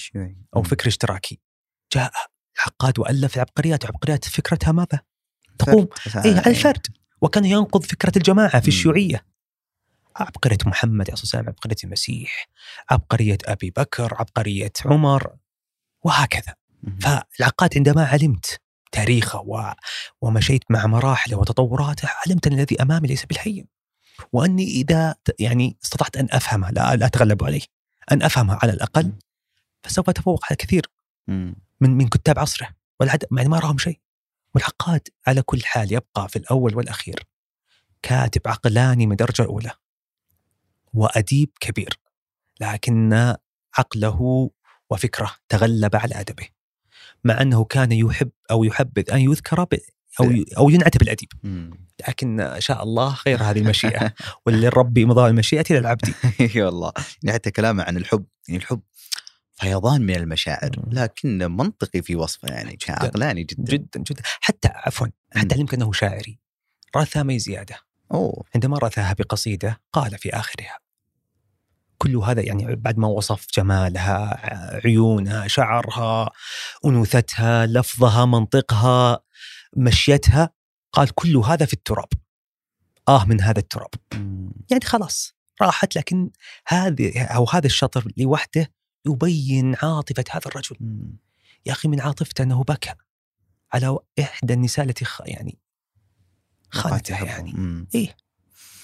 [0.56, 1.40] أو فكر اشتراكي.
[1.92, 2.12] جاء
[2.56, 5.00] العقاد وألف العبقريات وعبقريات فكرتها ماذا؟
[5.58, 5.88] تقوم.
[6.24, 6.86] اي على الفرد.
[7.20, 9.26] وكان ينقض فكرة الجماعة في الشيوعية.
[10.16, 12.48] عبقرية محمد عليه الصلاة والسلام عبقرية المسيح
[12.90, 15.36] عبقرية أبي بكر عبقرية عمر
[16.02, 16.54] وهكذا.
[17.00, 18.60] فالعقاد عندما علمت
[18.92, 19.72] تاريخه و...
[20.20, 23.66] ومشيت مع مراحله وتطوراته علمت أن الذي أمامي ليس بالهين
[24.32, 27.62] وأني إذا يعني استطعت أن أفهمه لا, لا أتغلب عليه
[28.12, 29.12] أن أفهمه على الأقل
[29.82, 30.86] فسوف أتفوق على كثير
[31.82, 32.68] من من كتاب عصره
[33.00, 34.00] والعد يعني ما راهم شيء.
[34.54, 37.26] والعقاد على كل حال يبقى في الأول والأخير
[38.02, 39.70] كاتب عقلاني من درجة أولى
[40.94, 41.98] وأديب كبير
[42.60, 43.34] لكن
[43.78, 44.50] عقله
[44.90, 46.48] وفكره تغلب على أدبه
[47.24, 49.66] مع أنه كان يحب أو يحبذ أن يذكر
[50.20, 51.28] أو أو ينعت بالاديب
[52.09, 54.14] لكن شاء الله غير هذه المشيئة
[54.46, 56.14] واللي ربي مضى المشيئة إلى العبد.
[56.54, 56.92] إي والله.
[57.22, 58.80] يعني حتى كلامه عن الحب يعني الحب
[59.62, 63.72] فيضان من المشاعر لكن منطقي في وصفه يعني كان عقلاني جدا.
[63.72, 64.22] جدا جدا.
[64.40, 65.06] حتى عفوا
[65.36, 66.39] حتى علمك أنه شاعري
[66.97, 67.76] رثى ما زياده
[68.12, 68.44] أوه.
[68.55, 70.78] عندما رثاها بقصيده قال في آخرها
[71.98, 74.40] كل هذا يعني بعد ما وصف جمالها
[74.84, 76.30] عيونها شعرها
[76.84, 79.20] أنوثتها لفظها منطقها
[79.76, 80.51] مشيتها
[80.93, 82.09] قال كل هذا في التراب.
[83.09, 83.90] آه من هذا التراب.
[84.70, 86.30] يعني خلاص راحت لكن
[86.66, 88.72] هذه أو هذا الشطر لوحده
[89.06, 90.76] يبين عاطفة هذا الرجل.
[91.66, 92.94] يا أخي من عاطفته أنه بكى
[93.72, 95.20] على إحدى النساء التي خ...
[95.24, 95.58] يعني
[96.70, 97.86] خانتها يعني.
[97.94, 98.16] إيه.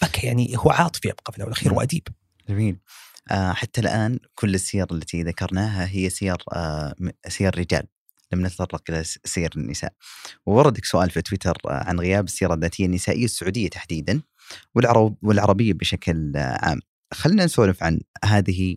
[0.02, 0.54] بكى يعني.
[0.56, 2.08] هو عاطفي يبقى في الأول والاخير وأديب.
[2.48, 2.78] جميل.
[3.30, 6.94] آه حتى الآن كل السير التي ذكرناها هي سير آه
[7.28, 7.86] سير رجال.
[8.32, 9.92] لم نتطرق إلى سير النساء.
[10.46, 14.22] ووردك سؤال في تويتر آه عن غياب السيرة الذاتية النسائية السعودية تحديدا
[14.74, 16.80] والعرب والعربية بشكل آه عام.
[17.12, 18.76] خلينا نسولف عن هذه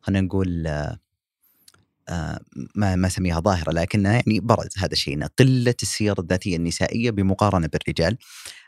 [0.00, 2.40] خلينا نقول آه
[2.74, 8.18] ما ما أسميها ظاهرة لكنها يعني برز هذا الشيء قلة السير الذاتية النسائية بمقارنة بالرجال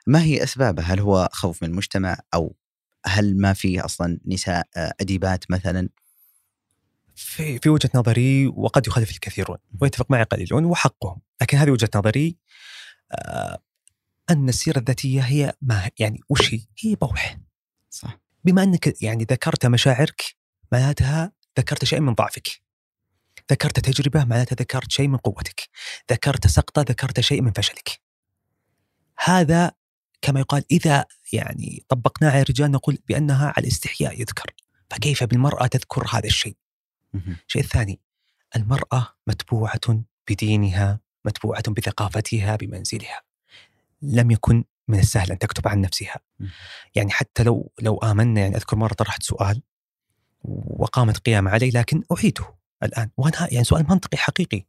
[0.06, 2.56] ما هي أسبابها؟ هل هو خوف من المجتمع أو
[3.06, 5.88] هل ما في أصلا نساء آه، أديبات مثلا؟
[7.14, 12.36] في في وجهة نظري وقد يخالف الكثيرون ويتفق معي قليلون وحقهم، لكن هذه وجهة نظري
[13.12, 13.59] آه
[14.30, 17.38] أن السيرة الذاتية هي ما يعني وش هي؟ هي بوح.
[17.90, 18.20] صح.
[18.44, 20.22] بما أنك يعني ذكرت مشاعرك
[20.73, 22.49] معناتها ذكرت شيء من ضعفك.
[23.51, 25.69] ذكرت تجربة معناتها ذكرت شيء من قوتك.
[26.12, 28.01] ذكرت سقطة ذكرت شيء من فشلك.
[29.19, 29.73] هذا
[30.23, 34.55] كما يقال إذا يعني طبقناه على الرجال نقول بأنها على الاستحياء يذكر
[34.90, 36.57] فكيف بالمرأة تذكر هذا الشيء
[37.47, 38.01] الشيء الثاني
[38.57, 43.23] المرأة متبوعة بدينها متبوعة بثقافتها بمنزلها
[44.03, 46.20] لم يكن من السهل أن تكتب عن نفسها
[46.94, 49.62] يعني حتى لو لو آمنا يعني أذكر مرة طرحت سؤال
[50.44, 53.10] وقامت قيام علي لكن أعيده الآن.
[53.16, 54.66] وأنا يعني سؤال منطقي حقيقي.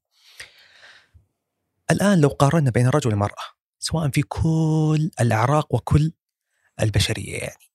[1.92, 3.44] الآن لو قارنا بين الرجل والمرأة
[3.80, 6.12] سواء في كل الأعراق وكل
[6.82, 7.72] البشرية يعني.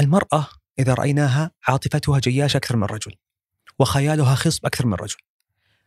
[0.00, 0.46] المرأة
[0.78, 3.14] إذا رأيناها عاطفتها جياشة أكثر من الرجل
[3.78, 5.16] وخيالها خصب أكثر من الرجل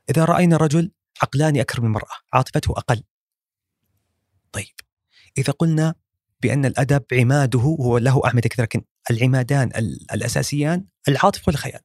[0.10, 0.92] إذا رأينا رجل
[1.22, 3.04] عقلاني أكثر من المرأة عاطفته أقل.
[4.52, 4.76] طيب
[5.38, 5.96] إذا قلنا
[6.42, 8.82] بأن الأدب عماده هو له أعمدة كثيرة لكن
[9.12, 9.68] العمادان
[10.14, 11.82] الأساسيان العاطفة والخيال.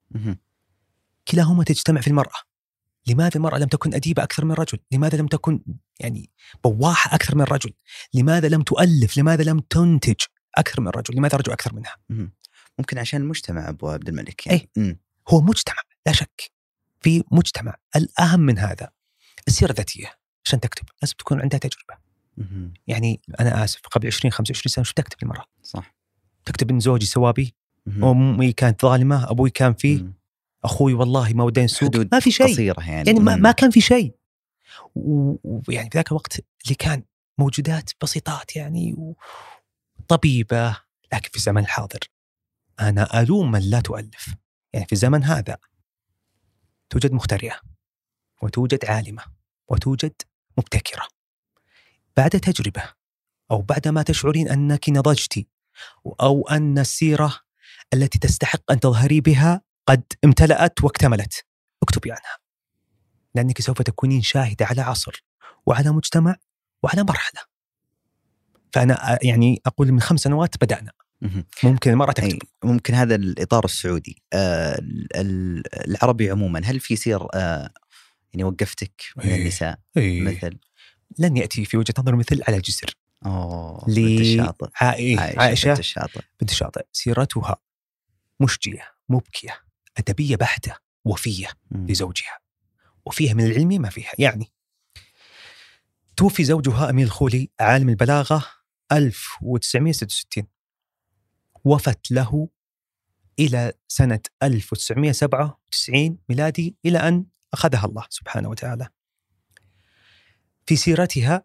[1.29, 2.41] كلاهما تجتمع في المرأة.
[3.07, 5.65] لماذا المرأة لم تكن أديبة أكثر من الرجل لماذا لم تكن
[6.01, 6.31] يعني
[6.65, 7.73] بواحة أكثر من الرجل
[8.15, 10.21] لماذا لم تؤلف؟ لماذا لم تنتج
[10.55, 11.97] أكثر من الرجل لماذا الرجل أكثر منها؟
[12.79, 14.71] ممكن عشان المجتمع أبو عبد الملك يعني.
[14.77, 14.99] أي
[15.29, 16.53] هو مجتمع لا شك.
[17.01, 17.77] في مجتمع.
[17.97, 18.91] الأهم من هذا
[19.49, 20.19] السيرة الذاتية.
[20.45, 22.10] عشان تكتب لازم تكون عندها تجربة.
[22.87, 25.95] يعني أنا آسف قبل 20 25 سنة شو تكتب المرأة صح.
[26.45, 27.55] تكتب إن زوجي سوابي
[28.03, 30.13] أمي كانت ظالمة أبوي كان فيه
[30.65, 32.47] أخوي والله ما ودين السوق ما في شيء.
[32.47, 34.15] قصيرة يعني يعني ما, ما كان في شيء.
[34.95, 37.03] ويعني في ذاك الوقت اللي كان
[37.39, 39.15] موجودات بسيطات يعني
[40.09, 40.77] طبيبة
[41.13, 42.01] لكن في الزمن الحاضر
[42.81, 44.35] أنا ألوم من لا تؤلف.
[44.73, 45.57] يعني في الزمن هذا
[46.91, 47.61] توجد مخترعة
[48.43, 49.23] وتوجد عالمة
[49.69, 50.15] وتوجد
[50.59, 51.03] مبتكرة.
[52.17, 52.83] بعد تجربة
[53.51, 55.47] أو بعدما تشعرين أنك نضجت
[56.21, 57.41] أو أن السيرة
[57.95, 61.45] التي تستحق أن تظهري بها قد امتلأت واكتملت.
[61.83, 62.39] اكتبي عنها.
[63.35, 65.25] لأنك سوف تكونين شاهدة على عصر
[65.67, 66.37] وعلى مجتمع
[66.83, 67.41] وعلى مرحلة.
[68.73, 70.93] فأنا يعني أقول من خمس سنوات بدأنا.
[71.65, 74.23] ممكن المرأة تكتب ممكن هذا الإطار السعودي.
[74.33, 74.81] آه
[75.87, 76.61] العربي عموما.
[76.65, 77.71] هل في سير آه
[78.33, 79.43] يعني وقفتك من إيه.
[79.43, 80.23] النساء أيه.
[80.23, 80.59] مثل؟
[81.19, 82.95] لن يأتي في وجهة نظر مثل على جسر.
[83.27, 84.69] أوه بنت الشاطئ.
[84.75, 86.21] عائشة, عائشة بنت الشاطئ.
[86.41, 86.87] بنت الشاطئ.
[86.93, 87.57] سيرتها
[88.41, 89.61] مشجية مبكية
[89.99, 91.87] أدبية بحتة وفية مم.
[91.87, 92.39] لزوجها.
[93.07, 94.53] وفيها من العلم ما فيها يعني.
[96.17, 98.47] توفي زوجها امين الخولي عالم البلاغة
[98.93, 100.47] 1966
[101.65, 102.49] وفت له
[103.39, 108.89] إلى سنة 1997 ميلادي إلى أن أخذها الله سبحانه وتعالى.
[110.71, 111.45] في سيرتها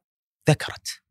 [0.50, 1.02] ذكرت.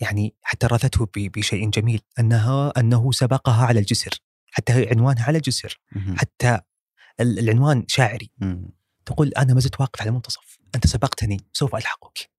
[0.00, 5.80] يعني حتى رثته بشيء جميل أنها أنه سبقها على الجسر حتى عنوانها على الجسر
[6.16, 6.60] حتى
[7.20, 8.30] العنوان شاعري.
[9.06, 12.30] تقول أنا ما زلت واقف على المنتصف أنت سبقتني سوف ألحقك.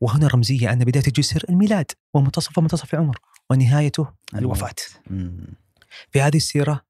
[0.00, 3.18] وهنا رمزية أن بداية الجسر الميلاد ومنتصفه منتصف العمر
[3.50, 4.74] ونهايته الوفاة.
[6.10, 6.84] في هذه السيرة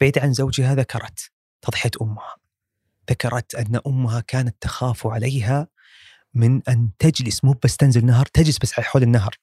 [0.00, 1.30] بعيد عن زوجها ذكرت
[1.62, 2.36] تضحية أمها.
[3.10, 5.68] ذكرت أن أمها كانت تخاف عليها
[6.38, 9.34] من أن تجلس مو بس تنزل نهر تجلس بس على حول النهر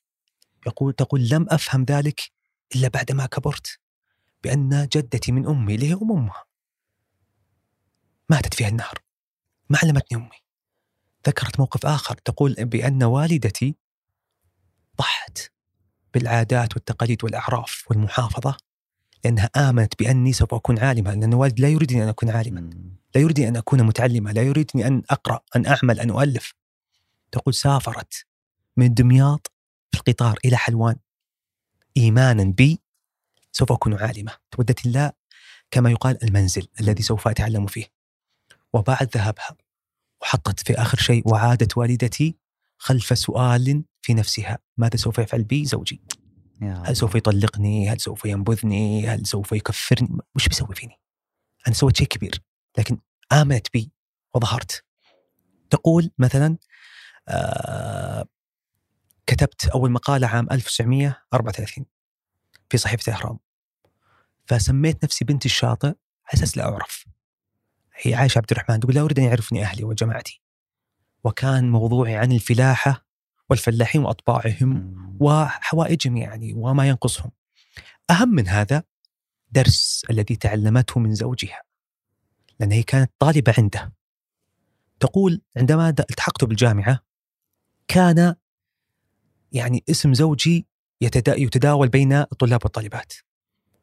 [0.68, 2.22] يقول تقول لم أفهم ذلك
[2.76, 3.80] إلا بعدما كبرت
[4.44, 6.46] بأن جدتي من أمي اللي هي أم أمها
[8.30, 9.00] ماتت فيها النهر
[9.70, 10.46] ما علمتني أمي.
[11.28, 13.76] ذكرت موقف آخر تقول بأن والدتي
[14.98, 15.52] ضحت
[16.14, 18.58] بالعادات والتقاليد والأعراف والمحافظة
[19.24, 22.60] لأنها آمنت بأني سوف أكون عالمة لأن والدي لا يريدني أن أكون عالما
[23.16, 26.54] لا يريدني أن أكون متعلمة لا يريدني أن أقرأ أن أعمل أن أؤلف.
[27.36, 28.26] تقول سافرت
[28.78, 29.52] من دمياط
[29.92, 30.96] في القطار إلى حلوان.
[31.98, 32.82] إيمانا بي
[33.52, 34.32] سوف أكون عالمة.
[34.52, 35.12] تودت الله
[35.72, 37.86] كما يقال المنزل الذي سوف أتعلم فيه.
[38.74, 39.58] وبعد ذهابها
[40.22, 42.36] وحطت في آخر شيء وعادت والدتي
[42.78, 46.02] خلف سؤال في نفسها ماذا سوف يفعل بي زوجي؟
[46.62, 51.00] هل سوف يطلقني؟ هل سوف ينبذني؟ هل سوف يكفرني؟ وش بيسوي فيني؟
[51.68, 52.44] أنا سويت شيء كبير
[52.78, 52.98] لكن
[53.32, 53.92] آمنت بي
[54.36, 54.86] وظهرت.
[55.70, 56.58] تقول مثلا
[59.28, 61.86] كتبت أول مقالة عام 1934
[62.70, 63.40] في صحيفة الأهرام
[64.46, 65.96] فسميت نفسي بنت الشاطئ على
[66.34, 67.06] أساس لا أعرف.
[67.94, 70.42] هي عائشة عبد الرحمن تقول لا أريد أن يعرفني أهلي وجماعتي.
[71.24, 73.06] وكان موضوعي عن الفلاحة
[73.50, 77.32] والفلاحين وأطباعهم وحوائجهم يعني وما ينقصهم.
[78.10, 78.84] أهم من هذا
[79.52, 81.62] درس الذي تعلمته من زوجها
[82.60, 83.94] لأن هي كانت طالبة عنده.
[85.00, 87.00] تقول عندما التحقت بالجامعة
[87.88, 88.36] كان
[89.52, 90.68] يعني اسم زوجي
[91.02, 93.14] يتداول بين الطلاب والطالبات.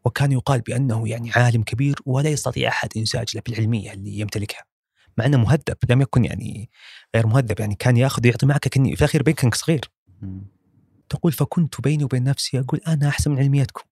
[0.04, 4.64] وكان يقال بأنه يعني عالم كبير ولا يستطيع أحد إنساج بالعلمية اللي يمتلكها.
[5.18, 6.70] مع أنه مهذب لم يكن يعني
[7.16, 7.60] غير مهذب.
[7.60, 9.90] يعني كان يأخذ ويعطي معك كني في الأخير بينك صغير.
[11.08, 13.82] تقول فكنت بيني وبين نفسي أقول أنا أحسن من علميتكم.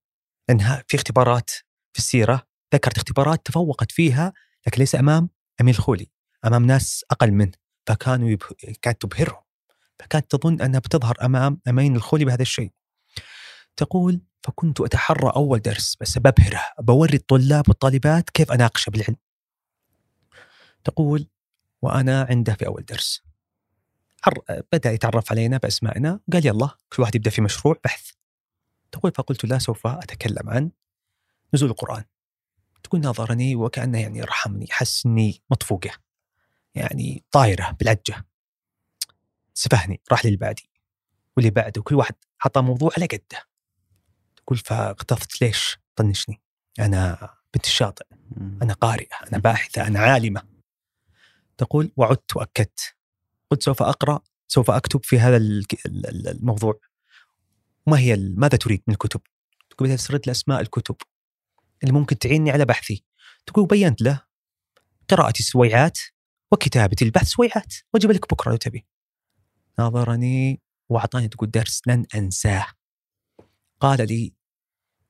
[0.49, 1.51] لأنها في اختبارات
[1.93, 4.33] في السيرة ذكرت اختبارات تفوقت فيها
[4.67, 5.31] لكن ليس أمام
[5.61, 6.11] امين الخولي
[6.47, 7.53] أمام ناس أقل منه.
[7.87, 8.47] فكانوا يبه...
[8.83, 9.43] كانت تبهرهم.
[10.01, 12.73] فكانت تظن أنها بتظهر أمام أمين الخولي بهذا الشيء.
[13.77, 19.17] تقول فكنت أتحرى أول درس بس ببهره بوري الطلاب والطالبات كيف أناقشه بالعلم.
[20.85, 21.27] تقول
[21.83, 23.23] وأنا عنده في أول درس.
[24.73, 28.11] بدأ يتعرف علينا بأسمائنا قال يلا كل واحد يبدأ في مشروع بحث.
[28.93, 30.71] تقول فقلت لا سوف أتكلم عن
[31.55, 32.05] نزول القرآن.
[32.83, 35.91] تقول ناظرني وكأنه يعني رحمني حس اني مطفوقة
[36.75, 38.27] يعني طايرة بالعجه
[39.61, 40.71] سفهني راح للي بعدي
[41.37, 43.49] واللي بعده وكل واحد حطى موضوع على قده.
[44.37, 46.43] تقول فاغتظت ليش؟ طنشني.
[46.79, 48.07] أنا بنت الشاطئ.
[48.63, 50.43] أنا قارئة أنا باحثة أنا عالمة.
[51.59, 52.95] تقول وعدت وأكدت.
[53.51, 55.37] قلت سوف أقرأ سوف أكتب في هذا
[55.87, 56.81] الموضوع.
[57.87, 59.21] ما هي ماذا تريد من الكتب؟
[59.71, 60.97] تقول بدأت تسرد لي اسماء الكتب
[61.83, 63.05] اللي ممكن تعيني على بحثي.
[63.47, 64.23] تقول بينت له
[65.09, 65.99] قراءتي سويعات
[66.53, 67.75] وكتابتي البحث سويعات.
[67.95, 68.87] وأجيب لك بكرة لو تبي.
[69.81, 72.67] ناظرني وأعطاني تقول درس لن أنساه.
[73.81, 74.33] قال لي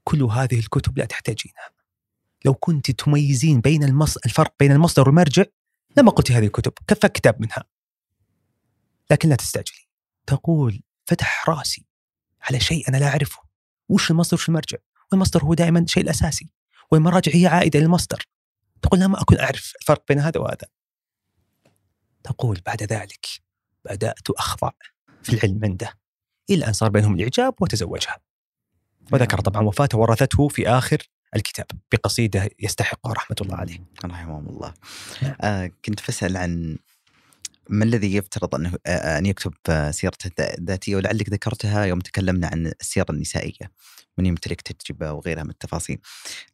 [0.05, 1.71] كل هذه الكتب لا تحتاجينها.
[2.45, 4.17] لو كنت تميزين بين المص...
[4.17, 5.45] الفرق بين المصدر والمرجع
[5.97, 7.65] لما قلت هذه الكتب كفى كتاب منها.
[9.11, 9.89] لكن لا تستعجلي.
[10.27, 11.87] تقول فتح رأسي
[12.43, 13.43] على شيء أنا لا أعرفه.
[13.89, 14.79] وش المصدر وش المرجع؟
[15.13, 16.53] والمصدر هو دائما الشيء الأساسي.
[16.91, 18.23] والمراجع هي عائدة للمصدر.
[18.83, 20.67] تقول لما أكون أعرف الفرق بين هذا وهذا.
[22.25, 23.27] تقول بعد ذلك
[23.85, 24.71] بدأت أخضع
[25.23, 25.99] في العلم عنده
[26.51, 28.19] إلى أن صار بينهم الإعجاب وتزوجها
[29.13, 29.43] وذكر نعم.
[29.43, 34.75] طبعا وفاته ورثته في آخر الكتاب بقصيدة يستحقها رحمة الله عليه رحمه الله
[35.23, 35.35] نعم.
[35.41, 36.79] آه كنت بسأل عن
[37.71, 39.53] ما الذي يفترض أنه آه، أن يكتب
[39.91, 43.73] سيرته الذاتية ولعلك ذكرتها يوم تكلمنا عن السيرة النسائية
[44.19, 45.99] من يمتلك تجربة وغيرها من التفاصيل.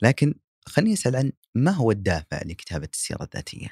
[0.02, 0.34] لكن
[0.66, 3.68] خليني أسأل عن ما هو الدافع لكتابة السيرة الذاتية؟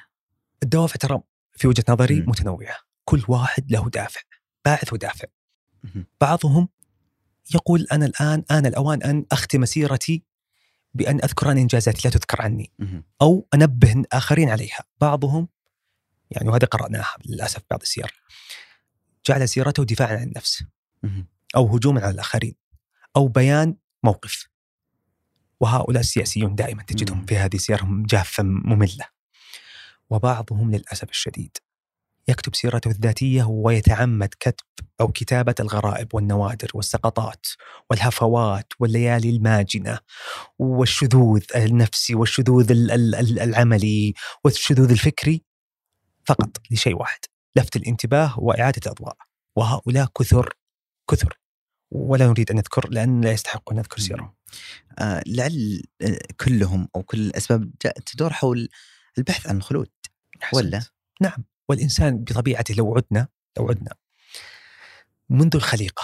[0.63, 1.21] الدوافع ترى
[1.51, 2.29] في وجهة نظري م.
[2.29, 2.75] متنوعة،
[3.05, 4.21] كل واحد له دافع،
[4.65, 5.27] باعث ودافع.
[6.21, 6.69] بعضهم
[7.55, 10.23] يقول أنا الآن ان الأوان أن أختم مسيرتي
[10.93, 12.71] بأن اذكر عن إنجازاتي لا تذكر عني.
[13.21, 15.47] أو أنبه الاخرين عليها، بعضهم
[16.31, 18.13] يعني وهذا قرأناها للأسف بعض السير
[19.25, 20.63] جعل سيرته دفاعا عن النفس.
[21.55, 22.55] أو هجوما على الآخرين.
[23.15, 24.47] أو بيان موقف.
[25.59, 29.05] وهؤلاء السياسيون دائما تجدهم في هذه سيرهم جافة مملة.
[30.09, 31.57] وبعضهم للأسف الشديد
[32.27, 34.65] يكتب سيرته الذاتية ويتعمد كتب
[35.01, 37.45] أو كتابة الغرائب والنوادر والسقطات
[37.89, 39.99] والهفوات والليالي الماجنة
[40.59, 42.71] والشذوذ النفسي والشذوذ
[43.41, 45.43] العملي والشذوذ الفكري
[46.25, 47.19] فقط لشيء واحد
[47.55, 49.17] لفت الانتباه وإعادة الأضواء.
[49.55, 50.53] وهؤلاء كثر
[51.11, 51.39] كثر.
[51.91, 54.33] ولا نريد أن نذكر لأن لا يستحق أن نذكر سيرهم.
[54.99, 57.71] آه لعل آه، كلهم أو كل الأسباب
[58.05, 58.69] تدور حول
[59.17, 59.89] البحث عن الخلود
[60.53, 60.83] ولا؟
[61.21, 61.43] نعم.
[61.69, 63.27] والإنسان بطبيعته لو عدنا
[63.57, 63.93] لو عدنا
[65.29, 66.03] منذ الخليقة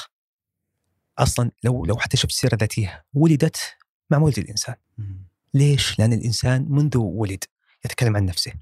[1.17, 3.57] أصلا لو لو حتى شفت السيرة الذاتية ولدت
[4.09, 4.75] مع مولد الإنسان.
[5.53, 7.43] ليش؟ لأن الإنسان منذ ولد
[7.85, 8.53] يتكلم عن نفسه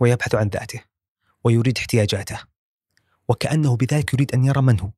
[0.00, 0.80] ويبحث عن ذاته
[1.44, 2.40] ويريد احتياجاته
[3.28, 4.90] وكأنه بذلك يريد أن يرى من هو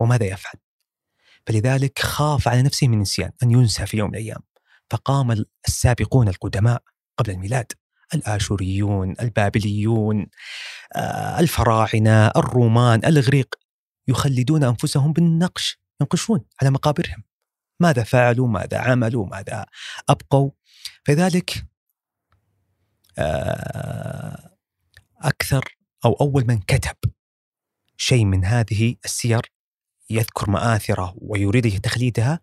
[0.00, 0.54] وماذا يفعل.
[1.46, 4.40] فلذلك خاف على نفسه من النسيان أن ينسى في يوم من الأيام.
[4.90, 6.82] فقام السابقون القدماء
[7.16, 7.72] قبل الميلاد.
[8.14, 10.26] الآشوريون البابليون
[10.96, 13.54] آه، الفراعنة الرومان الإغريق
[14.08, 17.22] يخلدون أنفسهم بالنقش ينقشون على مقابرهم.
[17.80, 19.66] ماذا فعلوا؟ ماذا عملوا؟ ماذا
[20.08, 20.50] أبقوا؟
[21.04, 21.66] فذلك
[23.18, 24.56] آه،
[25.22, 26.96] أكثر أو أول من كتب
[27.96, 29.52] شيء من هذه السير
[30.10, 32.40] يذكر مآثره ويريد تخليدها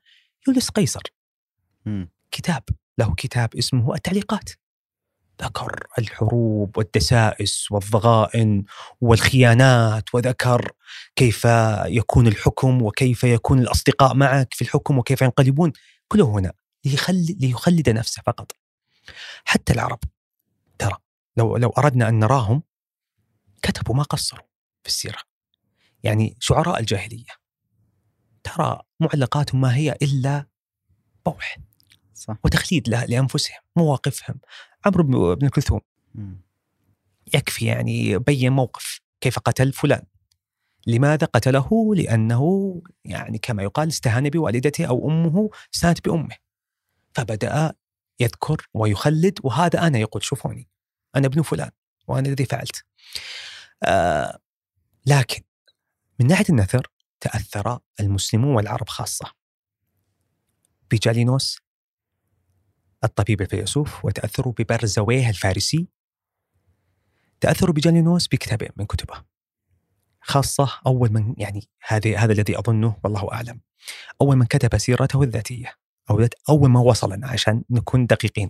[0.48, 1.02] يوليس قيصر.
[1.86, 2.06] م.
[2.32, 2.64] كتاب
[2.98, 4.50] له كتاب اسمه التعليقات.
[5.44, 8.64] ذكر الحروب والدسائس والضغائن
[9.02, 10.72] والخيانات وذكر
[11.16, 11.48] كيف
[11.86, 15.74] يكون الحكم وكيف يكون الأصدقاء معك في الحكم وكيف ينقلبون
[16.08, 16.54] كله هنا
[16.86, 18.52] ليخلد, ليخلد نفسه فقط.
[19.46, 20.00] حتى العرب
[20.80, 20.98] ترى
[21.38, 22.64] لو لو أردنا أن نراهم
[23.62, 24.46] كتبوا ما قصروا
[24.84, 25.20] في السيرة.
[26.04, 27.48] يعني شعراء الجاهلية
[28.44, 30.46] ترى معلقاتهم ما هي إلا
[31.26, 31.58] بوح
[32.14, 32.38] صح.
[32.44, 34.40] وتخليد لأنفسهم مواقفهم.
[34.88, 35.82] عمرو بن كلثوم.
[37.34, 40.04] يكفي يعني بين موقف كيف قتل فلان؟
[40.88, 46.36] لماذا قتله؟ لأنه يعني كما يقال استهان بوالدته أو أمه استهانت بأمه.
[47.14, 47.74] فبدأ
[48.20, 50.70] يذكر ويخلد وهذا أنا يقول شوفوني
[51.16, 51.72] أنا ابن فلان
[52.08, 52.86] وأنا الذي فعلت.
[53.84, 54.40] آه
[55.06, 55.42] لكن
[56.20, 56.88] من ناحية النثر
[57.20, 59.32] تأثر المسلمون والعرب خاصة.
[60.92, 61.60] بجالينوس
[63.04, 65.88] الطبيب الفيلسوف وتأثروا ببرزويه الفارسي.
[67.42, 69.24] تاثروا بجالينوس بكتابين من كتبه.
[70.22, 73.62] خاصة أول من يعني هذه هذا الذي أظنه والله أعلم.
[74.22, 75.74] أول من كتب سيرته الذاتية
[76.10, 78.50] أو أول ما وصلنا عشان نكون دقيقين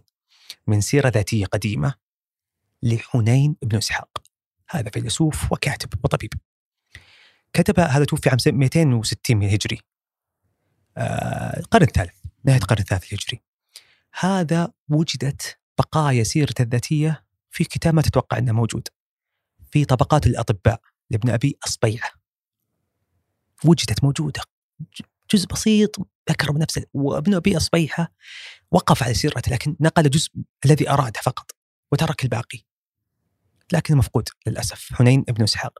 [0.67, 1.93] من سيرة ذاتية قديمة
[2.83, 4.23] لحنين بن إسحاق.
[4.69, 6.33] هذا فيلسوف وكاتب وطبيب.
[7.53, 9.81] كتب هذا توفي عام 260 هجري
[10.97, 13.41] آه القرن الثالث نهاية القرن الثالث الهجري.
[14.13, 18.87] هذا وجدت بقايا سيرته الذاتية في كتاب ما تتوقع إنه موجود
[19.71, 22.09] في طبقات الأطباء لابن أبي اصبيعه
[23.65, 24.41] وجدت موجودة
[25.33, 25.95] جزء بسيط
[26.29, 28.11] ذكر بنفسه وابن أبي اصبيحه
[28.71, 30.31] وقف على سيرته لكن نقل جزء
[30.65, 31.51] الذي أراده فقط
[31.91, 32.59] وترك الباقي.
[33.73, 35.79] لكن مفقود للأسف حنين ابن إسحاق.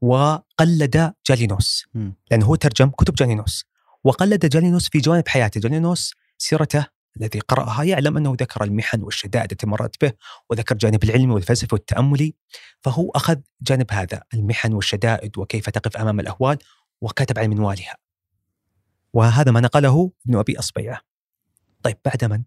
[0.00, 1.84] وقلد جالينوس
[2.30, 3.64] لأنه هو ترجم كتب جالينوس.
[4.04, 5.60] وقلد جالينوس في جوانب حياته.
[5.60, 6.86] جالينوس سيرته
[7.20, 10.12] الذي قرأها يعلم أنه ذكر المحن والشدائد التي مرت به
[10.50, 12.34] وذكر جانب العلمي والفلسفي والتأملي
[12.80, 16.58] فهو أخذ جانب هذا المحن والشدائد وكيف تقف أمام الأهوال
[17.00, 17.96] وكتب على منوالها.
[19.12, 21.00] وهذا ما نقله ابن أبي أصبيعة.
[21.82, 22.42] طيب بعد من؟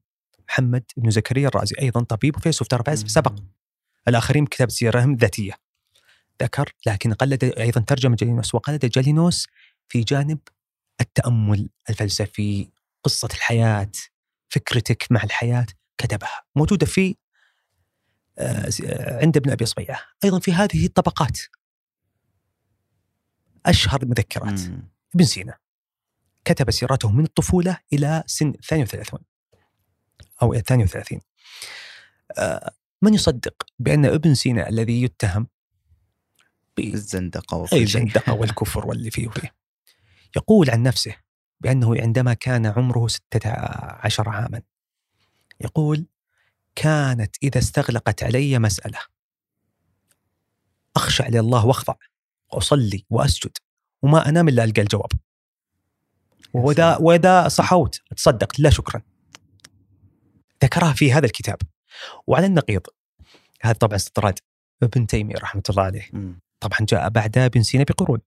[0.49, 3.33] محمد بن زكريا الرازي أيضا طبيب وفيلسوف ترى سبق.
[4.07, 5.53] الآخرين بكتاب سيرهم ذاتية.
[6.43, 9.47] ذكر لكن قلد أيضا ترجم جالينوس وقلد جالينوس
[9.87, 10.39] في جانب
[11.01, 12.69] التأمل الفلسفي
[13.03, 13.91] قصة الحياة.
[14.49, 15.65] فكرتك مع الحياة
[15.97, 17.15] كتبها موجودة في
[18.39, 18.69] آه،
[19.21, 19.99] عند ابن أبي صبيعة.
[20.23, 21.39] أيضا في هذه الطبقات.
[23.65, 24.59] أشهر المذكرات.
[25.15, 25.57] ابن سينا
[26.45, 29.19] كتب سيرته من الطفولة إلى سن 32
[30.41, 31.21] أو 32
[32.37, 32.71] آه،
[33.01, 35.47] من يصدق بأن ابن سينا الذي يتهم
[36.77, 39.55] بالزندقة أي الزندقة والكفر واللي فيه وفيه.
[40.35, 41.15] يقول عن نفسه
[41.61, 43.49] بأنه عندما كان عمره ستة
[44.03, 44.61] عشر عاما
[45.61, 46.05] يقول
[46.75, 48.99] كانت إذا استغلقت علي مسألة.
[50.95, 51.93] أخشع لله وأخضع
[52.53, 53.57] وأصلي وأسجد
[54.01, 55.11] وما أنام إلا ألقى الجواب.
[56.53, 59.01] وإذا وإذا صحوت تصدق لا شكرا.
[60.63, 61.57] ذكرها في هذا الكتاب.
[62.27, 62.81] وعلى النقيض
[63.61, 64.39] هذا طبعا استطراد
[64.83, 66.09] ابن تيمية رحمة الله عليه.
[66.59, 68.19] طبعا جاء بعد ابن سينا بقرون.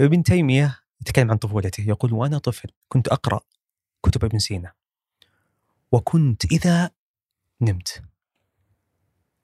[0.00, 3.40] ابن تيمية يتكلم عن طفولته يقول وأنا طفل كنت أقرأ
[4.02, 4.72] كتب ابن سينا
[5.92, 6.90] وكنت إذا
[7.60, 8.02] نمت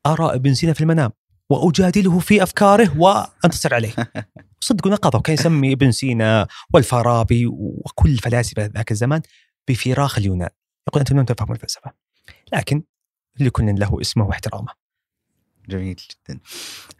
[0.06, 1.12] أرى ابن سينا في المنام
[1.50, 3.94] وأجادله في أفكاره وأنتصر عليه.
[4.60, 9.22] صدق نقضه كان يسمي ابن سينا والفارابي وكل فلاسفة ذاك الزمان
[9.68, 10.48] بفراخ اليونان.
[10.88, 11.92] يقول أنتم لم تفهموا الفلسفة
[12.52, 12.82] لكن
[13.40, 14.72] لكل له اسمه واحترامه.
[15.68, 16.40] جميل جدا.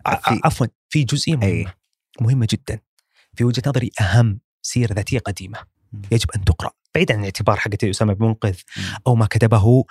[0.06, 1.74] عفوا في جزئية مهمة
[2.20, 2.80] مهمة جدا
[3.34, 5.58] في وجهة نظري أهم سيره ذاتية قديمة
[6.12, 6.70] يجب أن تقرأ.
[6.94, 8.56] بعيدا عن الاعتبار حق أسامة بن منقذ
[9.06, 9.84] أو ما كتبه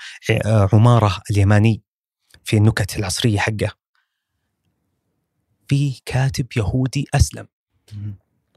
[0.46, 1.84] آه، عمارة اليماني
[2.44, 3.72] في النكت العصرية حقه.
[5.68, 7.48] في كاتب يهودي أسلم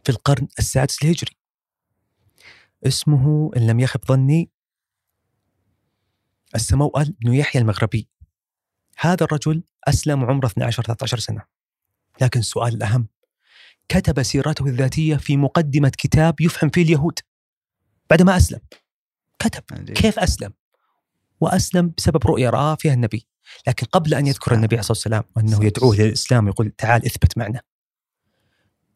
[0.04, 1.36] في القرن السادس الهجري
[2.86, 4.50] اسمه إن لم يخب ظني
[6.54, 8.08] السموأل بن يحيى المغربي.
[8.98, 11.42] هذا الرجل أسلم عمره 12 13 سنة.
[12.20, 13.08] لكن السؤال الأهم
[13.88, 17.18] كتب سيرته الذاتية في مقدمة كتاب يفهم فيه اليهود.
[18.10, 18.60] بعدما أسلم
[19.38, 19.62] كتب
[19.92, 20.52] كيف أسلم؟
[21.40, 23.26] وأسلم بسبب رؤية رأى فيها النبي.
[23.66, 27.60] لكن قبل أن يذكر النبي عليه الصلاة والسلام وأنه يدعوه للإسلام يقول تعال اثبت معنا.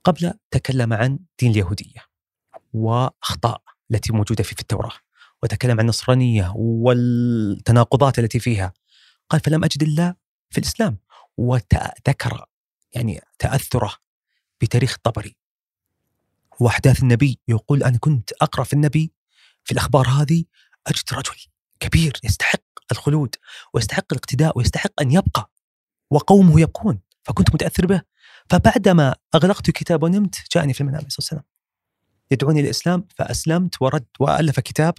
[0.04, 2.04] قبل تكلم عن دين اليهودية
[2.72, 4.92] وأخطاء التي موجودة في, في التوراة
[5.42, 8.72] وتكلم عن النصرانية والتناقضات التي فيها
[9.30, 10.14] قال فلم أجد إلا
[10.50, 10.98] في الإسلام.
[11.36, 12.46] وذكر
[12.92, 13.94] يعني تأثره
[14.60, 15.36] بتاريخ الطبري.
[16.60, 19.12] وأحداث النبي يقول أنا كنت أقرأ في النبي
[19.64, 20.44] في الأخبار هذه
[20.86, 21.36] أجد رجل
[21.80, 22.62] كبير يستحق
[22.92, 23.34] الخلود
[23.74, 25.50] ويستحق الاقتداء ويستحق أن يبقى
[26.10, 28.02] وقومه يبقون فكنت متأثر به.
[28.50, 31.42] فبعدما أغلقت الكتاب ونمت جاءني في المنام عليه وسلم
[32.30, 34.94] يدعوني للإسلام فأسلمت ورد وألف كتاب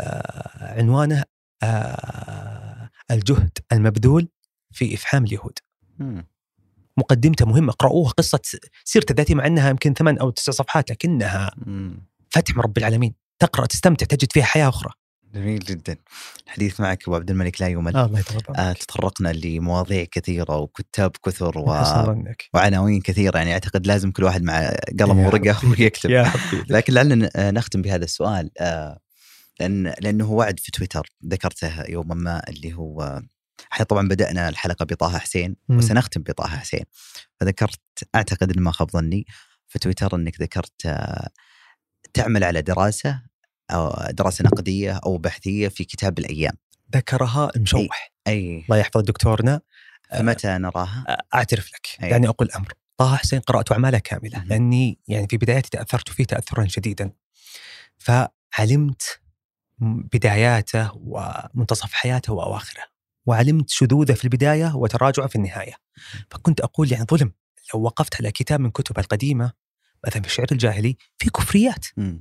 [0.00, 1.24] آه عنوانه
[1.62, 4.28] آه الجهد المبذول
[4.72, 5.58] في إفحام اليهود.
[7.00, 8.40] مقدمته مهمة اقرأوها قصة
[8.84, 11.50] سيرته الذاتية مع أنها يمكن ثمان أو تسع صفحات لكنها
[12.30, 13.14] فتح من رب العالمين.
[13.38, 14.92] تقرأ تستمتع تجد فيها حياة أخرى.
[15.34, 15.96] جميل جدا.
[16.46, 17.96] الحديث معك أبو عبد الملك لا يمل.
[17.96, 18.22] آه الله
[18.56, 21.82] آه تطرقنا لمواضيع كثيرة وكتاب كثر و...
[22.54, 24.70] وعناوين كثيرة يعني أعتقد لازم كل واحد مع
[25.00, 26.10] قلم ورقة ويكتب.
[26.10, 26.32] يا
[26.68, 28.50] لكن لعلنا نختم بهذا السؤال.
[28.58, 28.98] آه
[29.60, 33.22] لأن لأنه وعد في تويتر ذكرته يوما ما اللي هو
[33.72, 36.84] إحنا طبعا بدأنا الحلقة بطه حسين وسنختم بطه حسين.
[37.40, 37.80] فذكرت
[38.14, 39.26] أعتقد ان ما خاب ظني
[39.68, 41.28] في تويتر إنك ذكرت آه،
[42.12, 43.22] تعمل على دراسة
[43.70, 46.52] أو دراسة نقدية أو بحثية في كتاب الأيام.
[46.96, 48.64] ذكرها المشوح إي, أي.
[48.64, 49.60] الله يحفظ دكتورنا.
[50.10, 51.86] فمتى نراها؟ أعترف لك.
[52.02, 52.10] أيه.
[52.10, 54.44] يعني أقول الامر طه حسين قرأت أعماله كاملة.
[54.44, 57.12] لأني يعني في بدايتي تأثرت فيه تاثرا شديدا.
[57.98, 59.20] فعلمت
[59.80, 62.82] بداياته ومنتصف حياته وأواخره.
[63.30, 65.72] وعلمت شذوذة في البداية وتراجعه في النهاية.
[66.30, 67.32] فكنت أقول يعني ظلم
[67.74, 69.52] لو وقفت على كتاب من كتب القديمة
[70.06, 71.86] مثلا في الشعر الجاهلي في كفريات.
[71.96, 72.18] م.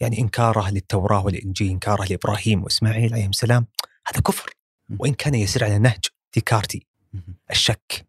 [0.00, 3.66] يعني إنكاره للتوراة والإنجيل إنكاره لإبراهيم وإسماعيل عليهم السلام
[4.06, 4.50] هذا كفر.
[4.98, 6.04] وإن كان يسير على نهج
[6.34, 6.86] ديكارتي
[7.50, 8.06] الشك.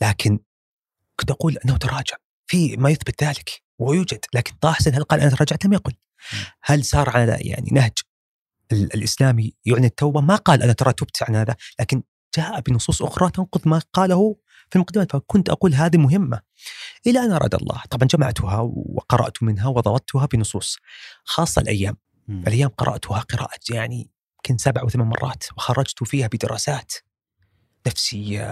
[0.00, 0.38] لكن
[1.16, 2.16] كنت أقول أنه تراجع.
[2.46, 4.24] في ما يثبت ذلك ويوجد.
[4.34, 5.92] لكن طه حسين هل قال أنا تراجعت؟ لم يقل.
[6.62, 7.92] هل صار على يعني نهج
[8.72, 10.20] الإسلامي يعني التوبة.
[10.20, 12.02] ما قال أنا ترى تبت عن هذا لكن
[12.36, 14.36] جاء بنصوص أخرى تنقض ما قاله
[14.70, 16.40] في المقدمات فكنت أقول هذه مهمة.
[17.06, 17.82] إلى أن أراد الله.
[17.90, 20.78] طبعا جمعتها وقرأت منها وضبطتها بنصوص
[21.24, 21.96] خاصة الأيام.
[22.28, 22.40] م.
[22.40, 26.92] الأيام قرأتها قراءة يعني يمكن سبع أو ثمان مرات وخرجت فيها بدراسات
[27.86, 28.44] نفسية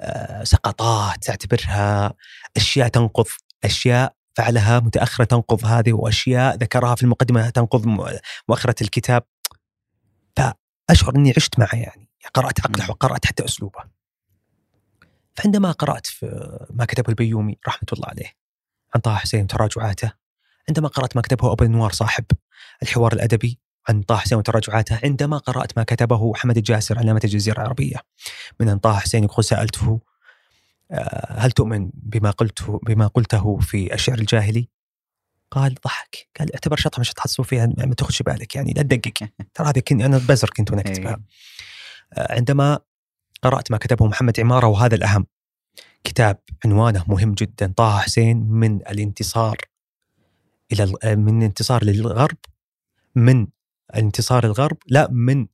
[0.00, 2.14] آه، سقطات أعتبرها
[2.56, 3.26] أشياء تنقض
[3.64, 7.86] أشياء فعلها متأخرة تنقض هذه وأشياء ذكرها في المقدمة تنقض
[8.48, 9.22] مؤخرة الكتاب.
[10.36, 13.80] فأشعر إني عشت معه يعني قرأت عقله وقرأت حتى أسلوبه.
[15.34, 18.32] فعندما قرأت في ما كتبه البيومي رحمة الله عليه
[18.94, 20.12] عن طه حسين وتراجعاته
[20.68, 22.24] عندما قرأت ما كتبه أبو الأنوار صاحب
[22.82, 27.96] الحوار الأدبي عن طه حسين وتراجعاته عندما قرأت ما كتبه حمد الجاسر علامة الجزيرة العربية
[28.60, 30.00] من أن طه حسين يقول سألته
[31.28, 34.68] هل تؤمن بما قلته بما قلته في الشعر الجاهلي؟
[35.50, 39.68] قال ضحك قال اعتبر شطحة مش تحصلوا فيها ما تخش بالك يعني لا تدقق ترى
[39.68, 41.22] هذه كنت أنا بزر كنت وأنا أكتبها إيه.
[42.12, 42.78] آه، عندما
[43.42, 45.26] قرأت ما كتبه محمد عمارة وهذا الأهم
[46.04, 49.56] كتاب عنوانه مهم جدا طه حسين من الانتصار
[50.72, 52.36] إلى آه، من انتصار للغرب
[53.14, 53.46] من
[53.96, 55.46] انتصار الغرب لا من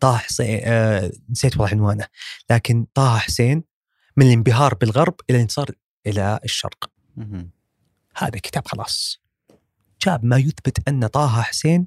[0.00, 2.06] طه حسين آه نسيت والله عنوانه
[2.50, 3.69] لكن طه حسين
[4.16, 5.70] من الانبهار بالغرب إلى الانتصار
[6.06, 6.90] إلى الشرق.
[8.16, 9.20] هذا كتاب خلاص.
[10.02, 11.86] جاب ما يثبت أن طه حسين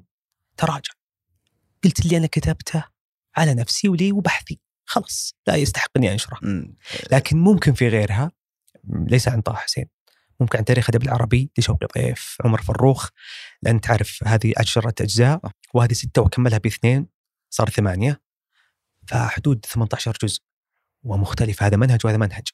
[0.56, 0.92] تراجع.
[1.84, 2.84] قلت اللي أنا كتبته
[3.36, 4.60] على نفسي ولي وبحثي.
[4.84, 6.38] خلاص لا يستحق أني أنشره.
[7.12, 8.32] لكن ممكن في غيرها
[8.84, 9.86] ليس عن طه حسين.
[10.40, 13.08] ممكن عن تاريخ الادب العربي لشوقي ضيف عمر فروخ.
[13.62, 15.40] لأن تعرف هذه عشرة أجزاء
[15.74, 17.06] وهذه ستة وكملها بإثنين
[17.50, 18.22] صار ثمانية.
[19.06, 20.40] فحدود 18 جزء.
[21.04, 21.62] ومختلف.
[21.62, 22.48] هذا منهج وهذا منهج.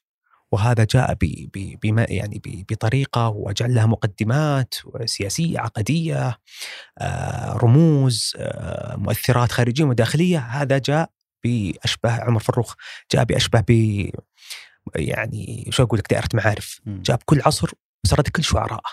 [0.51, 1.17] وهذا جاء
[1.83, 4.73] بما يعني بطريقة وجعل لها مقدمات
[5.05, 6.39] سياسية عقدية
[6.97, 10.39] آه، رموز آه، مؤثرات خارجية وداخلية.
[10.39, 11.09] هذا جاء
[11.43, 12.75] باشبه عمر فروخ
[13.11, 13.71] جاء باشبه ب
[14.95, 16.81] يعني شو أقول لك دائرة معارف.
[16.85, 17.71] جاب كل عصر
[18.05, 18.89] وسرد كل شعراءه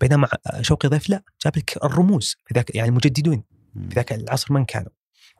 [0.00, 0.28] بينما
[0.60, 3.42] شوقي ضيف لا جاب لك الرموز في ذاك يعني المجددون
[3.74, 4.90] في ذاك العصر من كانوا.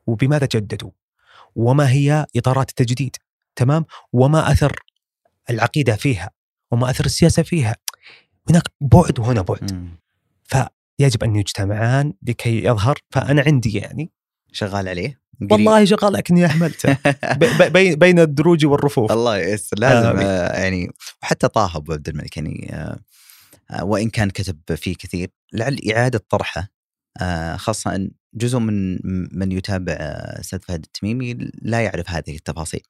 [0.06, 0.90] وبماذا جددوا؟
[1.56, 3.16] وما هي إطارات التجديد؟
[3.58, 4.82] تمام؟ وما أثر
[5.50, 6.30] العقيدة فيها
[6.70, 7.76] وما أثر السياسة فيها.
[8.50, 9.90] هناك بعد وهنا بعد.
[10.44, 14.12] فيجب أن يجتمعان لكي يظهر فأنا عندي يعني
[14.52, 15.20] شغال عليه؟
[15.50, 16.96] والله شغال لكني أهملته.
[17.94, 19.12] بين الدروج والرفوف.
[19.12, 19.78] الله ييسر.
[19.78, 20.90] لازم آه يعني
[21.22, 22.98] وحتى طه ابو عبد الملك يعني آه
[23.70, 26.68] آه وإن كان كتب فيه كثير لعل إعادة طرحه.
[27.56, 28.98] خاصة إن جزء من
[29.38, 32.80] من يتابع آه، أستاذ فهد التميمي لا يعرف هذه التفاصيل.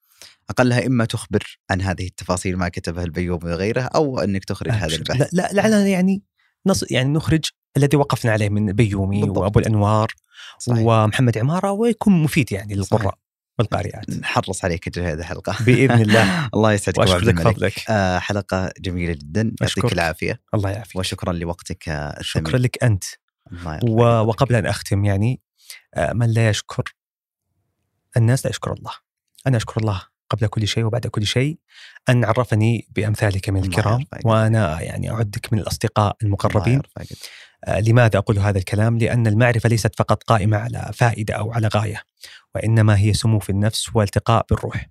[0.51, 5.29] أقلها إما تخبر عن هذه التفاصيل ما كتبها البيومي وغيره أو إنك تخرج هذا البحث.
[5.33, 6.23] لا لعلنا يعني
[6.67, 7.45] نص يعني نخرج
[7.77, 9.39] الذي وقفنا عليه من بيومي بالضبط.
[9.39, 10.15] وأبو الأنوار
[10.59, 10.83] صحيح.
[10.87, 13.19] ومحمد عمارة ويكون مفيد يعني للقراء
[13.59, 14.11] والقارئات.
[14.11, 15.57] نحرص عليك هذه الحلقة.
[15.65, 16.47] بإذن الله.
[16.55, 17.91] الله يسعدك وأشكرك فضلك.
[17.91, 19.55] آه حلقة جميلة جدا.
[19.61, 20.41] يعطيك العافية.
[20.55, 20.97] الله يعافيك.
[20.97, 23.05] وشكرا لوقتك الثمين شكرا لك أنت.
[24.23, 25.41] وقبل أن أختم يعني
[25.95, 26.95] آه من لا يشكر؟
[28.17, 28.93] الناس لا يشكر الله.
[29.47, 31.59] أنا أشكر الله قبل كل شيء وبعد كل شيء
[32.09, 36.83] أن عرفني بأمثالك من الكرام وأنا يعني أعدك من الأصدقاء المقربين.
[37.65, 42.03] آه لماذا أقول هذا الكلام؟ لأن المعرفة ليست فقط قائمة على فائدة أو على غاية
[42.55, 44.89] وإنما هي سمو في النفس والتقاء بالروح.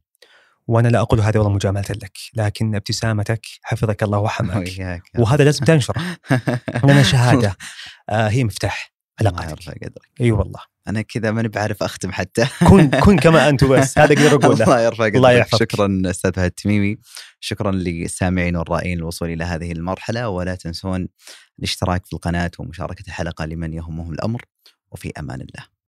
[0.68, 4.68] وأنا لا أقول هذا والله مجاملة لك لكن ابتسامتك حفظك الله وحماك.
[5.18, 6.02] وهذا لازم تنشره
[6.84, 7.56] لنا شهادة.
[8.10, 10.60] آه هي مفتاح علاقاتك أي والله.
[10.88, 12.48] أنا كذا ماني بعرف أختم حتى.
[12.70, 13.98] كن كن كما أنت بس.
[13.98, 14.64] هذا أقدر أقوله.
[14.64, 15.16] الله يرفع قدرك.
[15.16, 15.72] الله يحفظك.
[15.72, 16.98] شكرا أستاذ فهد التميمي.
[17.40, 20.30] شكرا للسامعين والرائين الوصول إلى هذه المرحلة.
[20.30, 21.08] ولا تنسون
[21.60, 24.42] الاشتراك في القناة ومشاركة الحلقة لمن يهمهم الأمر.
[24.92, 25.77] وفي أمان الله.